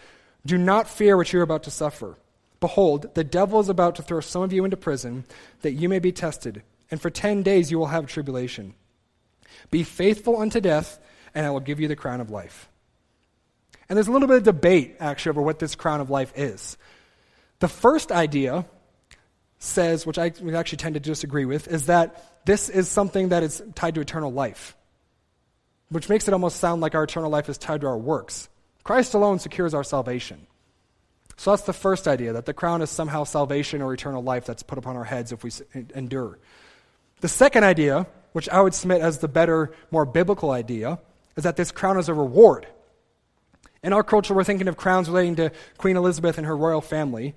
Do 0.46 0.56
not 0.56 0.88
fear 0.88 1.16
what 1.16 1.32
you're 1.32 1.42
about 1.42 1.64
to 1.64 1.70
suffer. 1.70 2.16
Behold, 2.60 3.14
the 3.14 3.24
devil 3.24 3.58
is 3.58 3.68
about 3.68 3.96
to 3.96 4.02
throw 4.02 4.20
some 4.20 4.42
of 4.42 4.52
you 4.52 4.64
into 4.64 4.76
prison, 4.76 5.24
that 5.62 5.72
you 5.72 5.88
may 5.88 5.98
be 5.98 6.12
tested, 6.12 6.62
and 6.90 7.00
for 7.00 7.10
ten 7.10 7.42
days 7.42 7.70
you 7.70 7.78
will 7.78 7.86
have 7.86 8.06
tribulation. 8.06 8.74
Be 9.70 9.82
faithful 9.82 10.40
unto 10.40 10.60
death, 10.60 11.00
and 11.34 11.46
I 11.46 11.50
will 11.50 11.60
give 11.60 11.80
you 11.80 11.88
the 11.88 11.96
crown 11.96 12.20
of 12.20 12.30
life. 12.30 12.68
And 13.88 13.96
there's 13.96 14.08
a 14.08 14.12
little 14.12 14.28
bit 14.28 14.36
of 14.36 14.42
debate, 14.44 14.96
actually, 15.00 15.30
over 15.30 15.42
what 15.42 15.58
this 15.58 15.74
crown 15.74 16.00
of 16.00 16.10
life 16.10 16.32
is. 16.36 16.76
The 17.58 17.68
first 17.68 18.12
idea 18.12 18.66
says, 19.58 20.06
which 20.06 20.18
I 20.18 20.26
actually 20.54 20.78
tend 20.78 20.94
to 20.94 21.00
disagree 21.00 21.44
with, 21.44 21.66
is 21.66 21.86
that 21.86 22.44
this 22.46 22.68
is 22.68 22.88
something 22.88 23.30
that 23.30 23.42
is 23.42 23.62
tied 23.74 23.94
to 23.96 24.00
eternal 24.00 24.32
life, 24.32 24.76
which 25.88 26.08
makes 26.08 26.28
it 26.28 26.34
almost 26.34 26.60
sound 26.60 26.80
like 26.80 26.94
our 26.94 27.04
eternal 27.04 27.30
life 27.30 27.48
is 27.48 27.58
tied 27.58 27.80
to 27.82 27.86
our 27.86 27.98
works. 27.98 28.48
Christ 28.84 29.14
alone 29.14 29.38
secures 29.38 29.74
our 29.74 29.84
salvation. 29.84 30.46
So 31.40 31.52
that's 31.52 31.62
the 31.62 31.72
first 31.72 32.06
idea 32.06 32.34
that 32.34 32.44
the 32.44 32.52
crown 32.52 32.82
is 32.82 32.90
somehow 32.90 33.24
salvation 33.24 33.80
or 33.80 33.94
eternal 33.94 34.22
life 34.22 34.44
that's 34.44 34.62
put 34.62 34.76
upon 34.76 34.98
our 34.98 35.04
heads 35.04 35.32
if 35.32 35.42
we 35.42 35.50
endure. 35.94 36.38
The 37.22 37.28
second 37.28 37.64
idea, 37.64 38.06
which 38.32 38.46
I 38.50 38.60
would 38.60 38.74
submit 38.74 39.00
as 39.00 39.20
the 39.20 39.26
better, 39.26 39.72
more 39.90 40.04
biblical 40.04 40.50
idea, 40.50 40.98
is 41.36 41.44
that 41.44 41.56
this 41.56 41.72
crown 41.72 41.98
is 41.98 42.10
a 42.10 42.14
reward. 42.14 42.66
In 43.82 43.94
our 43.94 44.02
culture, 44.02 44.34
we're 44.34 44.44
thinking 44.44 44.68
of 44.68 44.76
crowns 44.76 45.08
relating 45.08 45.36
to 45.36 45.50
Queen 45.78 45.96
Elizabeth 45.96 46.36
and 46.36 46.46
her 46.46 46.54
royal 46.54 46.82
family, 46.82 47.34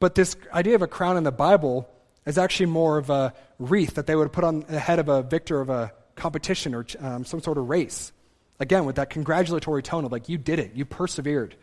but 0.00 0.14
this 0.14 0.36
idea 0.52 0.74
of 0.74 0.82
a 0.82 0.86
crown 0.86 1.16
in 1.16 1.24
the 1.24 1.32
Bible 1.32 1.88
is 2.26 2.36
actually 2.36 2.66
more 2.66 2.98
of 2.98 3.08
a 3.08 3.32
wreath 3.58 3.94
that 3.94 4.06
they 4.06 4.16
would 4.16 4.34
put 4.34 4.44
on 4.44 4.66
the 4.68 4.78
head 4.78 4.98
of 4.98 5.08
a 5.08 5.22
victor 5.22 5.62
of 5.62 5.70
a 5.70 5.94
competition 6.14 6.74
or 6.74 6.84
um, 7.00 7.24
some 7.24 7.40
sort 7.40 7.56
of 7.56 7.70
race. 7.70 8.12
Again, 8.60 8.84
with 8.84 8.96
that 8.96 9.08
congratulatory 9.08 9.82
tone 9.82 10.04
of 10.04 10.12
like, 10.12 10.28
you 10.28 10.36
did 10.36 10.58
it, 10.58 10.74
you 10.74 10.84
persevered. 10.84 11.56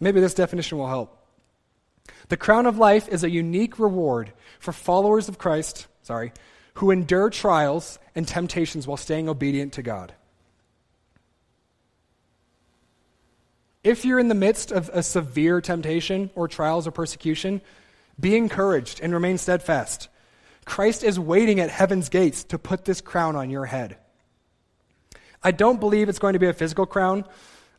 Maybe 0.00 0.20
this 0.20 0.34
definition 0.34 0.78
will 0.78 0.88
help. 0.88 1.16
The 2.28 2.36
crown 2.36 2.66
of 2.66 2.78
life 2.78 3.08
is 3.08 3.24
a 3.24 3.30
unique 3.30 3.78
reward 3.78 4.32
for 4.58 4.72
followers 4.72 5.28
of 5.28 5.38
Christ, 5.38 5.86
sorry, 6.02 6.32
who 6.74 6.90
endure 6.90 7.30
trials 7.30 7.98
and 8.14 8.26
temptations 8.26 8.86
while 8.86 8.96
staying 8.96 9.28
obedient 9.28 9.72
to 9.74 9.82
God. 9.82 10.12
If 13.82 14.04
you're 14.04 14.18
in 14.18 14.28
the 14.28 14.34
midst 14.34 14.72
of 14.72 14.90
a 14.92 15.02
severe 15.02 15.60
temptation 15.60 16.30
or 16.34 16.48
trials 16.48 16.86
or 16.86 16.90
persecution, 16.90 17.60
be 18.18 18.36
encouraged 18.36 19.00
and 19.00 19.12
remain 19.12 19.38
steadfast. 19.38 20.08
Christ 20.64 21.04
is 21.04 21.20
waiting 21.20 21.60
at 21.60 21.70
heaven's 21.70 22.08
gates 22.08 22.42
to 22.44 22.58
put 22.58 22.84
this 22.84 23.00
crown 23.00 23.36
on 23.36 23.48
your 23.48 23.66
head. 23.66 23.96
I 25.42 25.52
don't 25.52 25.78
believe 25.78 26.08
it's 26.08 26.18
going 26.18 26.32
to 26.32 26.40
be 26.40 26.48
a 26.48 26.52
physical 26.52 26.86
crown. 26.86 27.24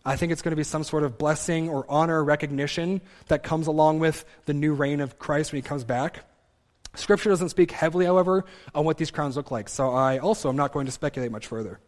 I 0.08 0.16
think 0.16 0.32
it's 0.32 0.42
going 0.42 0.54
to 0.54 0.56
be 0.56 0.64
some 0.64 0.86
sort 0.86 1.04
of 1.04 1.18
blessing 1.18 1.68
or 1.68 1.86
honor, 1.90 2.24
recognition 2.24 3.02
that 3.28 3.44
comes 3.44 3.68
along 3.68 4.00
with 4.00 4.24
the 4.46 4.54
new 4.54 4.74
reign 4.74 5.02
of 5.02 5.20
Christ 5.20 5.52
when 5.52 5.62
he 5.62 5.68
comes 5.68 5.84
back. 5.84 6.24
Scripture 6.96 7.30
doesn't 7.30 7.50
speak 7.50 7.72
heavily, 7.72 8.06
however, 8.06 8.46
on 8.74 8.86
what 8.86 8.98
these 8.98 9.12
crowns 9.12 9.36
look 9.36 9.52
like, 9.52 9.68
so 9.68 9.94
I 9.94 10.20
also 10.20 10.48
am 10.48 10.56
not 10.56 10.72
going 10.72 10.86
to 10.86 10.94
speculate 10.94 11.30
much 11.30 11.48
further. 11.48 11.82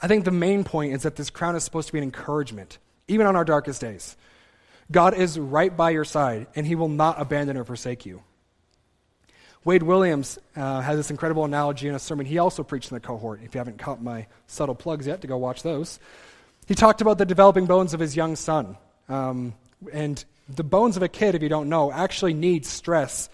I 0.00 0.06
think 0.06 0.24
the 0.24 0.30
main 0.30 0.62
point 0.62 0.94
is 0.94 1.02
that 1.02 1.16
this 1.16 1.30
crown 1.30 1.56
is 1.56 1.64
supposed 1.64 1.88
to 1.88 1.92
be 1.92 1.98
an 1.98 2.04
encouragement, 2.04 2.78
even 3.08 3.26
on 3.26 3.34
our 3.34 3.44
darkest 3.44 3.80
days. 3.80 4.16
God 4.88 5.14
is 5.14 5.36
right 5.36 5.76
by 5.76 5.90
your 5.90 6.04
side, 6.04 6.46
and 6.54 6.64
he 6.64 6.76
will 6.76 6.88
not 6.88 7.20
abandon 7.20 7.56
or 7.56 7.64
forsake 7.64 8.06
you. 8.06 8.22
Wade 9.64 9.82
Williams 9.82 10.38
uh, 10.54 10.80
has 10.80 10.96
this 10.96 11.10
incredible 11.10 11.44
analogy 11.44 11.88
in 11.88 11.96
a 11.96 11.98
sermon 11.98 12.24
he 12.24 12.38
also 12.38 12.62
preached 12.62 12.92
in 12.92 12.94
the 12.94 13.00
cohort. 13.00 13.40
If 13.42 13.54
you 13.54 13.58
haven't 13.58 13.78
caught 13.78 14.00
my 14.00 14.28
subtle 14.46 14.76
plugs 14.76 15.08
yet, 15.08 15.22
to 15.22 15.26
go 15.26 15.36
watch 15.38 15.64
those. 15.64 15.98
He 16.66 16.74
talked 16.74 17.00
about 17.00 17.18
the 17.18 17.26
developing 17.26 17.66
bones 17.66 17.94
of 17.94 18.00
his 18.00 18.16
young 18.16 18.36
son. 18.36 18.76
Um, 19.08 19.54
and 19.92 20.24
the 20.48 20.64
bones 20.64 20.96
of 20.96 21.02
a 21.02 21.08
kid, 21.08 21.34
if 21.34 21.42
you 21.42 21.48
don't 21.48 21.68
know, 21.68 21.92
actually 21.92 22.34
need 22.34 22.64
stress 22.64 23.28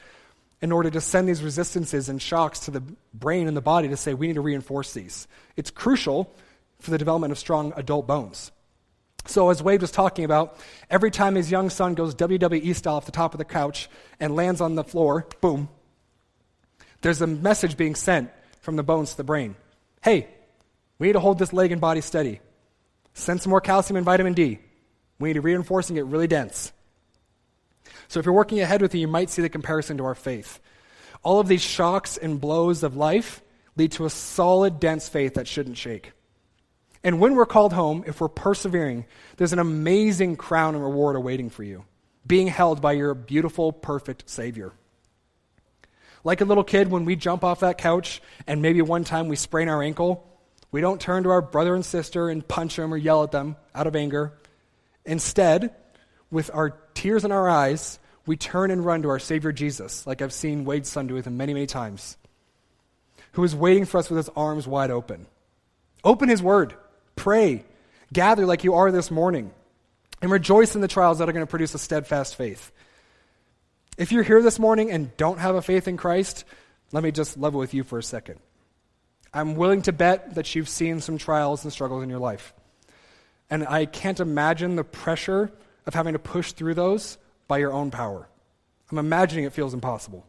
in 0.61 0.73
order 0.73 0.91
to 0.91 1.01
send 1.01 1.29
these 1.29 1.43
resistances 1.43 2.09
and 2.09 2.21
shocks 2.21 2.61
to 2.61 2.71
the 2.71 2.83
brain 3.15 3.49
and 3.49 3.57
the 3.57 3.63
body 3.63 3.89
to 3.89 3.97
say, 3.97 4.15
we 4.15 4.27
need 4.27 4.35
to 4.35 4.41
reinforce 4.41 4.93
these. 4.93 5.27
It's 5.57 5.71
crucial 5.71 6.33
for 6.81 6.91
the 6.91 6.99
development 6.99 7.33
of 7.33 7.39
strong 7.39 7.73
adult 7.77 8.07
bones. 8.07 8.53
So, 9.27 9.51
as 9.51 9.63
Wade 9.63 9.83
was 9.83 9.91
talking 9.91 10.25
about, 10.25 10.59
every 10.89 11.11
time 11.11 11.35
his 11.35 11.51
young 11.51 11.69
son 11.69 11.95
goes 11.95 12.15
WWE 12.15 12.75
style 12.75 12.97
off 12.97 13.07
the 13.07 13.13
top 13.13 13.35
of 13.35 13.39
the 13.39 13.45
couch 13.45 13.89
and 14.19 14.35
lands 14.35 14.61
on 14.61 14.75
the 14.75 14.85
floor, 14.85 15.27
boom, 15.41 15.69
there's 17.03 17.21
a 17.21 17.27
message 17.27 17.77
being 17.77 17.95
sent 17.95 18.31
from 18.61 18.77
the 18.77 18.83
bones 18.83 19.11
to 19.13 19.17
the 19.19 19.25
brain. 19.25 19.57
Hey, 20.03 20.29
we 20.99 21.09
need 21.09 21.13
to 21.15 21.21
hold 21.21 21.39
this 21.39 21.53
leg 21.53 21.71
and 21.71 21.81
body 21.81 22.01
steady. 22.01 22.41
Send 23.15 23.41
some 23.41 23.51
more 23.51 23.61
calcium 23.61 23.97
and 23.97 24.07
vitamin 24.07 24.35
D. 24.35 24.59
We 25.19 25.29
need 25.29 25.35
to 25.35 25.41
reinforce 25.41 25.89
and 25.89 25.97
get 25.97 26.07
really 26.07 26.27
dense. 26.27 26.73
So 28.09 28.19
if 28.19 28.27
you're 28.27 28.35
working 28.35 28.61
ahead 28.61 28.83
with 28.83 28.95
me, 28.95 29.01
you 29.01 29.09
might 29.09 29.31
see 29.31 29.43
the 29.43 29.49
comparison 29.49 29.99
to 29.99 30.05
our 30.05 30.15
faith. 30.15 30.61
All 31.23 31.39
of 31.39 31.49
these 31.49 31.63
shocks 31.63 32.17
and 32.17 32.41
blows 32.41 32.83
of 32.83 32.97
life 32.97 33.43
lead 33.77 33.93
to 33.93 34.07
a 34.07 34.11
solid, 34.11 34.81
dense 34.81 35.09
faith 35.09 35.35
that 35.35 35.47
shouldn't 35.47 35.77
shake. 35.77 36.13
And 37.03 37.21
when 37.21 37.35
we're 37.35 37.47
called 37.47 37.73
home, 37.73 38.05
if 38.07 38.21
we're 38.21 38.29
persevering, 38.29 39.07
there's 39.37 39.53
an 39.53 39.59
amazing 39.59 40.37
crown 40.37 40.75
and 40.75 40.85
reward 40.85 41.17
awaiting 41.17 41.51
for 41.51 41.63
you, 41.63 41.85
being 42.27 42.47
held 42.47 42.81
by 42.81 42.93
your 42.93 43.15
beautiful, 43.15 43.73
perfect 43.73 44.29
Savior. 44.29 44.73
Like 46.25 46.43
a 46.43 46.45
little 46.45 46.65
kid, 46.65 46.91
when 46.91 47.07
we 47.07 47.17
jump 47.17 47.45
off 47.45 47.61
that 47.61 47.79
couch 47.79 48.21
and 48.47 48.61
maybe 48.61 48.83
one 48.83 49.05
time 49.05 49.29
we 49.29 49.37
sprain 49.37 49.69
our 49.69 49.83
ankle, 49.83 50.27
we 50.73 50.81
don't 50.81 51.01
turn 51.01 51.25
to 51.25 51.31
our 51.31 51.43
brother 51.43 51.75
and 51.75 51.85
sister 51.85 52.29
and 52.29 52.47
punch 52.47 52.77
them 52.77 52.95
or 52.95 52.97
yell 52.97 53.23
at 53.23 53.33
them 53.33 53.57
out 53.75 53.87
of 53.87 53.97
anger. 53.97 54.33
Instead, 55.05 55.75
with 56.31 56.51
our 56.55 56.71
tears 56.95 57.25
in 57.25 57.33
our 57.33 57.49
eyes, 57.49 57.99
we 58.27 58.37
turn 58.37 58.71
and 58.71 58.85
run 58.85 59.03
to 59.03 59.09
our 59.09 59.19
Savior 59.19 59.53
Jesus, 59.53 60.07
like 60.07 60.23
I've 60.23 60.33
seen 60.33 60.65
Wade's 60.65 60.89
son 60.89 61.07
do 61.07 61.15
with 61.15 61.27
him 61.27 61.37
many, 61.37 61.55
many 61.55 61.67
times, 61.67 62.17
who 63.33 63.43
is 63.43 63.57
waiting 63.57 63.85
for 63.85 63.99
us 63.99 64.09
with 64.09 64.19
his 64.19 64.29
arms 64.37 64.67
wide 64.67 64.91
open. 64.91 65.27
Open 66.05 66.29
his 66.29 66.43
word, 66.43 66.75
pray, 67.17 67.65
gather 68.13 68.47
like 68.47 68.65
you 68.65 68.75
are 68.75 68.93
this 68.93 69.11
morning, 69.11 69.51
and 70.23 70.31
rejoice 70.31 70.75
in 70.75 70.81
the 70.81 70.89
trials 70.89 71.19
that 71.19 71.29
are 71.29 71.33
going 71.33 71.45
to 71.45 71.51
produce 71.51 71.75
a 71.75 71.79
steadfast 71.79 72.37
faith. 72.37 72.71
If 73.99 74.13
you're 74.13 74.23
here 74.23 74.43
this 74.43 74.59
morning 74.59 74.91
and 74.91 75.15
don't 75.17 75.39
have 75.39 75.57
a 75.57 75.63
faith 75.63 75.89
in 75.89 75.97
Christ, 75.97 76.45
let 76.93 77.03
me 77.03 77.11
just 77.11 77.37
level 77.37 77.61
with 77.61 77.75
you 77.75 77.85
for 77.85 77.99
a 77.99 78.03
second. 78.03 78.39
I'm 79.33 79.55
willing 79.55 79.83
to 79.83 79.93
bet 79.93 80.35
that 80.35 80.55
you've 80.55 80.69
seen 80.69 81.01
some 81.01 81.19
trials 81.19 81.65
and 81.65 81.73
struggles 81.73 82.03
in 82.03 82.11
your 82.11 82.19
life. 82.19 82.53
And 83.49 83.67
I 83.67 83.87
can't 83.87 84.21
imagine 84.21 84.77
the 84.77 84.85
pressure 84.85 85.53
of 85.87 85.95
having 85.95 86.13
to 86.15 86.19
push 86.19 86.53
through 86.53 86.75
those 86.75 87.19
by 87.49 87.59
your 87.59 87.73
own 87.73 87.91
power. 87.91 88.29
I'm 88.91 88.99
imagining 88.99 89.45
it 89.45 89.53
feels 89.53 89.75
impossible. 89.75 90.27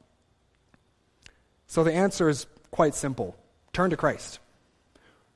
So 1.67 1.83
the 1.83 1.93
answer 1.93 2.29
is 2.29 2.47
quite 2.69 2.95
simple 2.95 3.35
turn 3.73 3.89
to 3.91 3.97
Christ. 3.97 4.39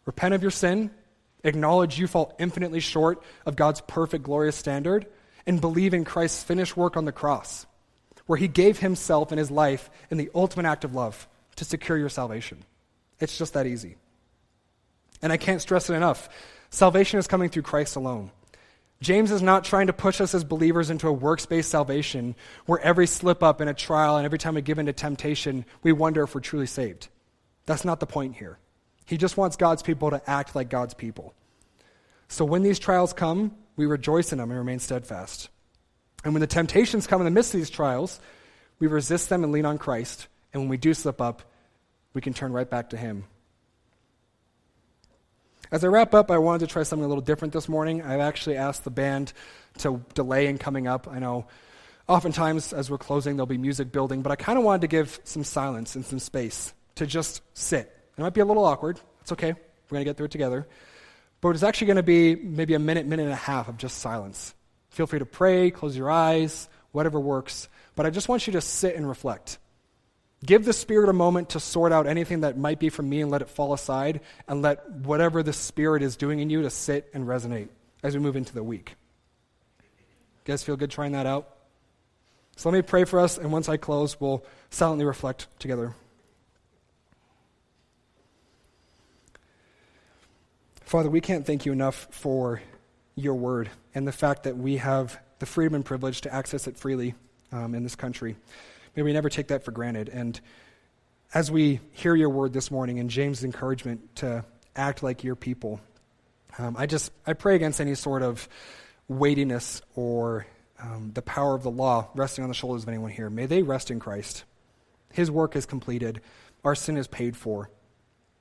Repent 0.05 0.34
of 0.34 0.41
your 0.41 0.51
sin, 0.51 0.91
acknowledge 1.43 1.97
you 1.97 2.07
fall 2.07 2.36
infinitely 2.38 2.80
short 2.80 3.24
of 3.45 3.55
God's 3.55 3.82
perfect, 3.82 4.24
glorious 4.24 4.55
standard, 4.55 5.07
and 5.47 5.61
believe 5.61 5.93
in 5.93 6.03
Christ's 6.03 6.43
finished 6.43 6.76
work 6.76 6.97
on 6.97 7.05
the 7.05 7.11
cross, 7.11 7.66
where 8.26 8.38
he 8.38 8.47
gave 8.47 8.80
himself 8.80 9.32
and 9.32 9.39
his 9.39 9.49
life 9.49 9.89
in 10.09 10.18
the 10.18 10.30
ultimate 10.36 10.66
act 10.66 10.84
of 10.84 10.93
love 10.93 11.28
to 11.55 11.66
secure 11.66 11.97
your 11.97 12.09
salvation. 12.09 12.63
It's 13.20 13.38
just 13.38 13.53
that 13.53 13.68
easy. 13.68 13.97
And 15.22 15.32
I 15.32 15.38
can't 15.38 15.61
stress 15.61 15.89
it 15.89 15.93
enough. 15.93 16.30
Salvation 16.70 17.20
is 17.20 17.28
coming 17.28 17.49
through 17.49 17.63
Christ 17.63 17.95
alone. 17.95 18.32
James 19.01 19.32
is 19.32 19.41
not 19.41 19.66
trying 19.66 19.88
to 19.88 19.93
push 19.93 20.22
us 20.22 20.34
as 20.34 20.43
believers 20.43 20.89
into 20.89 21.07
a 21.07 21.11
works 21.11 21.45
based 21.45 21.70
salvation 21.70 22.36
where 22.66 22.80
every 22.80 23.07
slip 23.07 23.43
up 23.43 23.61
in 23.61 23.68
a 23.68 23.74
trial 23.74 24.18
and 24.18 24.26
every 24.26 24.39
time 24.39 24.55
we 24.55 24.61
give 24.61 24.80
in 24.80 24.86
to 24.86 24.93
temptation, 24.93 25.66
we 25.84 25.91
wonder 25.91 26.24
if 26.24 26.34
we're 26.34 26.41
truly 26.41 26.66
saved. 26.66 27.09
That's 27.66 27.86
not 27.86 27.99
the 27.99 28.05
point 28.05 28.36
here. 28.36 28.57
He 29.05 29.18
just 29.18 29.38
wants 29.38 29.57
God's 29.57 29.84
people 29.84 30.09
to 30.11 30.30
act 30.30 30.55
like 30.55 30.70
God's 30.70 30.93
people. 30.93 31.34
So 32.28 32.45
when 32.45 32.63
these 32.63 32.80
trials 32.80 33.13
come, 33.13 33.55
we 33.76 33.86
rejoice 33.86 34.32
in 34.32 34.39
them 34.39 34.49
and 34.49 34.57
remain 34.57 34.80
steadfast. 34.80 35.49
And 36.24 36.34
when 36.34 36.41
the 36.41 36.47
temptations 36.47 37.05
come 37.05 37.22
in 37.22 37.26
the 37.26 37.32
midst 37.32 37.53
of 37.53 37.59
these 37.59 37.70
trials, 37.70 38.20
we 38.80 38.88
resist 38.88 39.30
them 39.30 39.43
and 39.43 39.53
lean 39.53 39.66
on 39.66 39.78
Christ. 39.78 40.28
And 40.53 40.63
when 40.63 40.70
we 40.70 40.78
do 40.78 40.93
slip 40.93 41.22
up, 41.22 41.43
we 42.16 42.22
can 42.22 42.34
turn 42.34 42.51
right 42.51 42.68
back 42.68 42.89
to 42.89 42.97
Him. 42.97 43.26
As 45.72 45.84
I 45.84 45.88
wrap 45.88 46.13
up, 46.13 46.32
I 46.32 46.38
wanted 46.38 46.59
to 46.59 46.68
try 46.68 46.84
something 46.84 47.05
a 47.05 47.07
little 47.07 47.24
different 47.24 47.53
this 47.53 47.68
morning. 47.68 48.01
I've 48.01 48.22
actually 48.22 48.55
asked 48.55 48.84
the 48.84 48.91
band 48.91 49.34
to 49.80 50.01
delay 50.13 50.47
in 50.47 50.57
coming 50.57 50.88
up. 50.88 51.07
I 51.11 51.20
know 51.20 51.47
oftentimes 52.07 52.72
as 52.72 52.89
we're 52.89 52.97
closing, 52.97 53.36
there'll 53.36 53.47
be 53.47 53.57
music 53.57 53.91
building, 53.91 54.22
but 54.22 54.32
I 54.32 54.36
kind 54.36 54.57
of 54.57 54.63
wanted 54.63 54.82
to 54.82 54.88
give 54.88 55.20
some 55.24 55.43
silence 55.43 55.95
and 55.95 56.05
some 56.05 56.20
space 56.20 56.74
to 56.95 57.05
just 57.05 57.41
sit. 57.53 57.91
It 58.18 58.22
might 58.22 58.34
be 58.34 58.41
a 58.41 58.45
little 58.45 58.63
awkward. 58.63 58.99
It's 59.22 59.34
okay. 59.34 59.51
We're 59.51 59.95
going 59.95 60.01
to 60.01 60.05
get 60.05 60.18
through 60.18 60.28
it 60.28 60.32
together. 60.32 60.68
But 61.41 61.49
it's 61.49 61.63
actually 61.63 61.88
going 61.88 61.97
to 61.97 62.03
be 62.03 62.36
maybe 62.36 62.76
a 62.76 62.80
minute, 62.80 63.05
minute 63.05 63.24
and 63.24 63.34
a 63.34 63.36
half 63.36 63.68
of 63.68 63.78
just 63.78 63.97
silence. 63.97 64.53
Feel 64.89 65.07
free 65.07 65.20
to 65.20 65.26
pray, 65.26 65.72
close 65.72 65.97
your 65.97 66.09
eyes, 66.09 66.70
whatever 66.91 67.20
works. 67.20 67.68
But 67.95 68.05
I 68.05 68.11
just 68.11 68.30
want 68.30 68.47
you 68.47 68.53
to 68.53 68.61
sit 68.61 68.95
and 68.95 69.07
reflect. 69.07 69.57
Give 70.44 70.66
the 70.66 70.74
Spirit 70.74 71.10
a 71.10 71.14
moment 71.14 71.50
to 71.50 71.60
sort 71.60 71.92
out 71.92 72.08
anything 72.08 72.42
that 72.42 72.58
might 72.58 72.80
be 72.80 72.90
from 72.90 73.10
me 73.10 73.22
and 73.22 73.32
let 73.32 73.42
it 73.42 73.50
fall 73.50 73.74
aside, 73.74 74.22
and 74.48 74.62
let 74.62 74.90
whatever 74.92 75.44
the 75.44 75.54
Spirit 75.54 76.02
is 76.02 76.18
doing 76.18 76.40
in 76.40 76.50
you 76.50 76.64
to 76.64 76.70
sit 76.70 77.10
and 77.14 77.26
resonate 77.26 77.70
as 78.04 78.14
we 78.16 78.20
move 78.20 78.36
into 78.36 78.54
the 78.54 78.64
week. 78.64 78.96
You 79.80 80.52
guys 80.52 80.64
feel 80.64 80.78
good 80.78 80.92
trying 80.92 81.14
that 81.14 81.26
out? 81.26 81.50
So 82.58 82.70
let 82.70 82.76
me 82.76 82.82
pray 82.82 83.04
for 83.06 83.20
us, 83.20 83.38
and 83.38 83.52
once 83.52 83.68
I 83.68 83.78
close, 83.78 84.20
we'll 84.20 84.46
silently 84.70 85.06
reflect 85.06 85.48
together. 85.60 85.94
Father, 90.86 91.10
we 91.10 91.20
can't 91.20 91.46
thank 91.46 91.66
you 91.66 91.72
enough 91.72 92.08
for 92.12 92.62
your 93.16 93.34
word 93.34 93.70
and 93.96 94.08
the 94.08 94.12
fact 94.12 94.44
that 94.44 94.56
we 94.56 94.78
have 94.78 95.20
the 95.40 95.46
freedom 95.46 95.74
and 95.74 95.84
privilege 95.84 96.22
to 96.22 96.34
access 96.34 96.68
it 96.68 96.78
freely 96.78 97.16
um, 97.52 97.74
in 97.74 97.84
this 97.84 97.96
country. 97.96 98.38
May 98.96 99.02
we 99.02 99.12
never 99.12 99.30
take 99.30 99.48
that 99.50 99.66
for 99.66 99.72
granted. 99.72 100.10
And 100.10 100.39
as 101.34 101.52
we 101.52 101.82
hear 101.91 102.16
your 102.16 102.30
word 102.30 102.54
this 102.54 102.72
morning 102.72 103.00
and 103.00 103.10
James' 103.10 103.43
encouragement 103.43 104.16
to 104.18 104.46
act 104.76 105.04
like 105.04 105.24
your 105.24 105.36
people, 105.36 105.82
um, 106.58 106.76
I 106.78 106.86
just 106.86 107.12
I 107.28 107.34
pray 107.34 107.56
against 107.56 107.82
any 107.82 107.96
sort 107.96 108.22
of 108.22 108.48
weightiness 109.10 109.82
or 109.96 110.48
um, 110.80 111.12
the 111.14 111.22
power 111.22 111.56
of 111.56 111.64
the 111.64 111.72
law 111.72 112.10
resting 112.16 112.43
on 112.43 112.50
the 112.50 112.54
shoulders 112.54 112.84
of 112.84 112.89
anyone 112.89 113.12
here. 113.12 113.30
May 113.30 113.48
they 113.48 113.64
rest 113.64 113.91
in 113.91 114.00
Christ. 114.00 114.46
His 115.12 115.30
work 115.30 115.56
is 115.56 115.66
completed. 115.66 116.22
Our 116.64 116.76
sin 116.76 116.98
is 116.98 117.08
paid 117.08 117.36
for. 117.36 117.70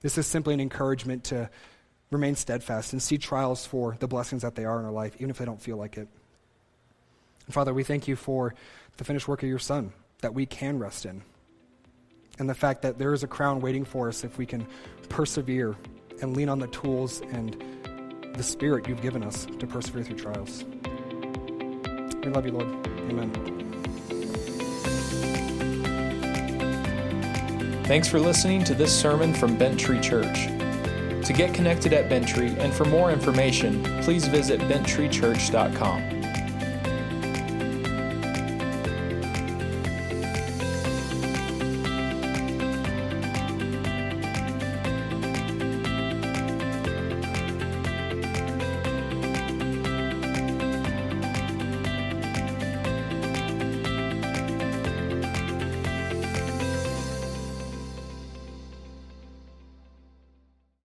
This 0.03 0.19
is 0.19 0.27
simply 0.27 0.55
an 0.55 0.61
encouragement 0.61 1.25
to 1.25 1.51
remain 2.11 2.37
steadfast 2.37 2.93
and 2.93 3.03
see 3.03 3.19
trials 3.19 3.67
for 3.67 3.97
the 3.99 4.07
blessings 4.07 4.43
that 4.43 4.55
they 4.55 4.65
are 4.65 4.79
in 4.79 4.85
our 4.85 4.93
life, 4.93 5.15
even 5.17 5.31
if 5.31 5.39
they 5.39 5.45
don't 5.45 5.61
feel 5.61 5.77
like 5.77 5.97
it. 5.97 6.07
And 7.47 7.55
Father, 7.55 7.75
we 7.75 7.83
thank 7.83 8.07
you 8.07 8.15
for 8.15 8.55
the 8.99 9.05
finished 9.05 9.27
work 9.27 9.43
of 9.43 9.49
your 9.49 9.59
Son 9.59 9.93
that 10.25 10.33
we 10.33 10.47
can 10.47 10.79
rest 10.79 11.05
in. 11.05 11.21
And 12.39 12.49
the 12.49 12.55
fact 12.55 12.81
that 12.81 12.99
there 12.99 13.13
is 13.13 13.23
a 13.23 13.27
crown 13.27 13.61
waiting 13.61 13.85
for 13.85 14.09
us 14.09 14.25
if 14.25 14.39
we 14.39 14.47
can 14.47 14.67
persevere 15.11 15.77
and 16.23 16.35
lean 16.35 16.49
on 16.49 16.59
the 16.59 16.67
tools 16.69 17.21
and 17.31 17.63
the 18.35 18.43
spirit 18.43 18.89
you've 18.89 19.03
given 19.03 19.23
us 19.23 19.47
to 19.59 19.67
persevere 19.67 20.03
through 20.03 20.17
trials. 20.17 20.65
We 22.25 22.31
love 22.31 22.47
you, 22.47 22.53
Lord. 22.53 22.69
Amen. 23.11 23.31
Thanks 27.85 28.09
for 28.09 28.19
listening 28.19 28.65
to 28.65 28.75
this 28.75 28.99
sermon 28.99 29.35
from 29.35 29.59
Bent 29.59 29.79
Tree 29.79 30.01
Church. 30.01 30.47
To 31.27 31.35
get 31.35 31.53
connected 31.53 31.93
at 31.93 32.09
Bent 32.09 32.27
Tree 32.27 32.57
and 32.59 32.73
for 32.73 32.87
more 32.87 33.11
information, 33.11 33.83
please 34.01 34.27
visit 34.27 34.59
benttreechurch.com. 34.61 36.14